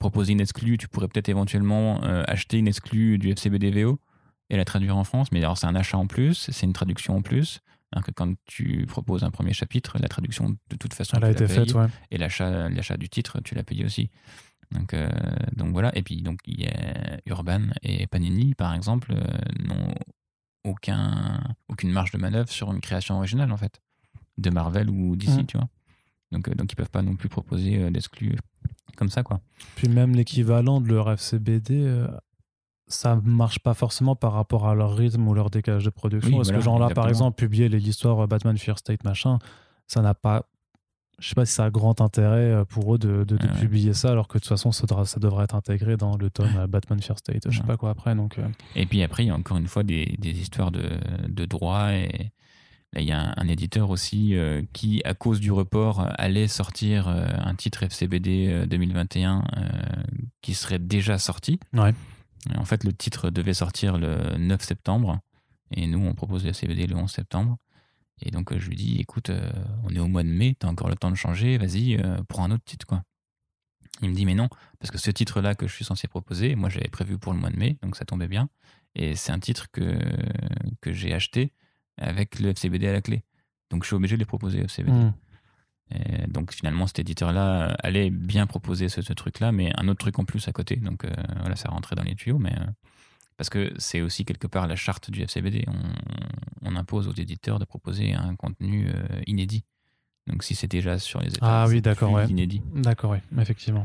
proposer 0.00 0.32
une 0.32 0.40
exclue, 0.40 0.76
tu 0.78 0.88
pourrais 0.88 1.06
peut-être 1.06 1.28
éventuellement 1.28 2.00
acheter 2.02 2.58
une 2.58 2.66
exclue 2.66 3.18
du 3.18 3.30
FCBDVO 3.30 4.00
et 4.50 4.56
la 4.56 4.64
traduire 4.64 4.96
en 4.96 5.04
France. 5.04 5.30
Mais 5.30 5.38
alors, 5.38 5.56
c'est 5.56 5.66
un 5.66 5.76
achat 5.76 5.98
en 5.98 6.08
plus, 6.08 6.50
c'est 6.50 6.66
une 6.66 6.72
traduction 6.72 7.16
en 7.16 7.22
plus. 7.22 7.60
Que 8.04 8.10
quand 8.10 8.34
tu 8.44 8.84
proposes 8.86 9.22
un 9.22 9.30
premier 9.30 9.52
chapitre, 9.52 9.98
la 9.98 10.08
traduction, 10.08 10.50
de 10.68 10.76
toute 10.76 10.94
façon, 10.94 11.16
elle 11.16 11.24
a 11.24 11.30
été 11.30 11.46
faite, 11.46 11.72
ouais. 11.74 11.86
Et 12.10 12.18
l'achat, 12.18 12.68
l'achat 12.68 12.96
du 12.96 13.08
titre, 13.08 13.40
tu 13.42 13.54
l'as 13.54 13.62
payé 13.62 13.84
aussi. 13.84 14.10
Donc, 14.72 14.94
euh, 14.94 15.08
donc 15.56 15.72
voilà. 15.72 15.96
Et 15.96 16.02
puis, 16.02 16.22
donc, 16.22 16.40
il 16.44 16.60
y 16.60 16.66
a 16.66 17.18
Urban 17.26 17.62
et 17.82 18.06
Panini, 18.06 18.54
par 18.54 18.74
exemple, 18.74 19.12
euh, 19.12 19.64
n'ont 19.64 19.94
aucun, 20.64 21.40
aucune 21.68 21.90
marge 21.90 22.10
de 22.12 22.18
manœuvre 22.18 22.48
sur 22.48 22.72
une 22.72 22.80
création 22.80 23.16
originale, 23.16 23.52
en 23.52 23.56
fait, 23.56 23.80
de 24.36 24.50
Marvel 24.50 24.90
ou 24.90 25.16
DC, 25.16 25.30
mm. 25.30 25.46
tu 25.46 25.56
vois. 25.56 25.68
Donc, 26.32 26.48
euh, 26.48 26.54
donc, 26.54 26.72
ils 26.72 26.76
peuvent 26.76 26.90
pas 26.90 27.02
non 27.02 27.16
plus 27.16 27.28
proposer 27.28 27.90
d'exclus 27.90 28.36
comme 28.96 29.08
ça, 29.08 29.22
quoi. 29.22 29.40
Puis 29.76 29.88
même 29.88 30.14
l'équivalent 30.14 30.80
de 30.80 30.88
leur 30.88 31.10
FCBD 31.10 32.06
ça 32.88 33.20
marche 33.22 33.58
pas 33.58 33.74
forcément 33.74 34.16
par 34.16 34.32
rapport 34.32 34.66
à 34.66 34.74
leur 34.74 34.96
rythme 34.96 35.28
ou 35.28 35.34
leur 35.34 35.50
décalage 35.50 35.84
de 35.84 35.90
production. 35.90 36.36
Parce 36.36 36.50
que 36.50 36.60
genre 36.60 36.78
là, 36.78 36.88
par 36.90 37.08
exemple, 37.08 37.36
publier 37.36 37.68
l'histoire 37.68 38.26
Batman 38.26 38.56
Fear 38.56 38.78
State 38.78 39.04
machin, 39.04 39.38
ça 39.86 40.02
n'a 40.02 40.14
pas 40.14 40.46
je 41.18 41.28
sais 41.28 41.34
pas 41.34 41.44
si 41.44 41.52
ça 41.52 41.64
a 41.64 41.70
grand 41.70 42.00
intérêt 42.00 42.52
euh, 42.52 42.64
pour 42.64 42.94
eux 42.94 42.98
de, 42.98 43.24
de, 43.24 43.36
publier 43.58 43.92
ça, 43.92 44.10
alors 44.10 44.28
que 44.28 44.38
de 44.38 44.42
toute 44.42 44.48
façon, 44.48 44.70
ça 44.70 44.86
devrait, 44.86 45.04
ça 45.04 45.18
devrait 45.18 45.44
être 45.44 45.56
intégré 45.56 45.96
dans 45.96 46.16
le 46.16 46.30
tome 46.30 46.56
euh, 46.56 46.66
Batman 46.66 47.00
Fear 47.00 47.18
State, 47.18 47.50
je 47.50 47.58
sais 47.58 47.64
pas 47.64 47.76
quoi 47.76 47.90
après. 47.90 48.14
Donc, 48.14 48.38
euh. 48.38 48.46
Et 48.76 48.86
puis 48.86 49.02
après, 49.02 49.24
il 49.24 49.28
y 49.28 49.30
a 49.30 49.34
encore 49.34 49.56
une 49.56 49.66
fois 49.66 49.82
des, 49.82 50.16
des 50.18 50.40
histoires 50.40 50.70
de, 50.70 50.88
de 51.28 51.44
droit. 51.44 51.92
Et 51.92 52.30
là, 52.92 53.00
il 53.00 53.08
y 53.08 53.12
a 53.12 53.34
un, 53.36 53.48
éditeur 53.48 53.90
aussi 53.90 54.36
qui, 54.72 55.02
à 55.04 55.14
cause 55.14 55.40
du 55.40 55.50
report, 55.50 56.06
allait 56.16 56.48
sortir 56.48 57.08
un 57.08 57.54
titre 57.54 57.82
FCBD 57.82 58.66
2021 58.66 59.44
qui 60.40 60.54
serait 60.54 60.78
déjà 60.78 61.18
sorti. 61.18 61.58
Ouais. 61.74 61.92
En 62.56 62.64
fait, 62.64 62.84
le 62.84 62.92
titre 62.92 63.30
devait 63.30 63.54
sortir 63.54 63.98
le 63.98 64.36
9 64.38 64.62
septembre. 64.62 65.18
Et 65.74 65.86
nous, 65.86 65.98
on 65.98 66.14
propose 66.14 66.44
le 66.44 66.50
FCBD 66.50 66.86
le 66.86 66.96
11 66.96 67.10
septembre. 67.10 67.58
Et 68.22 68.30
donc, 68.30 68.52
euh, 68.52 68.58
je 68.58 68.68
lui 68.68 68.76
dis, 68.76 68.98
écoute, 68.98 69.30
euh, 69.30 69.50
on 69.84 69.94
est 69.94 70.00
au 70.00 70.08
mois 70.08 70.22
de 70.22 70.28
mai, 70.28 70.56
t'as 70.58 70.68
encore 70.68 70.88
le 70.88 70.96
temps 70.96 71.10
de 71.10 71.16
changer, 71.16 71.58
vas-y, 71.58 71.96
euh, 71.96 72.18
prends 72.28 72.44
un 72.44 72.50
autre 72.50 72.64
titre, 72.64 72.86
quoi. 72.86 73.02
Il 74.00 74.10
me 74.10 74.14
dit, 74.14 74.26
mais 74.26 74.34
non, 74.34 74.48
parce 74.78 74.90
que 74.90 74.98
ce 74.98 75.10
titre-là 75.10 75.54
que 75.54 75.66
je 75.66 75.74
suis 75.74 75.84
censé 75.84 76.06
proposer, 76.06 76.54
moi, 76.54 76.68
j'avais 76.68 76.88
prévu 76.88 77.18
pour 77.18 77.32
le 77.32 77.38
mois 77.38 77.50
de 77.50 77.56
mai, 77.56 77.78
donc 77.82 77.96
ça 77.96 78.04
tombait 78.04 78.28
bien. 78.28 78.48
Et 78.94 79.16
c'est 79.16 79.32
un 79.32 79.40
titre 79.40 79.70
que, 79.72 79.98
que 80.80 80.92
j'ai 80.92 81.12
acheté 81.12 81.52
avec 81.96 82.38
le 82.38 82.50
FCBD 82.50 82.86
à 82.86 82.92
la 82.92 83.00
clé. 83.00 83.24
Donc, 83.70 83.82
je 83.82 83.88
suis 83.88 83.96
obligé 83.96 84.16
de 84.16 84.20
les 84.20 84.26
proposer 84.26 84.60
FCBD. 84.60 84.96
Hmm. 84.96 85.12
Et 85.90 86.26
donc, 86.28 86.52
finalement, 86.52 86.86
cet 86.86 87.00
éditeur-là 87.00 87.76
allait 87.82 88.10
bien 88.10 88.46
proposer 88.46 88.88
ce, 88.88 89.00
truc-là, 89.12 89.50
mais 89.50 89.72
un 89.76 89.88
autre 89.88 89.98
truc 89.98 90.18
en 90.18 90.24
plus 90.24 90.46
à 90.46 90.52
côté. 90.52 90.76
Donc, 90.76 91.04
voilà, 91.40 91.56
ça 91.56 91.70
rentrait 91.70 91.96
dans 91.96 92.04
les 92.04 92.14
tuyaux, 92.14 92.38
mais 92.38 92.54
parce 93.38 93.48
que 93.48 93.72
c'est 93.78 94.02
aussi 94.02 94.24
quelque 94.24 94.48
part 94.48 94.66
la 94.66 94.76
charte 94.76 95.10
du 95.10 95.22
FCBD. 95.22 95.64
On, 96.62 96.76
impose 96.76 97.08
aux 97.08 97.14
éditeurs 97.14 97.58
de 97.58 97.64
proposer 97.64 98.14
un 98.14 98.36
contenu 98.36 98.88
euh, 98.88 99.20
inédit. 99.26 99.64
Donc 100.28 100.44
si 100.44 100.54
c'est 100.54 100.68
déjà 100.68 100.98
sur 100.98 101.20
les 101.20 101.28
états, 101.28 101.62
ah 101.62 101.66
oui, 101.66 101.80
d'accord, 101.80 102.12
ouais. 102.12 102.28
inédit. 102.28 102.62
D'accord, 102.72 103.12
oui, 103.12 103.18
effectivement. 103.40 103.84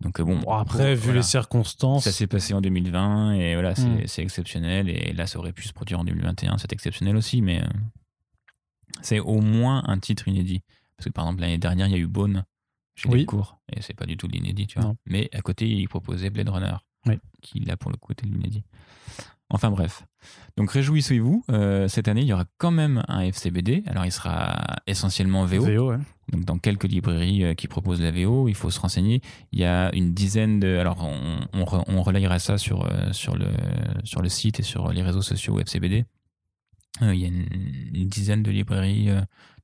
Donc 0.00 0.20
euh, 0.20 0.24
bon, 0.24 0.40
après, 0.50 0.94
vu 0.94 1.14
les 1.14 1.22
circonstances, 1.22 2.04
ça 2.04 2.12
s'est 2.12 2.26
passé 2.26 2.52
en 2.52 2.60
2020 2.60 3.32
et 3.34 3.54
voilà, 3.54 3.72
hmm. 3.72 4.06
c'est 4.06 4.22
exceptionnel. 4.22 4.90
Et 4.90 5.12
là, 5.14 5.26
ça 5.26 5.38
aurait 5.38 5.52
pu 5.52 5.66
se 5.66 5.72
produire 5.72 6.00
en 6.00 6.04
2021, 6.04 6.58
c'est 6.58 6.72
exceptionnel 6.72 7.16
aussi, 7.16 7.40
mais 7.40 7.62
euh, 7.62 7.68
c'est 9.00 9.20
au 9.20 9.40
moins 9.40 9.84
un 9.86 9.98
titre 9.98 10.28
inédit. 10.28 10.62
Parce 10.96 11.06
que 11.06 11.12
par 11.12 11.24
exemple 11.24 11.42
l'année 11.42 11.58
dernière, 11.58 11.86
il 11.86 11.92
y 11.92 11.96
a 11.96 11.98
eu 11.98 12.08
Bone 12.08 12.44
chez 12.94 13.08
oui. 13.08 13.24
cours 13.24 13.58
et 13.72 13.80
c'est 13.80 13.94
pas 13.94 14.06
du 14.06 14.16
tout 14.16 14.26
l'inédit, 14.26 14.66
tu 14.66 14.80
vois. 14.80 14.94
Mais 15.06 15.30
à 15.32 15.40
côté, 15.40 15.68
il 15.68 15.88
proposait 15.88 16.30
Blade 16.30 16.48
Runner 16.48 16.74
qui 17.42 17.60
là 17.60 17.76
pour 17.76 17.90
le 17.90 17.96
coup 17.96 18.12
était 18.12 18.26
l'inédit. 18.26 18.64
Enfin 19.50 19.70
bref. 19.70 20.04
Donc 20.56 20.72
réjouissez-vous, 20.72 21.44
euh, 21.50 21.88
cette 21.88 22.08
année 22.08 22.22
il 22.22 22.26
y 22.26 22.32
aura 22.32 22.44
quand 22.58 22.70
même 22.70 23.02
un 23.08 23.20
FCBD. 23.20 23.82
Alors 23.86 24.04
il 24.04 24.12
sera 24.12 24.56
essentiellement 24.86 25.44
VO. 25.44 25.92
Donc 26.30 26.44
dans 26.44 26.58
quelques 26.58 26.84
librairies 26.84 27.44
euh, 27.44 27.54
qui 27.54 27.68
proposent 27.68 28.02
la 28.02 28.10
VO, 28.10 28.48
il 28.48 28.54
faut 28.54 28.70
se 28.70 28.80
renseigner. 28.80 29.22
Il 29.52 29.60
y 29.60 29.64
a 29.64 29.94
une 29.94 30.12
dizaine 30.12 30.60
de. 30.60 30.76
Alors 30.76 31.02
on, 31.04 31.64
on, 31.86 32.02
relayera 32.02 32.38
ça 32.38 32.58
sur, 32.58 32.84
euh, 32.84 33.12
sur, 33.12 33.36
le, 33.36 33.46
sur 34.04 34.20
le 34.20 34.28
site 34.28 34.60
et 34.60 34.62
sur 34.62 34.92
les 34.92 35.02
réseaux 35.02 35.22
sociaux 35.22 35.58
FCBD. 35.60 36.04
il 37.00 37.14
y 37.14 37.24
a 37.24 37.28
une, 37.28 38.08
dizaine 38.08 38.42
de 38.42 38.50
librairies, 38.50 39.08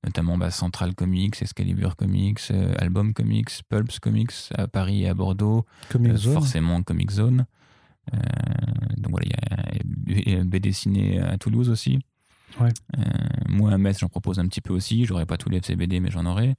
notamment 0.05 0.37
bah, 0.39 0.51
Central 0.51 0.95
Comics, 0.95 1.43
Excalibur 1.43 1.97
Comics, 1.97 2.51
Album 2.79 3.15
Comics, 3.15 3.63
Pulps 3.69 3.99
Comics 3.99 4.33
à 4.55 4.69
Paris 4.69 5.03
et 5.03 5.09
à 5.09 5.15
Bordeaux. 5.15 5.65
Comic 5.89 6.15
Zone. 6.15 6.35
Forcément 6.35 6.83
Comic 6.83 7.11
Zone. 7.11 7.47
Euh, 8.13 8.19
donc 8.97 9.13
voilà, 9.13 9.27
il 10.07 10.33
y 10.33 10.37
a 10.37 10.45
BD 10.45 10.61
dessiné 10.61 11.21
à 11.21 11.39
Toulouse 11.39 11.71
aussi. 11.71 11.99
Ouais. 12.61 12.71
Euh, 12.99 13.03
moi 13.49 13.73
à 13.73 13.79
Metz, 13.79 13.99
j'en 13.99 14.09
propose 14.09 14.39
un 14.39 14.47
petit 14.47 14.61
peu 14.61 14.73
aussi. 14.73 15.05
J'aurais 15.05 15.27
pas 15.27 15.37
tous 15.37 15.49
les 15.49 15.59
FCBD, 15.59 16.01
mais 16.01 16.11
j'en 16.11 16.27
aurai. 16.27 16.55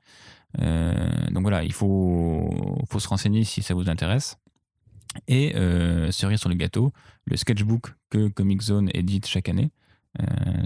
Euh, 0.60 0.96
donc 1.32 1.44
voilà, 1.44 1.64
il 1.64 1.74
faut, 1.74 2.84
faut 2.90 3.00
se 3.00 3.08
renseigner 3.08 3.44
si 3.44 3.62
ça 3.62 3.74
vous 3.74 3.90
intéresse. 3.90 4.38
Et 5.30 5.54
cerise 6.12 6.42
sur 6.42 6.50
le 6.50 6.56
gâteau, 6.56 6.92
le 7.24 7.38
sketchbook 7.38 7.94
que 8.10 8.28
Comic 8.28 8.62
Zone 8.62 8.90
édite 8.94 9.28
chaque 9.28 9.48
année 9.48 9.72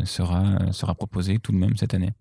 sera, 0.06 0.72
sera 0.72 0.96
proposé 0.96 1.38
tout 1.38 1.52
de 1.52 1.58
même 1.58 1.78
cette 1.78 1.94
année. 1.94 2.14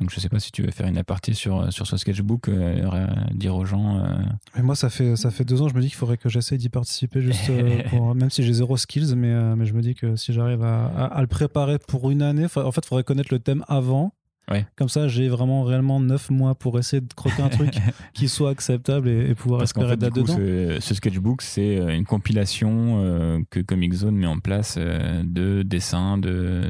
Donc 0.00 0.10
je 0.10 0.20
sais 0.20 0.28
pas 0.28 0.38
si 0.38 0.52
tu 0.52 0.62
veux 0.62 0.70
faire 0.70 0.86
une 0.86 0.98
aparté 0.98 1.34
sur, 1.34 1.72
sur 1.72 1.86
ce 1.86 1.96
sketchbook, 1.96 2.48
euh, 2.48 3.06
dire 3.32 3.56
aux 3.56 3.64
gens. 3.64 3.98
Euh, 3.98 4.18
mais 4.56 4.62
moi, 4.62 4.76
ça 4.76 4.90
fait, 4.90 5.16
ça 5.16 5.30
fait 5.30 5.44
deux 5.44 5.60
ans, 5.60 5.68
je 5.68 5.74
me 5.74 5.80
dis 5.80 5.88
qu'il 5.88 5.96
faudrait 5.96 6.16
que 6.16 6.28
j'essaye 6.28 6.58
d'y 6.58 6.68
participer, 6.68 7.20
juste 7.20 7.50
euh, 7.50 8.14
même 8.14 8.30
si 8.30 8.42
j'ai 8.42 8.52
zéro 8.52 8.76
skills, 8.76 9.14
mais, 9.16 9.56
mais 9.56 9.66
je 9.66 9.74
me 9.74 9.80
dis 9.80 9.94
que 9.94 10.16
si 10.16 10.32
j'arrive 10.32 10.62
à, 10.62 10.86
à, 10.86 11.20
le 11.20 11.26
préparer 11.26 11.78
pour 11.78 12.10
une 12.10 12.22
année, 12.22 12.44
en 12.44 12.72
fait, 12.72 12.80
il 12.84 12.88
faudrait 12.88 13.04
connaître 13.04 13.32
le 13.32 13.40
thème 13.40 13.64
avant. 13.68 14.12
Ouais. 14.50 14.66
Comme 14.76 14.88
ça, 14.88 15.08
j'ai 15.08 15.28
vraiment 15.28 15.62
réellement 15.62 16.00
neuf 16.00 16.30
mois 16.30 16.54
pour 16.54 16.78
essayer 16.78 17.02
de 17.02 17.12
croquer 17.12 17.42
un 17.42 17.50
truc 17.50 17.74
qui 18.14 18.28
soit 18.28 18.48
acceptable 18.48 19.10
et, 19.10 19.34
pouvoir 19.34 19.58
Parce 19.58 19.72
espérer 19.72 19.90
fait, 19.90 20.10
dedans. 20.10 20.24
Ce, 20.26 20.78
ce, 20.80 20.94
sketchbook, 20.94 21.42
c'est 21.42 21.76
une 21.76 22.06
compilation 22.06 23.44
que 23.50 23.60
Comic 23.60 23.92
Zone 23.92 24.16
met 24.16 24.26
en 24.26 24.38
place 24.38 24.78
de 24.78 25.62
dessins 25.62 26.16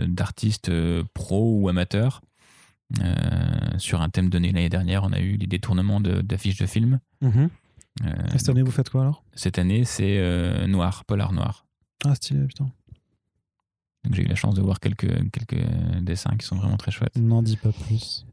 d'artistes 0.09 0.72
pros 1.14 1.61
ou 1.61 1.68
amateurs 1.68 2.20
euh, 2.24 2.28
sur 3.78 4.01
un 4.01 4.09
thème 4.09 4.30
donné 4.30 4.53
l'année 4.53 4.68
dernière, 4.68 5.05
on 5.05 5.12
a 5.12 5.20
eu 5.20 5.36
les 5.36 5.47
détournements 5.47 6.01
d'affiches 6.01 6.59
de, 6.59 6.66
films. 6.66 7.01
Mhm. 7.20 7.51
Euh, 8.05 8.12
cette 8.36 8.49
année, 8.49 8.62
vous 8.62 8.70
faites 8.70 8.91
quoi 8.91 9.03
alors? 9.03 9.24
Cette 9.34 9.59
année, 9.59 9.84
c'est 9.84 10.18
euh, 10.18 10.66
noir, 10.66 11.05
polar 11.05 11.32
noir. 11.32 11.66
Ah, 12.05 12.14
stylé, 12.14 12.47
putain. 12.47 12.70
j'ai 14.12 14.22
eu 14.22 14.26
la 14.26 14.36
chance 14.36 14.55
de 14.55 14.62
voir 14.62 14.78
quelques, 14.78 15.30
quelques 15.30 15.64
dessins 16.01 16.36
qui 16.39 16.47
sont 16.47 16.57
vraiment 16.57 16.76
très 16.76 16.93
chouettes. 16.93 17.16
N'en 17.16 17.43
dis 17.43 17.57
pas 17.57 17.72
plus. 17.72 18.24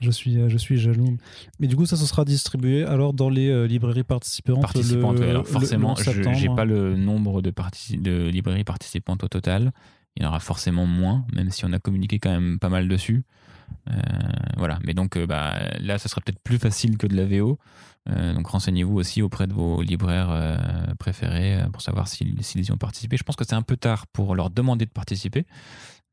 je 0.00 0.10
suis, 0.10 0.48
je 0.48 0.56
suis 0.58 0.78
jaloux. 0.78 1.16
Mais 1.58 1.68
du 1.68 1.76
coup, 1.76 1.86
ça, 1.86 1.96
ça 1.96 2.06
sera 2.06 2.24
distribué 2.24 2.84
alors 2.84 3.12
dans 3.12 3.28
les 3.28 3.66
librairies 3.66 4.04
participantes. 4.04 4.60
Participantes, 4.60 5.20
alors 5.20 5.46
forcément, 5.46 5.94
je 5.96 6.10
j'ai 6.34 6.48
pas 6.48 6.64
le 6.64 6.96
nombre 6.96 7.42
de, 7.42 7.52
de 7.96 8.28
librairies 8.28 8.64
participantes 8.64 9.24
au 9.24 9.28
total. 9.28 9.72
Il 10.16 10.22
y 10.22 10.26
en 10.26 10.28
aura 10.28 10.40
forcément 10.40 10.86
moins, 10.86 11.24
même 11.32 11.50
si 11.50 11.64
on 11.64 11.72
a 11.72 11.78
communiqué 11.78 12.18
quand 12.18 12.30
même 12.30 12.58
pas 12.58 12.68
mal 12.68 12.88
dessus. 12.88 13.24
Euh, 13.88 13.92
voilà, 14.56 14.78
mais 14.84 14.94
donc 14.94 15.16
euh, 15.16 15.26
bah, 15.26 15.54
là, 15.80 15.98
ce 15.98 16.08
sera 16.08 16.20
peut-être 16.20 16.40
plus 16.40 16.58
facile 16.58 16.96
que 16.96 17.06
de 17.06 17.16
la 17.16 17.24
VO. 17.24 17.58
Euh, 18.10 18.34
donc 18.34 18.48
renseignez-vous 18.48 18.96
aussi 18.96 19.22
auprès 19.22 19.46
de 19.46 19.52
vos 19.52 19.80
libraires 19.82 20.58
préférés 20.98 21.60
pour 21.72 21.82
savoir 21.82 22.08
s'ils 22.08 22.68
y 22.68 22.72
ont 22.72 22.76
participé. 22.76 23.16
Je 23.16 23.22
pense 23.22 23.36
que 23.36 23.44
c'est 23.44 23.54
un 23.54 23.62
peu 23.62 23.76
tard 23.76 24.06
pour 24.08 24.34
leur 24.34 24.50
demander 24.50 24.86
de 24.86 24.90
participer. 24.90 25.46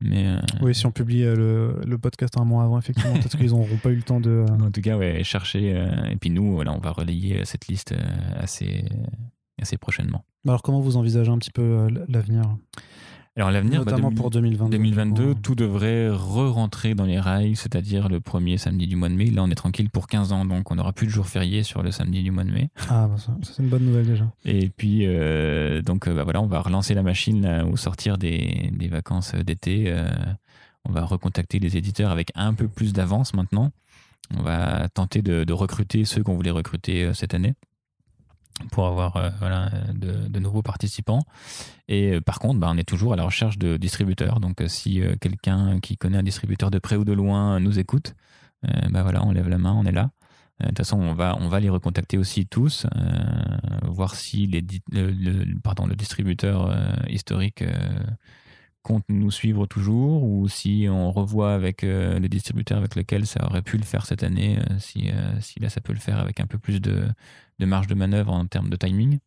Mais 0.02 0.34
Oui, 0.62 0.74
si 0.74 0.86
on 0.86 0.92
publie 0.92 1.22
le, 1.24 1.98
podcast 2.00 2.38
un 2.38 2.44
mois 2.44 2.64
avant, 2.64 2.78
effectivement, 2.78 3.12
peut-être 3.14 3.36
qu'ils 3.36 3.50
n'auront 3.50 3.76
pas 3.76 3.90
eu 3.90 3.96
le 3.96 4.02
temps 4.02 4.20
de. 4.20 4.46
En 4.62 4.70
tout 4.70 4.80
cas, 4.80 4.96
ouais, 4.96 5.22
chercher. 5.24 5.70
et 6.10 6.16
puis 6.16 6.30
nous, 6.30 6.54
voilà, 6.54 6.72
on 6.72 6.78
va 6.78 6.92
relayer 6.92 7.44
cette 7.44 7.66
liste 7.66 7.94
assez, 8.38 8.84
assez 9.60 9.76
prochainement. 9.76 10.24
Alors, 10.46 10.62
comment 10.62 10.80
vous 10.80 10.96
envisagez 10.96 11.30
un 11.30 11.38
petit 11.38 11.50
peu 11.50 11.88
l'avenir? 12.08 12.44
Alors 13.36 13.52
l'avenir, 13.52 13.84
bah, 13.84 13.92
notamment 13.92 14.10
pour 14.10 14.30
2022, 14.30 14.76
2022 14.76 15.34
tout 15.36 15.54
devrait 15.54 16.10
re-rentrer 16.10 16.94
dans 16.94 17.04
les 17.04 17.20
rails, 17.20 17.54
c'est-à-dire 17.54 18.08
le 18.08 18.20
premier 18.20 18.58
samedi 18.58 18.88
du 18.88 18.96
mois 18.96 19.08
de 19.08 19.14
mai. 19.14 19.26
Là, 19.26 19.44
on 19.44 19.50
est 19.50 19.54
tranquille 19.54 19.88
pour 19.88 20.08
15 20.08 20.32
ans, 20.32 20.44
donc 20.44 20.70
on 20.70 20.74
n'aura 20.74 20.92
plus 20.92 21.06
de 21.06 21.12
jours 21.12 21.28
fériés 21.28 21.62
sur 21.62 21.82
le 21.82 21.92
samedi 21.92 22.24
du 22.24 22.32
mois 22.32 22.42
de 22.42 22.50
mai. 22.50 22.70
Ah, 22.88 23.06
bah 23.08 23.16
ça, 23.18 23.36
c'est 23.42 23.62
une 23.62 23.68
bonne 23.68 23.84
nouvelle 23.84 24.06
déjà. 24.06 24.30
Et 24.44 24.68
puis, 24.68 25.06
euh, 25.06 25.80
donc 25.80 26.08
euh, 26.08 26.14
bah, 26.14 26.24
voilà, 26.24 26.42
on 26.42 26.48
va 26.48 26.60
relancer 26.60 26.92
la 26.92 27.04
machine 27.04 27.46
au 27.70 27.76
sortir 27.76 28.18
des, 28.18 28.72
des 28.72 28.88
vacances 28.88 29.34
d'été. 29.36 29.84
Euh, 29.86 30.08
on 30.84 30.92
va 30.92 31.04
recontacter 31.04 31.60
les 31.60 31.76
éditeurs 31.76 32.10
avec 32.10 32.32
un 32.34 32.52
peu 32.52 32.66
plus 32.66 32.92
d'avance 32.92 33.32
maintenant. 33.34 33.70
on 34.36 34.42
va 34.42 34.88
tenter 34.88 35.22
de, 35.22 35.52
recruter 35.52 36.04
ceux 36.04 36.24
qu'on 36.24 36.34
voulait 36.34 36.50
recruter 36.50 37.12
cette 37.14 37.34
année 37.34 37.54
pour 38.70 38.86
avoir 38.86 39.32
voilà, 39.38 39.70
de, 39.92 40.38
nouveaux 40.38 40.62
participants. 40.62 41.20
Et 41.88 42.20
par 42.20 42.38
contre, 42.38 42.60
bah, 42.60 42.68
on 42.70 42.76
est 42.76 42.88
toujours 42.88 43.12
à 43.12 43.16
la 43.16 43.24
recherche 43.24 43.58
de 43.58 43.76
distributeurs. 43.76 44.40
Donc 44.40 44.62
si 44.66 45.02
quelqu'un 45.20 45.80
qui 45.80 45.96
connaît 45.96 46.18
un 46.18 46.22
distributeur 46.22 46.70
de 46.70 46.78
près 46.78 46.96
ou 46.96 47.04
de 47.04 47.12
loin 47.12 47.60
nous 47.60 47.78
écoute, 47.78 48.14
bah 48.62 49.02
voilà, 49.02 49.24
on 49.24 49.32
lève 49.32 49.48
la 49.48 49.58
main, 49.58 49.72
on 49.72 49.84
est 49.84 49.92
là. 49.92 50.10
De 50.60 50.66
toute 50.66 50.78
façon, 50.78 50.98
on 50.98 51.14
va, 51.14 51.36
on 51.40 51.48
va 51.48 51.60
les 51.60 51.70
recontacter 51.70 52.18
aussi 52.18 52.46
tous, 52.46 52.86
voir 53.82 54.14
si 54.14 54.46
les, 54.46 54.64
le, 54.92 55.58
pardon, 55.60 55.86
le 55.86 55.96
distributeur 55.96 56.74
historique 57.08 57.64
compte 58.82 59.04
nous 59.08 59.30
suivre 59.30 59.66
toujours 59.66 60.22
ou 60.22 60.48
si 60.48 60.86
on 60.88 61.12
revoit 61.12 61.54
avec 61.54 61.84
euh, 61.84 62.18
les 62.18 62.28
distributeurs 62.28 62.78
avec 62.78 62.94
lesquels 62.94 63.26
ça 63.26 63.44
aurait 63.44 63.62
pu 63.62 63.76
le 63.76 63.84
faire 63.84 64.06
cette 64.06 64.22
année, 64.22 64.58
euh, 64.58 64.78
si, 64.78 65.10
euh, 65.10 65.40
si, 65.40 65.60
là 65.60 65.68
ça 65.68 65.80
peut 65.80 65.92
le 65.92 65.98
faire 65.98 66.18
avec 66.18 66.40
un 66.40 66.46
peu 66.46 66.58
plus 66.58 66.80
de, 66.80 67.06
de 67.60 67.66
marge 67.66 67.86
de 67.86 67.94
manœuvre 67.94 68.32
en 68.32 68.46
termes 68.46 68.70
de 68.70 68.76
timing. 68.76 69.18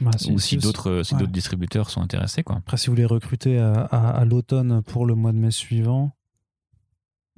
Bah, 0.00 0.10
ou 0.30 0.38
si, 0.38 0.58
d'autres 0.58 1.02
si 1.02 1.16
d'autres 1.16 1.32
distributeurs 1.32 1.90
sont 1.90 2.02
intéressés. 2.02 2.44
Quoi. 2.44 2.56
Après, 2.56 2.76
si 2.76 2.88
vous 2.88 2.94
les 2.94 3.04
recrutez 3.04 3.58
à, 3.58 3.82
à 3.82 4.24
l'automne 4.24 4.82
pour 4.82 5.06
le 5.06 5.14
mois 5.14 5.32
de 5.32 5.38
mai 5.38 5.50
suivant, 5.50 6.12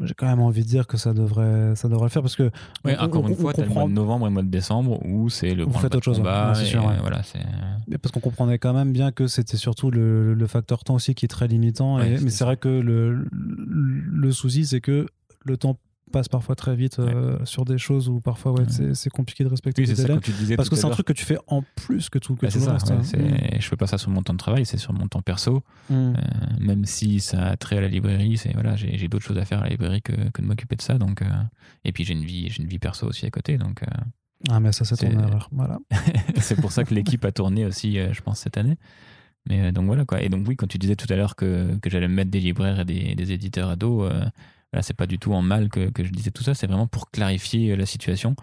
j'ai 0.03 0.15
quand 0.15 0.27
même 0.27 0.41
envie 0.41 0.63
de 0.63 0.69
dire 0.69 0.87
que 0.87 0.97
ça 0.97 1.13
devrait, 1.13 1.75
ça 1.77 1.89
devrait 1.89 2.07
le 2.07 2.11
faire 2.11 2.23
parce 2.23 2.37
que. 2.37 2.51
Oui, 2.85 2.93
encore 2.99 3.29
une 3.29 3.37
fois, 3.37 3.53
tu 3.53 3.61
as 3.61 3.65
le 3.65 3.71
mois 3.71 3.85
de 3.85 3.91
novembre 3.91 4.27
et 4.27 4.31
le 4.31 4.35
mois 4.35 4.43
de 4.43 4.49
décembre 4.49 5.05
où 5.05 5.29
c'est 5.29 5.55
le 5.55 5.67
grand 5.67 5.85
autre 5.85 6.01
chose. 6.03 6.19
Combat 6.19 6.55
c'est 6.55 6.65
sûr. 6.65 6.83
voilà, 6.83 7.23
parce 8.01 8.13
qu'on 8.13 8.21
comprenait 8.21 8.59
quand 8.59 8.73
même 8.73 8.93
bien 8.93 9.13
que 9.13 9.27
c'était 9.27 9.57
surtout 9.57 9.91
le, 9.91 10.35
le, 10.35 10.47
facteur 10.47 10.85
temps 10.85 10.95
aussi 10.95 11.15
qui 11.15 11.27
est 11.27 11.29
très 11.29 11.49
limitant. 11.49 11.99
mais 11.99 12.31
c'est 12.31 12.45
vrai 12.45 12.57
que 12.57 12.69
le, 12.69 13.27
le 13.33 14.33
souci, 14.33 14.67
c'est 14.67 14.81
que 14.81 15.07
le 15.45 15.57
temps 15.57 15.77
passe 16.11 16.29
parfois 16.29 16.55
très 16.55 16.77
vite 16.77 16.99
euh, 16.99 17.39
sur 17.45 17.65
des 17.65 17.79
choses 17.79 18.09
où 18.09 18.21
parfois 18.21 18.53
ouais, 18.53 18.65
c'est 18.95 19.11
compliqué 19.11 19.45
de 19.45 19.49
respecter 19.49 19.85
les 19.85 19.95
délais. 19.95 20.19
disais 20.19 20.57
parce 20.57 20.69
que 20.69 20.77
c'est 20.77 20.87
un 20.87 20.91
truc 20.91 21.07
que 21.07 21.13
tu 21.13 21.25
fais 21.25 21.39
en 21.47 21.63
plus 21.63 22.11
que 22.11 22.19
tout, 22.19 22.37
que 22.37 22.47
bah, 22.47 22.53
tout 22.53 22.59
le 22.59 22.71
reste. 22.71 22.91
Hein. 22.91 23.03
Je 23.59 23.67
fais 23.67 23.77
pas 23.77 23.87
ça 23.87 23.99
sur 23.99 24.11
mon 24.11 24.23
temps 24.23 24.33
de 24.33 24.39
travail, 24.39 24.67
c'est 24.67 24.77
sur 24.77 24.93
mon 24.93 25.09
temps 25.09 25.23
perso. 25.23 25.63
Mm. 25.89 25.95
Euh, 25.95 26.15
même 26.59 26.85
si 26.85 27.21
ça 27.21 27.47
a 27.47 27.57
trait 27.57 27.79
à 27.79 27.81
la 27.81 27.89
librairie, 27.89 28.37
c'est 28.37 28.53
voilà, 28.53 28.77
j'ai 28.77 29.09
d'autres 29.09 29.25
choses 29.25 29.39
à 29.39 29.45
faire 29.45 29.61
à 29.61 29.65
la 29.65 29.71
librairie 29.71 30.03
que, 30.03 30.13
que 30.31 30.43
de 30.43 30.47
m'occuper 30.47 30.77
de 30.77 30.83
ça. 30.83 30.99
Donc, 30.99 31.23
euh, 31.23 31.27
et 31.85 31.93
puis 31.93 32.05
j'ai 32.05 32.15
une 32.15 32.25
vie, 32.25 32.51
j'ai 32.51 32.63
une 32.63 32.69
vie 32.69 32.79
perso 32.79 33.07
aussi 33.07 33.27
à 33.27 33.31
côté. 33.31 33.57
Donc, 33.57 33.83
ah 34.49 34.61
mais 34.61 34.73
ça 34.73 34.85
c'est 34.85 34.97
ton 34.97 35.11
erreur. 35.11 35.49
Voilà. 35.53 35.79
c'est 36.41 36.61
pour 36.61 36.73
ça 36.73 36.85
que 36.85 36.95
l'équipe 36.95 37.25
a 37.25 37.33
tourné 37.33 37.65
aussi, 37.65 37.99
je 38.13 38.21
pense 38.21 38.41
cette 38.41 38.59
année. 38.59 38.77
Mais 39.49 39.73
donc 39.73 39.87
voilà 39.87 40.05
quoi. 40.05 40.23
Et 40.23 40.29
donc 40.29 40.47
oui, 40.47 40.57
quand 40.57 40.67
tu 40.67 40.77
disais 40.77 40.97
tout 40.97 41.11
à 41.11 41.17
l'heure 41.17 41.35
que, 41.35 41.77
que 41.79 41.89
j'allais 41.89 42.09
mettre 42.09 42.31
des 42.31 42.41
libraires 42.41 42.81
et 42.81 42.85
des, 42.85 43.15
des 43.15 43.33
éditeurs 43.33 43.71
à 43.71 43.77
dos, 43.77 44.07
Là, 44.73 44.83
c'est 44.83 44.95
pas 44.95 45.07
du 45.07 45.19
tout 45.19 45.33
en 45.33 45.43
mal 45.43 45.69
que, 45.69 45.91
que 45.91 46.05
je 46.05 46.11
disais 46.11 46.31
tout 46.31 46.45
ça, 46.45 46.55
c'est 46.55 46.67
vraiment 46.67 46.87
pour 46.87 47.11
clarifier 47.11 47.73
euh, 47.73 47.77
la 47.77 47.87
situation, 47.87 48.37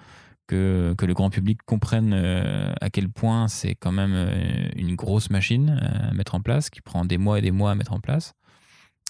que, 0.45 0.93
que 0.97 1.05
le 1.05 1.13
grand 1.13 1.29
public 1.29 1.59
comprenne 1.65 2.13
euh, 2.13 2.73
à 2.81 2.89
quel 2.89 3.09
point 3.09 3.47
c'est 3.47 3.75
quand 3.75 3.91
même 3.91 4.13
euh, 4.13 4.69
une 4.75 4.95
grosse 4.95 5.29
machine 5.29 5.79
à 5.81 6.13
mettre 6.13 6.35
en 6.35 6.41
place, 6.41 6.69
qui 6.69 6.81
prend 6.81 7.05
des 7.05 7.17
mois 7.17 7.39
et 7.39 7.41
des 7.41 7.51
mois 7.51 7.71
à 7.71 7.75
mettre 7.75 7.93
en 7.93 8.01
place, 8.01 8.33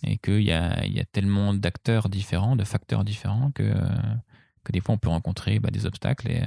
et 0.03 0.17
qu'il 0.17 0.41
y 0.41 0.51
a, 0.51 0.85
y 0.85 0.99
a 0.99 1.05
tellement 1.05 1.55
d'acteurs 1.55 2.09
différents, 2.09 2.55
de 2.55 2.63
facteurs 2.63 3.03
différents, 3.03 3.51
que, 3.51 3.73
que 4.63 4.71
des 4.71 4.79
fois 4.79 4.93
on 4.93 4.99
peut 4.99 5.09
rencontrer 5.09 5.59
bah, 5.59 5.71
des 5.71 5.87
obstacles. 5.87 6.29
Et, 6.29 6.43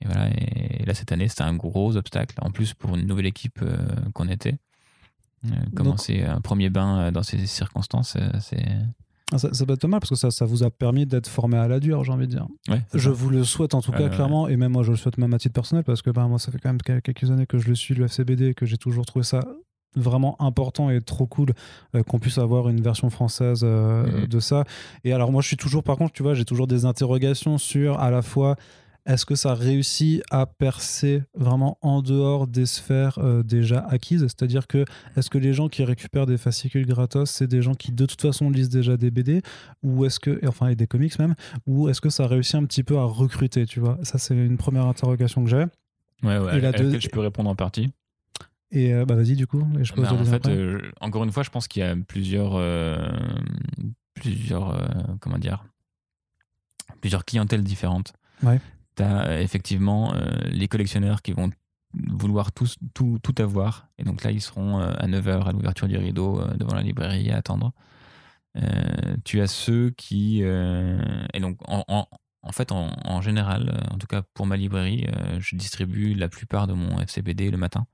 et, 0.00 0.06
voilà, 0.06 0.28
et, 0.28 0.84
là, 0.84 0.94
cette 0.94 1.10
année, 1.10 1.26
c'était 1.26 1.42
un 1.42 1.56
gros 1.56 1.96
obstacle, 1.96 2.36
en 2.40 2.52
plus 2.52 2.74
pour 2.74 2.94
une 2.94 3.06
nouvelle 3.08 3.26
équipe 3.26 3.60
qu'on 4.12 4.28
était. 4.28 4.56
commencer 5.74 6.22
un 6.22 6.40
premier 6.40 6.70
bain 6.70 7.10
dans 7.10 7.24
ces 7.24 7.44
circonstances, 7.46 8.16
c'est 8.40 8.68
ah, 9.32 9.38
ça, 9.38 9.52
ça, 9.54 9.64
peut 9.64 9.72
être 9.72 9.86
mal 9.86 10.00
parce 10.00 10.10
que 10.10 10.16
ça, 10.16 10.30
ça 10.30 10.44
vous 10.44 10.62
a 10.64 10.70
permis 10.70 11.06
d'être 11.06 11.28
formé 11.28 11.56
à 11.56 11.66
la 11.66 11.80
dure, 11.80 12.04
j'ai 12.04 12.12
envie 12.12 12.26
de 12.26 12.32
dire. 12.32 12.46
je 12.92 13.10
vous 13.10 13.30
le 13.30 13.42
souhaite 13.42 13.74
en 13.74 13.80
tout 13.80 13.92
cas, 13.92 14.08
clairement, 14.08 14.48
et 14.48 14.56
même 14.56 14.72
moi 14.72 14.82
je 14.82 14.90
le 14.90 14.96
souhaite 14.96 15.18
même 15.18 15.32
à 15.32 15.38
titre 15.38 15.54
personnel 15.54 15.84
parce 15.84 16.02
que 16.02 16.10
bah, 16.10 16.26
moi 16.26 16.38
ça 16.38 16.52
fait 16.52 16.58
quand 16.58 16.68
même 16.68 17.00
quelques 17.00 17.30
années 17.30 17.46
que 17.46 17.58
je 17.58 17.68
le 17.68 17.74
suis, 17.74 17.94
le 17.94 18.04
FCBD, 18.04 18.48
et 18.48 18.54
que 18.54 18.66
j'ai 18.66 18.76
toujours 18.76 19.06
trouvé 19.06 19.24
ça 19.24 19.40
vraiment 19.96 20.40
important 20.42 20.90
et 20.90 21.00
trop 21.00 21.26
cool 21.26 21.50
euh, 21.94 22.02
qu'on 22.02 22.18
puisse 22.18 22.38
avoir 22.38 22.68
une 22.68 22.80
version 22.80 23.10
française 23.10 23.60
euh, 23.62 24.04
mm-hmm. 24.04 24.28
de 24.28 24.40
ça. 24.40 24.64
Et 25.04 25.12
alors 25.12 25.32
moi 25.32 25.40
je 25.40 25.48
suis 25.48 25.56
toujours, 25.56 25.82
par 25.82 25.96
contre, 25.96 26.12
tu 26.12 26.22
vois, 26.22 26.34
j'ai 26.34 26.44
toujours 26.44 26.66
des 26.66 26.84
interrogations 26.84 27.58
sur 27.58 28.00
à 28.00 28.10
la 28.10 28.22
fois 28.22 28.56
est-ce 29.06 29.26
que 29.26 29.34
ça 29.34 29.54
réussit 29.54 30.22
à 30.30 30.46
percer 30.46 31.22
vraiment 31.34 31.78
en 31.82 32.00
dehors 32.00 32.46
des 32.46 32.64
sphères 32.64 33.18
euh, 33.18 33.42
déjà 33.42 33.80
acquises? 33.80 34.22
C'est-à-dire 34.22 34.66
que 34.66 34.84
est-ce 35.16 35.28
que 35.28 35.36
les 35.36 35.52
gens 35.52 35.68
qui 35.68 35.84
récupèrent 35.84 36.26
des 36.26 36.38
fascicules 36.38 36.86
gratos, 36.86 37.30
c'est 37.30 37.46
des 37.46 37.60
gens 37.60 37.74
qui 37.74 37.92
de 37.92 38.06
toute 38.06 38.22
façon 38.22 38.48
lisent 38.48 38.70
déjà 38.70 38.96
des 38.96 39.10
BD 39.10 39.42
ou 39.82 40.06
est-ce 40.06 40.18
que 40.18 40.40
enfin 40.46 40.68
et 40.68 40.76
des 40.76 40.86
comics 40.86 41.18
même 41.18 41.34
ou 41.66 41.88
est-ce 41.88 42.00
que 42.00 42.08
ça 42.08 42.26
réussit 42.26 42.54
un 42.54 42.64
petit 42.64 42.82
peu 42.82 42.96
à 42.96 43.04
recruter, 43.04 43.66
tu 43.66 43.80
vois? 43.80 43.98
Ça 44.02 44.18
c'est 44.18 44.34
une 44.34 44.56
première 44.56 44.86
interrogation 44.86 45.44
que 45.44 45.50
j'ai. 45.50 45.66
Ouais 46.22 46.38
ouais, 46.38 46.56
et 46.56 46.60
la 46.60 46.70
laquelle 46.70 46.98
je 47.00 47.08
peux 47.08 47.20
répondre 47.20 47.50
en 47.50 47.54
partie? 47.54 47.90
Et 48.70 48.94
euh, 48.94 49.04
bah 49.04 49.14
vas-y 49.14 49.36
du 49.36 49.46
coup, 49.46 49.64
je 49.82 49.92
bah, 49.94 50.12
en 50.12 50.24
fait 50.24 50.48
euh, 50.48 50.80
encore 51.00 51.24
une 51.24 51.30
fois, 51.30 51.42
je 51.42 51.50
pense 51.50 51.68
qu'il 51.68 51.80
y 51.80 51.84
a 51.84 51.94
plusieurs 51.94 52.58
plusieurs 54.14 55.18
comment 55.20 55.38
dire? 55.38 55.62
Plusieurs 57.02 57.26
clientèles 57.26 57.62
différentes. 57.62 58.14
Ouais 58.42 58.58
tu 58.96 59.02
as 59.02 59.26
euh, 59.26 59.40
effectivement 59.40 60.14
euh, 60.14 60.36
les 60.46 60.68
collectionneurs 60.68 61.22
qui 61.22 61.32
vont 61.32 61.50
vouloir 62.10 62.50
tout, 62.52 62.68
avoir. 63.38 63.88
Et 63.98 64.04
donc 64.04 64.24
là, 64.24 64.30
ils 64.30 64.40
seront 64.40 64.80
euh, 64.80 64.92
à 64.98 65.06
9h 65.06 65.44
à 65.44 65.52
l'ouverture 65.52 65.88
du 65.88 65.96
rideau 65.96 66.42
devant 66.56 66.74
la 66.74 66.82
librairie 66.82 67.30
à 67.30 67.36
attendre. 67.36 67.72
tu 69.24 69.40
as 69.40 69.46
ceux 69.46 69.90
qui... 69.90 70.40
et 70.42 71.40
donc, 71.40 71.58
en, 71.68 71.84
en, 72.42 72.52
fait, 72.52 72.72
en, 72.72 73.20
général, 73.20 73.80
en 73.92 73.98
tout 73.98 74.06
cas 74.06 74.22
pour 74.34 74.46
ma 74.46 74.56
librairie, 74.56 75.06
je 75.38 75.56
distribue 75.56 76.14
la 76.14 76.28
plupart 76.28 76.66
de 76.66 76.72
mon 76.72 77.00
FCBD 77.00 77.50
le 77.50 77.58
matin. 77.58 77.86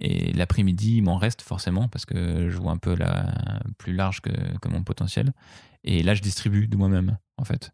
Et 0.00 0.32
l'après-midi, 0.32 0.98
il 0.98 1.02
m'en 1.02 1.16
reste 1.16 1.42
forcément 1.42 1.88
parce 1.88 2.06
que 2.06 2.48
je 2.48 2.56
vois 2.56 2.72
un 2.72 2.76
peu 2.76 2.94
la, 2.94 3.60
plus 3.78 3.92
large 3.92 4.20
que, 4.20 4.30
que 4.58 4.68
mon 4.68 4.82
potentiel. 4.82 5.32
Et 5.84 6.02
là, 6.02 6.14
je 6.14 6.22
distribue 6.22 6.68
de 6.68 6.76
moi-même, 6.76 7.18
en 7.36 7.44
fait. 7.44 7.72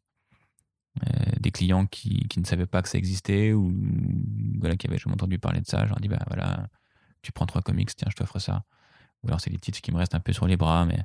Euh, 1.03 1.33
des 1.41 1.51
clients 1.51 1.87
qui, 1.87 2.29
qui, 2.29 2.39
ne 2.39 2.45
savaient 2.45 2.67
pas 2.67 2.81
que 2.81 2.89
ça 2.89 2.99
existait 2.99 3.53
ou 3.53 3.75
voilà, 4.61 4.77
qui 4.77 4.87
avaient 4.87 4.97
jamais 4.97 5.15
entendu 5.15 5.41
parler 5.41 5.61
de 5.61 5.67
ça. 5.67 5.85
Je 5.85 5.89
leur 5.89 5.99
dis, 5.99 6.07
bah 6.07 6.23
voilà, 6.29 6.69
tu 7.21 7.33
prends 7.33 7.47
trois 7.47 7.63
comics, 7.63 7.91
tiens, 7.97 8.09
je 8.11 8.17
t'offre 8.17 8.39
ça. 8.39 8.65
Ou 9.23 9.29
alors 9.29 9.41
c'est 9.41 9.51
les 9.51 9.59
titres 9.59 9.81
qui 9.81 9.91
me 9.91 9.97
restent 9.97 10.15
un 10.15 10.21
peu 10.21 10.33
sur 10.33 10.47
les 10.47 10.57
bras. 10.57 10.87
Mais... 10.87 11.03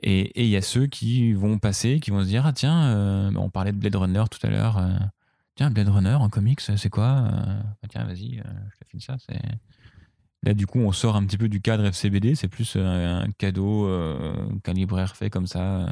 Et 0.00 0.44
il 0.44 0.50
y 0.50 0.56
a 0.56 0.62
ceux 0.62 0.86
qui 0.86 1.32
vont 1.32 1.58
passer, 1.58 1.98
qui 1.98 2.10
vont 2.10 2.20
se 2.20 2.26
dire, 2.26 2.44
ah 2.44 2.52
tiens, 2.52 2.84
euh, 2.88 3.32
on 3.36 3.48
parlait 3.48 3.72
de 3.72 3.78
Blade 3.78 3.96
Runner 3.96 4.24
tout 4.30 4.46
à 4.46 4.50
l'heure. 4.50 4.76
Euh, 4.76 4.98
tiens, 5.54 5.70
Blade 5.70 5.88
Runner 5.88 6.14
en 6.14 6.28
comics, 6.28 6.60
c'est 6.60 6.90
quoi 6.90 7.22
bah, 7.22 7.88
Tiens, 7.88 8.04
vas-y, 8.04 8.36
je 8.36 8.78
te 8.78 8.88
file 8.90 9.00
ça. 9.00 9.16
C'est... 9.18 9.40
Là, 10.42 10.52
du 10.52 10.66
coup, 10.66 10.80
on 10.80 10.92
sort 10.92 11.16
un 11.16 11.24
petit 11.24 11.38
peu 11.38 11.48
du 11.48 11.62
cadre 11.62 11.86
FCBD. 11.86 12.34
C'est 12.34 12.48
plus 12.48 12.76
un, 12.76 13.26
cadeau 13.38 13.88
qu'un 14.62 14.74
libraire 14.74 15.16
fait 15.16 15.30
comme 15.30 15.46
ça 15.46 15.86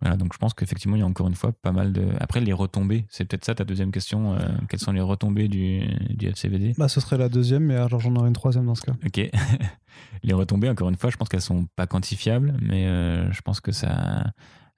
voilà, 0.00 0.16
donc 0.16 0.32
je 0.32 0.38
pense 0.38 0.54
qu'effectivement, 0.54 0.96
il 0.96 1.00
y 1.00 1.02
a 1.02 1.06
encore 1.06 1.28
une 1.28 1.34
fois 1.34 1.52
pas 1.52 1.72
mal 1.72 1.92
de. 1.92 2.08
Après, 2.20 2.40
les 2.40 2.52
retombées, 2.52 3.06
c'est 3.08 3.24
peut-être 3.24 3.44
ça 3.44 3.54
ta 3.54 3.64
deuxième 3.64 3.92
question. 3.92 4.34
Euh, 4.34 4.38
quelles 4.68 4.80
sont 4.80 4.92
les 4.92 5.00
retombées 5.00 5.48
du, 5.48 5.82
du 6.10 6.26
FCVD 6.26 6.74
bah, 6.76 6.88
Ce 6.88 7.00
serait 7.00 7.16
la 7.16 7.28
deuxième, 7.28 7.64
mais 7.64 7.76
alors 7.76 8.00
j'en 8.00 8.14
aurais 8.16 8.28
une 8.28 8.34
troisième 8.34 8.66
dans 8.66 8.74
ce 8.74 8.82
cas. 8.82 8.94
Ok. 9.06 9.30
les 10.22 10.34
retombées, 10.34 10.68
encore 10.68 10.88
une 10.88 10.96
fois, 10.96 11.10
je 11.10 11.16
pense 11.16 11.28
qu'elles 11.28 11.40
sont 11.40 11.66
pas 11.76 11.86
quantifiables, 11.86 12.56
mais 12.60 12.86
euh, 12.86 13.30
je 13.32 13.40
pense 13.42 13.60
que 13.60 13.72
ça. 13.72 14.24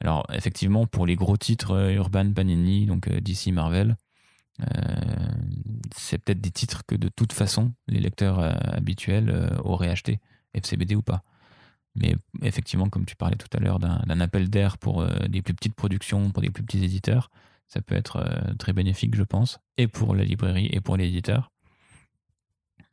Alors, 0.01 0.27
effectivement, 0.33 0.87
pour 0.87 1.07
les 1.07 1.17
gros 1.17 1.39
titres 1.39 1.73
euh, 1.73 1.95
Urban, 1.95 2.33
Panini, 2.33 2.87
donc 2.87 3.09
DC, 3.09 3.49
Marvel, 3.53 3.97
c'est 5.95 6.17
peut-être 6.17 6.41
des 6.41 6.51
titres 6.51 6.83
que 6.87 6.95
de 6.95 7.09
toute 7.09 7.35
façon, 7.35 7.75
les 7.89 8.01
lecteurs 8.01 8.39
habituels 8.75 9.51
auraient 9.65 9.91
acheté, 9.91 10.19
FCBD 10.55 10.95
ou 10.95 11.03
pas. 11.03 11.23
Mais 11.97 12.15
effectivement, 12.43 12.89
comme 12.89 13.07
tu 13.07 13.17
parlais 13.17 13.37
tout 13.37 13.49
à 13.57 13.61
l'heure 13.61 13.79
d'un 13.79 14.21
appel 14.21 14.51
d'air 14.51 14.79
pour 14.79 15.03
euh, 15.03 15.09
des 15.29 15.43
plus 15.43 15.55
petites 15.55 15.75
productions, 15.75 16.31
pour 16.31 16.43
des 16.43 16.51
plus 16.51 16.63
petits 16.63 16.85
éditeurs, 16.85 17.31
ça 17.69 17.81
peut 17.81 17.95
être 17.95 18.17
euh, 18.17 18.55
très 18.59 18.73
bénéfique, 18.73 19.17
je 19.17 19.23
pense, 19.23 19.59
et 19.79 19.89
pour 19.89 20.15
la 20.15 20.25
librairie 20.25 20.69
et 20.73 20.81
pour 20.81 20.97
l'éditeur. 20.97 21.51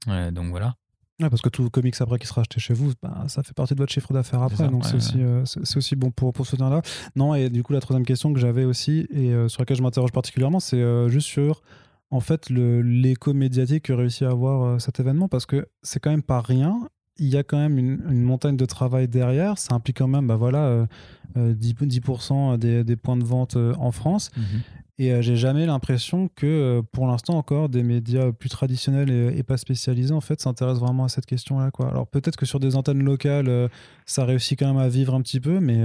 Euh, 0.08 0.32
donc 0.32 0.50
voilà. 0.50 0.76
parce 1.20 1.42
que 1.42 1.50
tout 1.50 1.70
comics 1.70 1.96
après 2.00 2.18
qui 2.18 2.28
sera 2.28 2.42
acheté 2.42 2.60
chez 2.60 2.74
vous, 2.74 2.94
bah, 3.02 3.26
ça 3.28 3.44
fait 3.44 3.54
partie 3.54 3.74
de 3.74 3.80
votre 3.80 3.92
chiffre 3.92 4.14
d'affaires 4.14 4.42
après, 4.42 4.68
donc 4.70 4.86
c'est 4.86 4.96
aussi, 4.96 5.20
c'est 5.46 5.78
aussi 5.78 5.96
bon 5.96 6.12
pour, 6.12 6.34
pour 6.34 6.48
ce 6.48 6.56
temps-là. 6.56 6.82
Non, 7.16 7.36
et 7.36 7.50
du 7.50 7.62
coup, 7.62 7.74
la 7.74 7.82
troisième 7.82 8.06
question 8.06 8.34
que 8.34 8.40
j'avais 8.40 8.64
aussi, 8.64 9.08
et 9.12 9.34
sur 9.48 9.62
laquelle 9.62 9.78
je 9.78 9.84
m'interroge 9.84 10.12
particulièrement, 10.12 10.60
c'est 10.60 11.10
juste 11.10 11.28
sur 11.28 11.62
en 12.10 12.20
fait 12.20 12.50
l'écho 12.50 13.34
médiatique 13.34 13.86
que 13.86 13.94
réussit 13.94 14.24
à 14.24 14.32
avoir 14.32 14.82
cet 14.82 15.00
événement, 15.00 15.28
parce 15.28 15.46
que 15.46 15.68
c'est 15.84 16.00
quand 16.00 16.12
même 16.12 16.24
pas 16.24 16.42
rien, 16.42 16.90
il 17.18 17.28
y 17.28 17.38
a 17.38 17.44
quand 17.44 17.58
même 17.58 17.78
une, 17.78 18.22
montagne 18.22 18.58
de 18.58 18.66
travail 18.66 19.08
derrière. 19.08 19.58
Ça 19.58 19.76
implique 19.76 19.98
quand 19.98 20.08
même 20.08 20.28
bah 20.28 20.36
voilà, 20.36 20.88
10%, 21.36 21.38
euh, 21.38 22.58
euh, 22.58 22.84
des, 22.84 22.96
points 22.96 23.18
de 23.18 23.24
vente 23.24 23.56
euh, 23.56 23.74
en 23.78 23.92
France. 23.92 24.32
Mhm. 24.36 24.62
Et 25.00 25.22
j'ai 25.24 25.36
jamais 25.36 25.66
l'impression 25.66 26.30
que, 26.36 26.82
pour 26.92 27.08
l'instant 27.08 27.36
encore, 27.36 27.68
des 27.68 27.82
médias 27.82 28.32
plus 28.32 28.50
traditionnels 28.50 29.10
et, 29.10 29.42
pas 29.42 29.58
spécialisés 29.58 30.14
en 30.14 30.22
fait 30.22 30.40
s'intéressent 30.40 30.84
vraiment 30.84 31.06
à 31.06 31.10
cette 31.10 31.26
question-là. 31.26 31.72
Quoi. 31.72 31.90
Alors 31.90 32.06
peut-être 32.06 32.36
que 32.36 32.46
sur 32.46 32.60
des 32.60 32.76
antennes 32.76 33.04
locales, 33.04 33.70
ça 34.06 34.24
réussit 34.24 34.58
quand 34.58 34.68
même 34.68 34.78
à 34.78 34.90
vivre 34.90 35.16
un 35.16 35.22
petit 35.22 35.40
peu, 35.40 35.60
mais 35.60 35.82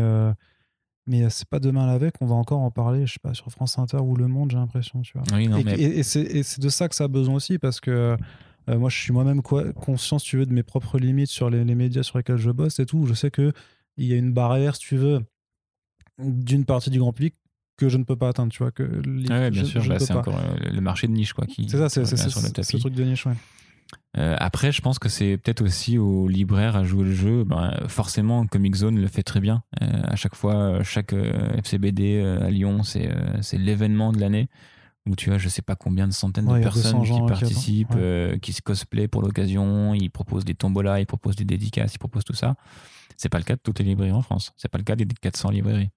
mais 1.07 1.31
c'est 1.31 1.49
pas 1.49 1.59
demain 1.59 1.87
la 1.87 1.97
veille 1.97 2.13
qu'on 2.13 2.27
va 2.27 2.35
encore 2.35 2.61
en 2.61 2.71
parler, 2.71 3.07
je 3.07 3.15
sais 3.15 3.19
pas, 3.23 3.33
sur 3.33 3.51
France 3.51 3.79
Inter 3.79 3.97
ou 3.97 4.15
Le 4.15 4.29
Monde, 4.29 4.51
j'ai 4.51 4.59
l'impression, 4.59 5.01
tu 5.01 5.15
vois. 5.15 5.23
Oui, 5.35 5.49
non, 5.49 5.57
et 5.57 5.65
mais- 5.65 5.81
et 5.81 6.03
c'est 6.03 6.61
de 6.61 6.69
ça 6.69 6.87
que 6.87 6.95
ça 6.95 7.05
a 7.05 7.09
besoin 7.09 7.37
aussi, 7.37 7.59
parce 7.59 7.81
que 7.81 8.15
euh, 8.69 8.79
moi, 8.79 8.91
je 8.91 8.97
suis 8.99 9.13
moi-même 9.13 9.43
conscient, 9.43 10.19
si 10.19 10.27
tu 10.27 10.37
veux, 10.39 10.47
de 10.47 10.53
mes 10.53 10.63
propres 10.63 10.99
limites 10.99 11.29
sur 11.31 11.51
les, 11.51 11.65
les 11.65 11.75
médias 11.75 12.03
sur 12.03 12.19
lesquels 12.19 12.37
je 12.37 12.51
bosse 12.51 12.79
et 12.79 12.87
tout. 12.87 13.07
Je 13.07 13.15
sais 13.15 13.31
que 13.31 13.53
il 13.97 14.07
y 14.07 14.13
a 14.13 14.17
une 14.17 14.33
barrière, 14.33 14.75
si 14.77 14.81
tu 14.83 14.97
veux, 14.97 15.21
d'une 16.19 16.65
partie 16.65 16.91
du 16.91 16.99
grand 16.99 17.13
public 17.13 17.35
que 17.77 17.89
je 17.89 17.97
ne 17.97 18.05
peux 18.05 18.17
pas 18.17 18.29
atteindre, 18.29 18.53
tu 18.53 18.59
vois. 18.59 18.73
Que 18.73 18.83
Ouais, 18.83 19.51
bien 19.51 19.63
je- 19.63 19.65
sûr, 19.65 19.85
bah, 19.87 19.99
c'est 19.99 20.13
encore 20.13 20.39
euh, 20.39 20.71
le 20.73 20.81
marché 20.81 21.07
de 21.07 21.13
niche 21.13 21.33
quoi, 21.33 21.47
qui, 21.47 21.69
C'est 21.69 21.79
ça, 21.79 21.89
c'est 21.89 22.05
ce 22.05 22.77
truc 22.77 22.95
de 22.95 23.05
niche, 23.05 23.27
ouais. 23.27 23.35
Euh, 24.19 24.37
après, 24.39 24.71
je 24.73 24.83
pense 24.83 24.99
que 24.99 25.09
c'est 25.09 25.39
peut-être 25.39 25.63
aussi 25.63 25.97
aux 25.97 26.29
libraires 26.29 26.77
à 26.77 26.85
jouer 26.85 27.05
le 27.05 27.13
jeu. 27.13 27.45
Ben, 27.45 27.73
forcément, 27.89 28.47
Comic 28.47 28.75
Zone 28.75 28.99
le 29.01 29.07
fait 29.07 29.23
très 29.23 29.41
bien. 29.41 29.63
Euh, 29.81 29.87
à 30.05 30.17
chaque 30.17 30.35
fois, 30.35 30.83
chaque 30.83 31.13
euh, 31.15 31.57
FCBD 31.57 32.21
à 32.21 32.51
Lyon, 32.51 32.83
c'est 32.83 33.09
l'événement 33.55 34.13
de 34.13 34.21
l'année 34.21 34.49
où 35.09 35.17
tu 35.17 35.33
as 35.33 35.39
je 35.39 35.49
sais 35.49 35.63
pas 35.63 35.77
combien 35.77 36.07
de 36.07 36.13
centaines 36.13 36.47
Ouais, 36.47 36.55
de 36.55 36.59
il 36.61 36.65
y 36.65 36.69
a 36.69 36.71
200 36.71 37.01
personnes 37.01 37.21
qui 37.21 37.27
participent, 37.27 37.89
euh, 37.97 38.39
qui 38.39 38.53
se 38.53 38.63
cosplayent 38.63 39.09
pour 39.09 39.23
l'occasion. 39.23 39.95
Ils 39.95 40.11
proposent 40.11 40.45
des 40.45 40.55
tombolas, 40.55 41.01
ils 41.01 41.07
proposent 41.07 41.37
des 41.37 41.45
dédicaces, 41.45 41.95
ils 41.95 41.99
proposent 41.99 42.25
tout 42.25 42.35
ça. 42.35 42.57
C'est 43.17 43.29
pas 43.29 43.39
le 43.39 43.45
cas 43.45 43.55
de 43.57 43.61
toutes 43.63 43.79
les 43.81 43.85
librairies 43.85 44.13
en 44.13 44.23
France. 44.23 44.53
C'est 44.57 44.69
pas 44.71 44.79
le 44.79 44.85
cas 44.85 44.97
des 44.97 45.07
400 45.07 45.51
librairies. 45.51 45.91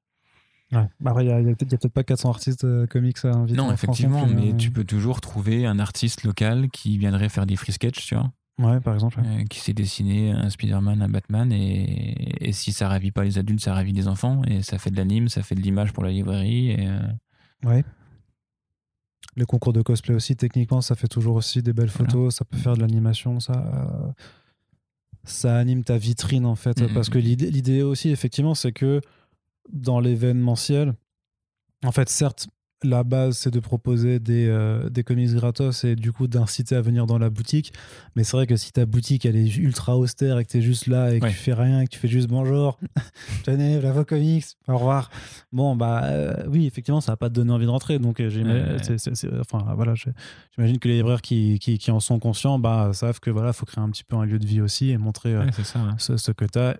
Ouais. 0.71 0.87
Bah, 1.01 1.11
après, 1.11 1.25
il 1.25 1.29
y 1.29 1.31
a, 1.31 1.55
peut-être 1.55 1.89
pas 1.89 2.03
400 2.03 2.29
artistes 2.29 2.63
euh, 2.63 2.87
comics 2.87 3.17
à 3.25 3.29
inviter. 3.29 3.59
en 3.59 3.65
Non, 3.67 3.73
effectivement, 3.73 4.25
mais 4.25 4.55
tu 4.55 4.71
peux 4.71 4.85
toujours 4.85 5.19
trouver 5.19 5.65
un 5.65 5.79
artiste 5.79 6.23
local 6.23 6.69
qui 6.71 6.97
viendrait 6.97 7.27
faire 7.29 7.45
des 7.45 7.57
free 7.57 7.73
sketch, 7.73 8.05
tu 8.05 8.15
vois. 8.15 8.31
Ouais, 8.57 8.79
par 8.79 8.93
exemple. 8.93 9.19
ouais. 9.19 9.41
euh, 9.41 9.43
qui 9.45 9.59
s'est 9.59 9.73
dessiné 9.73 10.31
un 10.31 10.49
Spider-Man, 10.49 11.01
un 11.01 11.09
Batman, 11.09 11.51
et, 11.51 12.47
et 12.47 12.53
si 12.53 12.71
ça 12.71 12.87
ravit 12.87 13.11
pas 13.11 13.23
les 13.23 13.37
adultes, 13.37 13.61
ça 13.61 13.73
ravit 13.73 13.91
les 13.91 14.07
enfants, 14.07 14.43
et 14.47 14.61
ça 14.61 14.77
fait 14.77 14.91
de 14.91 14.97
l'anime, 14.97 15.27
ça 15.29 15.41
fait 15.41 15.55
de 15.55 15.61
l'image 15.61 15.91
pour 15.93 16.03
la 16.03 16.11
librairie. 16.11 16.71
Et, 16.71 16.87
euh, 16.87 16.99
Ouais. 17.63 17.83
Les 19.37 19.45
concours 19.45 19.71
de 19.73 19.81
cosplay 19.81 20.13
aussi, 20.13 20.35
techniquement, 20.35 20.81
ça 20.81 20.95
fait 20.95 21.07
toujours 21.07 21.35
aussi 21.37 21.61
des 21.63 21.71
belles 21.73 21.89
Voilà. 21.89 22.11
photos, 22.11 22.35
ça 22.35 22.45
peut 22.45 22.57
faire 22.57 22.75
de 22.75 22.81
l'animation, 22.81 23.39
ça, 23.39 23.53
euh, 23.53 24.11
ça 25.23 25.57
anime 25.57 25.83
ta 25.83 25.97
vitrine 25.97 26.45
en 26.45 26.55
fait. 26.55 26.81
Mhm. 26.81 26.93
Parce 26.93 27.09
que 27.09 27.17
l'idée, 27.17 27.49
l'idée 27.49 27.81
aussi, 27.81 28.09
effectivement, 28.09 28.55
c'est 28.55 28.73
que 28.73 28.99
dans 29.71 29.99
l'événementiel, 29.99 30.95
en 31.85 31.91
fait, 31.91 32.09
certes, 32.09 32.47
la 32.83 33.03
base, 33.03 33.37
c'est 33.37 33.51
de 33.51 33.59
proposer 33.59 34.19
des, 34.19 34.47
euh, 34.47 34.89
des 34.89 35.03
comics 35.03 35.31
gratos 35.33 35.83
et 35.83 35.95
du 35.95 36.11
coup 36.11 36.27
d'inciter 36.27 36.75
à 36.75 36.81
venir 36.81 37.05
dans 37.05 37.17
la 37.17 37.29
boutique. 37.29 37.73
Mais 38.15 38.23
c'est 38.23 38.35
vrai 38.37 38.47
que 38.47 38.55
si 38.55 38.71
ta 38.71 38.85
boutique, 38.85 39.25
elle 39.25 39.35
est 39.35 39.55
ultra 39.57 39.97
austère 39.97 40.39
et 40.39 40.45
que 40.45 40.51
tu 40.51 40.57
es 40.57 40.61
juste 40.61 40.87
là 40.87 41.13
et 41.13 41.19
que 41.19 41.25
Ouais. 41.25 41.31
tu 41.31 41.37
fais 41.37 41.53
rien, 41.53 41.81
et 41.81 41.85
que 41.85 41.91
tu 41.91 41.99
fais 41.99 42.07
juste 42.07 42.27
bonjour, 42.27 42.79
tenez, 43.43 43.79
la 43.81 43.91
vos 43.91 44.03
comics, 44.05 44.45
au 44.67 44.77
revoir. 44.77 45.09
Bon, 45.51 45.75
bah 45.75 46.01
euh, 46.05 46.33
oui, 46.47 46.65
effectivement, 46.65 47.01
ça 47.01 47.11
va 47.11 47.17
pas 47.17 47.29
te 47.29 47.35
donner 47.35 47.51
envie 47.51 47.65
de 47.65 47.71
rentrer. 47.71 47.99
Donc, 47.99 48.19
euh, 48.19 48.29
j'imagine, 48.29 48.73
Ouais. 48.73 48.83
c'est- 48.83 48.97
c'est- 48.97 49.15
c'est- 49.15 49.39
enfin, 49.39 49.63
voilà, 49.75 49.93
je- 49.95 50.09
j'imagine 50.55 50.79
que 50.79 50.87
les 50.87 50.95
libraires 50.97 51.21
qui, 51.21 51.59
qui, 51.59 51.77
qui 51.77 51.91
en 51.91 51.99
sont 51.99 52.19
conscients 52.19 52.57
bah, 52.59 52.91
savent 52.93 53.19
que 53.19 53.29
voilà, 53.29 53.53
faut 53.53 53.65
créer 53.65 53.83
un 53.83 53.89
petit 53.89 54.03
peu 54.03 54.15
un 54.15 54.25
lieu 54.25 54.39
de 54.39 54.45
vie 54.45 54.61
aussi 54.61 54.89
et 54.91 54.97
montrer 54.97 55.33
euh, 55.35 55.45
ouais, 55.45 55.51
c'est 55.53 55.65
ça. 55.65 55.79
ce, 55.97 56.17
ce 56.17 56.31
que 56.31 56.45
tu 56.45 56.57
as. 56.59 56.77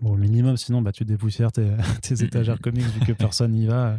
Bon, 0.00 0.12
au 0.12 0.16
minimum, 0.16 0.56
sinon, 0.56 0.80
bah, 0.80 0.92
tu 0.92 1.04
dépoussières 1.04 1.52
tes, 1.52 1.66
tes 2.02 2.14
étagères 2.24 2.60
comics 2.60 2.84
vu 2.84 3.00
que 3.04 3.12
personne 3.12 3.52
n'y 3.52 3.66
va 3.66 3.98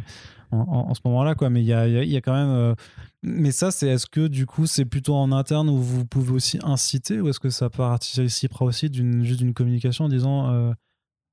en, 0.52 0.58
en- 0.60 0.90
en 0.90 0.94
ce 0.94 1.00
moment-là. 1.06 1.34
quoi. 1.34 1.50
Mais 1.50 1.60
il 1.62 1.66
y 1.66 1.72
a, 1.72 1.88
il 1.88 1.94
y 1.94 1.98
a- 1.98 2.02
il 2.04 2.10
y 2.10 2.16
a 2.16 2.20
quand 2.20 2.32
même. 2.34 2.48
euh, 2.50 2.74
Mais 3.22 3.50
ça, 3.52 3.70
c'est 3.70 3.88
est-ce 3.88 4.06
que 4.06 4.26
du 4.28 4.46
coup, 4.46 4.66
c'est 4.66 4.84
plutôt 4.84 5.14
en 5.14 5.32
interne 5.32 5.68
où 5.68 5.76
vous 5.78 6.04
pouvez 6.04 6.32
aussi 6.32 6.58
inciter 6.62 7.20
ou 7.20 7.28
est-ce 7.28 7.40
que 7.40 7.50
ça 7.50 7.70
participera 7.70 8.64
aussi 8.64 8.88
d'une, 8.90 9.24
juste 9.24 9.40
d'une 9.40 9.54
communication 9.54 10.04
en 10.06 10.08
disant. 10.08 10.50
euh, 10.50 10.72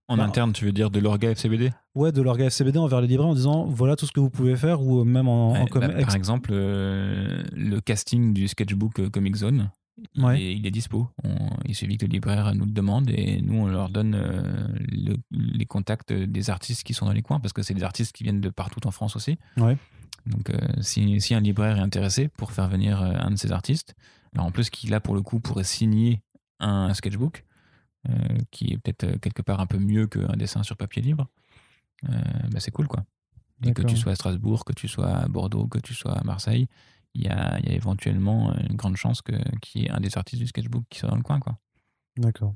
En 0.07 0.17
interne, 0.19 0.53
tu 0.53 0.65
veux 0.65 0.71
dire 0.71 0.89
de 0.89 0.99
l'orga 0.99 1.29
FCBD 1.31 1.71
Ouais, 1.95 2.11
de 2.11 2.21
l'orga 2.21 2.45
FCBD 2.45 2.77
envers 2.79 3.01
les 3.01 3.07
libraires 3.07 3.29
en 3.29 3.35
disant 3.35 3.65
voilà 3.65 3.95
tout 3.95 4.05
ce 4.05 4.11
que 4.11 4.19
vous 4.19 4.29
pouvez 4.29 4.55
faire 4.55 4.81
ou 4.81 5.03
même 5.03 5.27
en, 5.27 5.49
en 5.51 5.63
Ouais, 5.63 5.67
com- 5.69 5.81
bah, 5.81 5.89
Par 6.05 6.15
exemple, 6.15 6.49
euh, 6.53 7.43
le 7.53 7.79
casting 7.81 8.33
du 8.33 8.47
sketchbook 8.47 9.09
Comic 9.11 9.35
Zone, 9.35 9.69
Ouais. 10.17 10.41
est, 10.41 10.55
il 10.55 10.65
est 10.67 10.71
dispo. 10.71 11.07
On- 11.23 11.49
il 11.65 11.75
suffit 11.75 11.97
que 11.97 12.05
le 12.05 12.11
libraire 12.11 12.53
nous 12.55 12.65
le 12.65 12.71
demande 12.71 13.09
et 13.09 13.41
nous, 13.41 13.55
on 13.61 13.67
leur 13.67 13.89
donne 13.89 14.15
euh, 14.15 14.67
le- 14.91 15.17
les 15.31 15.65
contacts 15.65 16.13
des 16.13 16.49
artistes 16.49 16.83
qui 16.83 16.93
sont 16.93 17.05
dans 17.05 17.11
les 17.13 17.21
coins 17.21 17.39
parce 17.39 17.53
que 17.53 17.61
c'est 17.61 17.73
des 17.73 17.83
artistes 17.83 18.13
qui 18.15 18.23
viennent 18.23 18.41
de 18.41 18.49
partout 18.49 18.85
en 18.87 18.91
France 18.91 19.15
aussi. 19.15 19.37
Ouais. 19.57 19.77
Donc, 20.25 20.49
euh, 20.49 20.57
si, 20.81 21.19
si 21.21 21.33
un 21.33 21.39
libraire 21.39 21.77
est 21.77 21.81
intéressé 21.81 22.27
pour 22.27 22.51
faire 22.51 22.67
venir 22.67 23.01
euh, 23.01 23.13
un 23.17 23.31
de 23.31 23.35
ces 23.37 23.51
artistes, 23.51 23.95
alors 24.33 24.45
en 24.47 24.51
plus 24.51 24.69
qu'il 24.69 24.93
a 24.93 24.99
pour 24.99 25.15
le 25.15 25.21
coup 25.21 25.39
pourrait 25.39 25.63
signer 25.63 26.21
un 26.59 26.93
sketchbook 26.93 27.45
qui 28.51 28.71
est 28.73 28.77
peut-être 28.77 29.19
quelque 29.19 29.41
part 29.41 29.59
un 29.59 29.65
peu 29.67 29.77
mieux 29.77 30.07
qu'un 30.07 30.37
dessin 30.37 30.63
sur 30.63 30.77
papier 30.77 31.01
libre, 31.01 31.27
bah, 32.03 32.59
c'est 32.59 32.71
cool 32.71 32.87
quoi. 32.87 33.03
Et 33.65 33.73
que 33.73 33.81
tu 33.81 33.97
sois 33.97 34.13
à 34.13 34.15
Strasbourg, 34.15 34.63
que 34.63 34.71
tu 34.71 34.87
sois 34.87 35.09
à 35.09 35.27
Bordeaux, 35.27 35.67
que 35.67 35.79
tu 35.79 35.93
sois 35.93 36.13
à 36.13 36.23
Marseille, 36.23 36.67
il 37.15 37.23
y 37.23 37.27
a, 37.27 37.59
il 37.59 37.69
y 37.69 37.71
a 37.71 37.75
éventuellement 37.75 38.53
une 38.69 38.75
grande 38.75 38.95
chance 38.95 39.21
qu'il 39.21 39.81
y 39.81 39.85
ait 39.85 39.91
un 39.91 39.99
des 39.99 40.17
artistes 40.17 40.41
du 40.41 40.47
sketchbook 40.47 40.83
qui 40.89 40.99
soit 40.99 41.09
dans 41.09 41.15
le 41.15 41.23
coin. 41.23 41.39
Quoi. 41.39 41.57
D'accord. 42.17 42.53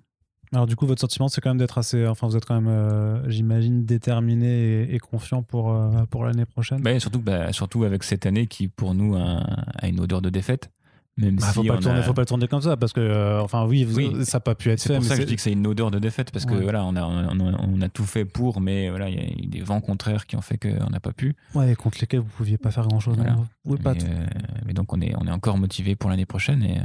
Alors 0.51 0.67
du 0.67 0.75
coup, 0.75 0.85
votre 0.85 1.01
sentiment, 1.01 1.29
c'est 1.29 1.41
quand 1.41 1.49
même 1.49 1.57
d'être 1.57 1.79
assez... 1.79 2.05
Enfin, 2.05 2.27
vous 2.27 2.37
êtes 2.37 2.45
quand 2.45 2.53
même, 2.53 2.67
euh, 2.67 3.27
j'imagine, 3.27 3.85
déterminé 3.85 4.83
et, 4.83 4.95
et 4.95 4.99
confiant 4.99 5.41
pour, 5.41 5.71
euh, 5.71 6.05
pour 6.05 6.25
l'année 6.25 6.45
prochaine? 6.45 6.81
Bah, 6.81 6.99
surtout, 6.99 7.21
bah, 7.21 7.51
surtout 7.51 7.83
avec 7.85 8.03
cette 8.03 8.27
année 8.27 8.45
qui 8.45 8.67
pour 8.67 8.93
nous 8.93 9.15
a, 9.15 9.43
a 9.75 9.87
une 9.87 9.99
odeur 9.99 10.21
de 10.21 10.29
défaite. 10.29 10.69
Même 11.17 11.35
Bah, 11.35 11.45
si 11.47 11.53
faut, 11.53 11.63
pas 11.63 11.77
tourner, 11.77 11.99
a- 11.99 12.01
faut 12.01 12.13
pas 12.13 12.21
le 12.23 12.25
tourner 12.25 12.47
comme 12.47 12.61
ça 12.63 12.75
parce 12.75 12.91
que, 12.91 12.99
euh, 12.99 13.39
enfin, 13.41 13.65
oui, 13.67 13.83
vous- 13.83 13.97
Oui. 13.97 14.25
ça 14.25 14.37
n'a 14.37 14.39
pas 14.41 14.55
pu 14.55 14.71
être 14.71 14.79
C'est 14.79 14.89
fait. 14.89 14.95
pour 14.95 15.03
mais 15.03 15.09
ça 15.09 15.15
que 15.15 15.21
je 15.21 15.25
c'est- 15.25 15.29
dis 15.29 15.35
que 15.35 15.41
c'est 15.43 15.51
une 15.51 15.67
odeur 15.67 15.91
de 15.91 15.99
défaite 15.99 16.31
parce 16.31 16.45
que 16.45 16.53
Ouais. 16.55 16.63
voilà, 16.63 16.83
on 16.85 16.95
a, 16.95 17.03
on, 17.03 17.39
a, 17.53 17.55
on 17.61 17.81
a 17.81 17.89
tout 17.89 18.05
fait 18.05 18.25
pour, 18.25 18.59
mais 18.61 18.89
voilà, 18.89 19.09
il 19.09 19.15
y 19.15 19.19
a 19.19 19.23
eu 19.43 19.45
des 19.45 19.61
vents 19.61 19.79
contraires 19.79 20.25
qui 20.25 20.35
ont 20.37 20.41
fait 20.41 20.57
qu'on 20.57 20.89
n'a 20.89 20.99
pas 20.99 21.11
pu. 21.13 21.35
Ouais, 21.53 21.75
contre 21.75 21.99
lesquels 22.01 22.21
vous 22.21 22.29
pouviez 22.35 22.57
pas 22.57 22.71
faire 22.71 22.87
grand 22.87 22.99
chose. 22.99 23.15
Voilà. 23.15 23.37
Pas 23.83 23.91
euh, 23.91 24.25
mais 24.65 24.73
donc 24.73 24.91
on 24.91 25.01
est, 25.01 25.13
on 25.15 25.27
est 25.27 25.31
encore 25.31 25.57
motivé 25.59 25.95
pour 25.95 26.09
l'année 26.09 26.25
prochaine 26.25 26.63
et, 26.63 26.79
euh, 26.79 26.81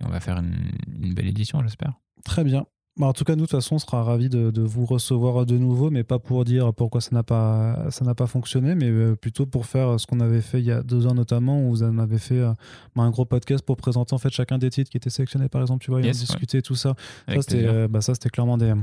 et 0.00 0.04
on 0.06 0.08
va 0.08 0.20
faire 0.20 0.38
une, 0.38 0.54
une 1.02 1.12
belle 1.14 1.26
édition, 1.28 1.60
j'espère. 1.62 1.94
Très 2.24 2.44
bien. 2.44 2.64
Bah, 2.98 3.06
en 3.06 3.14
tout 3.14 3.24
cas, 3.24 3.32
nous, 3.36 3.42
de 3.42 3.46
toute 3.46 3.52
façon, 3.58 3.76
on 3.76 3.78
sera 3.78 4.02
ravis 4.04 4.28
de, 4.28 4.50
de 4.50 4.60
vous 4.60 4.84
recevoir 4.84 5.46
de 5.46 5.56
nouveau, 5.56 5.90
mais 5.90 6.04
pas 6.04 6.18
pour 6.18 6.44
dire 6.44 6.74
pourquoi 6.74 7.00
ça 7.00 7.08
n'a 7.12 7.22
pas, 7.22 7.90
ça 7.90 8.04
n'a 8.04 8.14
pas 8.14 8.26
fonctionné, 8.26 8.74
mais 8.74 8.90
euh, 8.90 9.16
plutôt 9.16 9.46
pour 9.46 9.64
faire 9.64 9.98
ce 9.98 10.06
qu'on 10.06 10.20
avait 10.20 10.42
fait 10.42 10.60
il 10.60 10.66
y 10.66 10.70
a 10.72 10.82
deux 10.82 11.06
ans 11.06 11.14
notamment, 11.14 11.62
où 11.64 11.70
vous 11.70 11.82
en 11.82 11.96
avez 11.98 12.18
fait 12.18 12.38
euh, 12.38 12.52
bah, 12.94 13.02
un 13.04 13.10
gros 13.10 13.24
podcast 13.24 13.64
pour 13.64 13.78
présenter 13.78 14.14
en 14.14 14.18
fait 14.18 14.28
chacun 14.30 14.58
des 14.58 14.68
titres 14.68 14.90
qui 14.90 14.98
étaient 14.98 15.08
sélectionnés, 15.08 15.48
par 15.48 15.62
exemple, 15.62 15.82
tu 15.82 15.90
vois, 15.90 16.00
et 16.00 16.04
Yes, 16.04 16.20
discuter 16.20 16.60
tout 16.60 16.74
ça. 16.74 16.94
Avec 17.26 17.42
ça, 17.42 17.48
c'était, 17.48 17.62
plaisir. 17.62 17.72
euh, 17.72 17.88
bah, 17.88 18.02
ça, 18.02 18.12
c'était 18.12 18.28
clairement 18.28 18.58
des, 18.58 18.74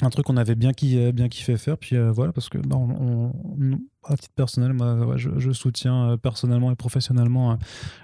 un 0.00 0.10
truc 0.10 0.24
qu'on 0.24 0.38
avait 0.38 0.54
bien, 0.54 0.72
qui, 0.72 0.98
euh, 0.98 1.12
bien 1.12 1.28
kiffé 1.28 1.58
faire. 1.58 1.76
Puis 1.76 1.96
euh, 1.96 2.10
voilà, 2.12 2.32
parce 2.32 2.48
que 2.48 2.56
bah, 2.56 2.76
on, 2.76 2.88
on- 3.28 3.32
nous, 3.58 3.86
à 4.06 4.16
titre 4.16 4.34
personnel, 4.34 4.72
moi, 4.72 4.94
ouais, 4.94 5.18
je, 5.18 5.30
je 5.38 5.52
soutiens 5.52 6.10
euh, 6.10 6.16
personnellement 6.16 6.70
et 6.70 6.76
professionnellement 6.76 7.52
euh, 7.52 7.54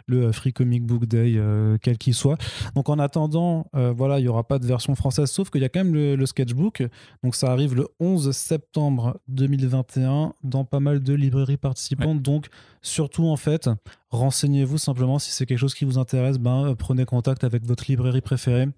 le 0.06 0.26
euh, 0.26 0.32
Free 0.32 0.52
Comic 0.52 0.84
Book 0.84 1.06
Day, 1.06 1.34
euh, 1.36 1.78
quel 1.82 1.98
qu'il 1.98 2.14
soit. 2.14 2.36
Donc 2.74 2.88
en 2.88 2.98
attendant, 2.98 3.66
voilà, 3.72 4.18
il 4.18 4.22
n'y 4.22 4.28
aura 4.28 4.44
pas 4.44 4.58
de 4.58 4.66
version 4.66 4.94
française, 4.94 5.30
sauf 5.30 5.50
qu'il 5.50 5.62
y 5.62 5.64
a 5.64 5.68
quand 5.68 5.84
même 5.84 5.94
le, 5.94 6.16
le 6.16 6.26
sketchbook. 6.26 6.82
Donc 7.22 7.34
ça 7.34 7.50
arrive 7.50 7.74
le 7.74 7.88
11 8.00 8.30
septembre 8.32 9.18
2021 9.28 10.34
dans 10.42 10.64
pas 10.64 10.80
mal 10.80 11.02
de 11.02 11.14
librairies 11.14 11.56
participantes. 11.56 12.22
Donc 12.22 12.48
surtout, 12.82 13.26
en 13.26 13.36
fait, 13.36 13.68
renseignez-vous 14.10 14.78
simplement 14.78 15.18
si 15.18 15.30
c'est 15.32 15.46
quelque 15.46 15.58
chose 15.58 15.74
qui 15.74 15.84
vous 15.84 15.98
intéresse. 15.98 16.38
Ben, 16.38 16.74
prenez 16.78 17.04
contact 17.04 17.44
avec 17.44 17.64
votre 17.64 17.84
librairie 17.88 18.20
préférée 18.20 18.68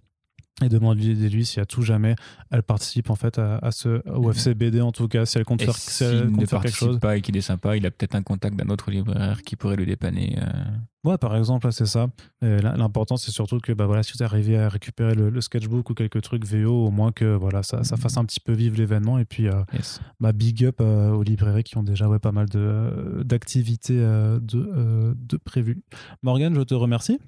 et 0.63 0.69
demandez-lui 0.69 1.45
si 1.47 1.61
à 1.61 1.65
tout 1.67 1.83
jamais 1.83 2.15
elle 2.51 2.63
participe 2.63 3.09
en 3.11 3.15
fait 3.17 3.39
à, 3.39 3.57
à 3.59 3.71
ce 3.71 4.07
au 4.09 4.25
Mhm. 4.27 4.31
FCBD 4.33 4.81
en 4.83 4.93
tout 4.93 5.09
cas 5.09 5.25
si 5.25 5.39
elle 5.39 5.45
compte 5.45 5.63
Et 5.63 5.65
faire, 5.65 5.75
si 5.77 5.91
s'il 5.91 6.07
elle 6.07 6.25
ne 6.25 6.31
compte 6.31 6.39
quelque 6.41 6.51
participe 6.51 6.77
chose 6.79 7.01
pas 7.01 7.17
et 7.17 7.21
qu'il 7.23 7.37
est 7.37 7.41
sympa, 7.41 7.77
il 7.77 7.87
a 7.87 7.91
peut-être 7.91 8.15
un 8.15 8.23
contact 8.23 8.57
d'un 8.57 8.69
autre 8.69 8.91
libraire 8.91 9.43
qui 9.43 9.57
pourrait 9.57 9.77
le 9.77 9.87
dépanner. 9.87 10.39
euh. 10.41 11.09
ouais 11.11 11.19
par 11.19 11.35
exemple 11.37 11.73
c'est 11.73 11.87
ça 11.87 12.09
l'important 12.43 13.17
c'est 13.17 13.31
surtout 13.33 13.59
que 13.59 13.73
bah 13.73 13.87
voilà 13.87 14.03
si 14.03 14.13
vous 14.17 14.23
arrivez 14.23 14.57
à 14.59 14.69
récupérer 14.69 15.15
le, 15.15 15.31
le 15.31 15.41
sketchbook 15.41 15.89
ou 15.91 15.95
quelques 15.95 16.21
trucs 16.23 16.45
VO 16.45 16.87
au 16.87 16.91
moins 16.91 17.13
que 17.13 17.35
voilà 17.35 17.63
ça, 17.63 17.83
ça 17.83 17.97
fasse 17.97 18.17
un 18.19 18.25
petit 18.25 18.41
peu 18.41 18.53
vivre 18.53 18.77
l'événement 18.77 19.19
et 19.19 19.25
puis 19.25 19.49
euh, 19.49 19.63
Yes. 19.73 20.01
bah, 20.21 20.33
big 20.33 20.65
up 20.65 20.77
euh, 20.81 21.11
aux 21.13 21.23
librairies 21.23 21.65
qui 21.65 21.77
ont 21.79 21.83
déjà 21.83 22.09
ouais, 22.09 22.19
pas 22.19 22.31
mal 22.33 22.49
de, 22.49 22.59
euh, 22.61 23.25
d'activités 23.25 23.99
euh, 23.99 24.39
de, 24.39 25.15
de 25.17 25.37
prévues. 25.39 25.83
Morgane, 26.23 26.55
je 26.55 26.61
te 26.63 26.75
remercie. 26.75 27.19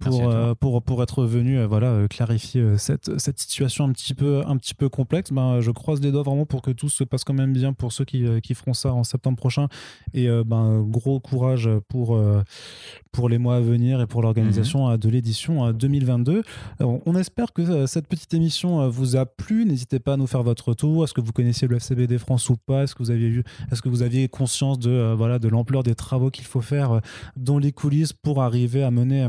Pour, 0.00 0.28
euh, 0.28 0.54
pour, 0.54 0.82
pour 0.82 1.02
être 1.02 1.24
venu 1.24 1.58
euh, 1.58 1.66
voilà, 1.66 1.88
euh, 1.88 2.08
clarifier 2.08 2.78
cette, 2.78 3.18
cette 3.18 3.38
situation 3.38 3.84
un 3.84 3.92
petit 3.92 4.14
peu, 4.14 4.42
un 4.46 4.56
petit 4.56 4.74
peu 4.74 4.88
complexe, 4.88 5.30
ben, 5.32 5.60
je 5.60 5.70
croise 5.70 6.00
les 6.00 6.10
doigts 6.12 6.22
vraiment 6.22 6.46
pour 6.46 6.62
que 6.62 6.70
tout 6.70 6.88
se 6.88 7.04
passe 7.04 7.24
quand 7.24 7.34
même 7.34 7.52
bien 7.52 7.72
pour 7.72 7.92
ceux 7.92 8.04
qui, 8.04 8.24
qui 8.42 8.54
feront 8.54 8.74
ça 8.74 8.92
en 8.92 9.04
septembre 9.04 9.36
prochain. 9.36 9.68
Et 10.14 10.28
ben, 10.44 10.80
gros 10.82 11.20
courage 11.20 11.68
pour, 11.88 12.18
pour 13.12 13.28
les 13.28 13.38
mois 13.38 13.56
à 13.56 13.60
venir 13.60 14.00
et 14.00 14.06
pour 14.06 14.22
l'organisation 14.22 14.88
Mhm. 14.88 14.96
de 14.98 15.08
l'édition 15.08 15.66
euh, 15.66 15.72
2022. 15.72 16.42
Alors, 16.78 17.00
on 17.06 17.14
espère 17.16 17.52
que 17.52 17.86
cette 17.86 18.06
petite 18.06 18.32
émission 18.34 18.88
vous 18.88 19.16
a 19.16 19.26
plu. 19.26 19.64
N'hésitez 19.64 19.98
pas 19.98 20.14
à 20.14 20.16
nous 20.16 20.26
faire 20.26 20.42
votre 20.42 20.68
retour. 20.68 21.04
Est-ce 21.04 21.14
que 21.14 21.20
vous 21.20 21.32
connaissiez 21.32 21.68
le 21.68 21.76
FCBD 21.76 22.18
France 22.18 22.48
ou 22.48 22.56
pas? 22.56 22.84
Est-ce 22.84 22.94
que 22.94 23.02
vous 23.02 23.10
aviez 23.10 23.42
Est-ce 23.70 23.82
que 23.82 23.88
vous 23.88 24.02
aviez 24.02 24.28
conscience 24.28 24.78
de 24.78 25.14
voilà 25.16 25.38
de 25.38 25.48
l'ampleur 25.48 25.82
des 25.82 25.94
travaux 25.94 26.30
qu'il 26.30 26.44
faut 26.44 26.60
faire 26.60 27.00
dans 27.36 27.58
les 27.58 27.72
coulisses 27.72 28.12
pour 28.12 28.42
arriver 28.42 28.82
à 28.82 28.90
mener 28.90 29.26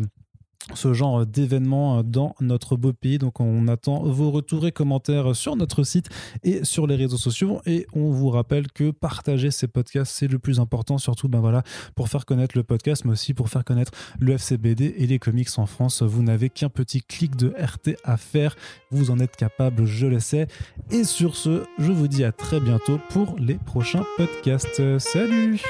ce 0.73 0.93
genre 0.93 1.25
d'événements 1.25 2.03
dans 2.03 2.35
notre 2.39 2.75
beau 2.75 2.93
pays. 2.93 3.17
Donc 3.17 3.39
on 3.39 3.67
attend 3.67 4.03
vos 4.03 4.31
retours 4.31 4.65
et 4.67 4.71
commentaires 4.71 5.35
sur 5.35 5.55
notre 5.55 5.83
site 5.83 6.09
et 6.43 6.63
sur 6.63 6.87
les 6.87 6.95
réseaux 6.95 7.17
sociaux. 7.17 7.61
Et 7.65 7.87
on 7.93 8.11
vous 8.11 8.29
rappelle 8.29 8.71
que 8.71 8.91
partager 8.91 9.51
ces 9.51 9.67
podcasts, 9.67 10.13
c'est 10.13 10.27
le 10.27 10.39
plus 10.39 10.59
important, 10.59 10.97
surtout 10.97 11.27
ben 11.27 11.39
voilà, 11.39 11.63
pour 11.95 12.09
faire 12.09 12.25
connaître 12.25 12.57
le 12.57 12.63
podcast, 12.63 13.05
mais 13.05 13.11
aussi 13.11 13.33
pour 13.33 13.49
faire 13.49 13.63
connaître 13.63 13.91
le 14.19 14.33
FCBD 14.33 14.95
et 14.97 15.07
les 15.07 15.19
comics 15.19 15.49
en 15.57 15.65
France. 15.65 16.01
Vous 16.01 16.23
n'avez 16.23 16.49
qu'un 16.49 16.69
petit 16.69 17.01
clic 17.01 17.35
de 17.35 17.53
RT 17.57 17.97
à 18.03 18.17
faire. 18.17 18.55
Vous 18.91 19.11
en 19.11 19.19
êtes 19.19 19.35
capable, 19.35 19.85
je 19.85 20.07
le 20.07 20.19
sais. 20.19 20.47
Et 20.89 21.03
sur 21.03 21.35
ce, 21.35 21.63
je 21.79 21.91
vous 21.91 22.07
dis 22.07 22.23
à 22.23 22.31
très 22.31 22.59
bientôt 22.59 22.99
pour 23.09 23.35
les 23.39 23.55
prochains 23.55 24.05
podcasts. 24.17 24.99
Salut 24.99 25.61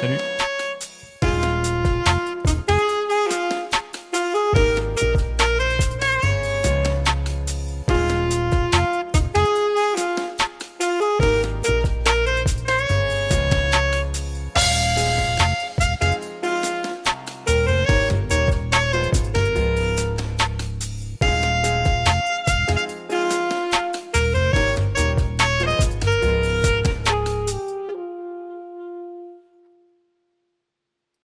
Salut 0.00 0.37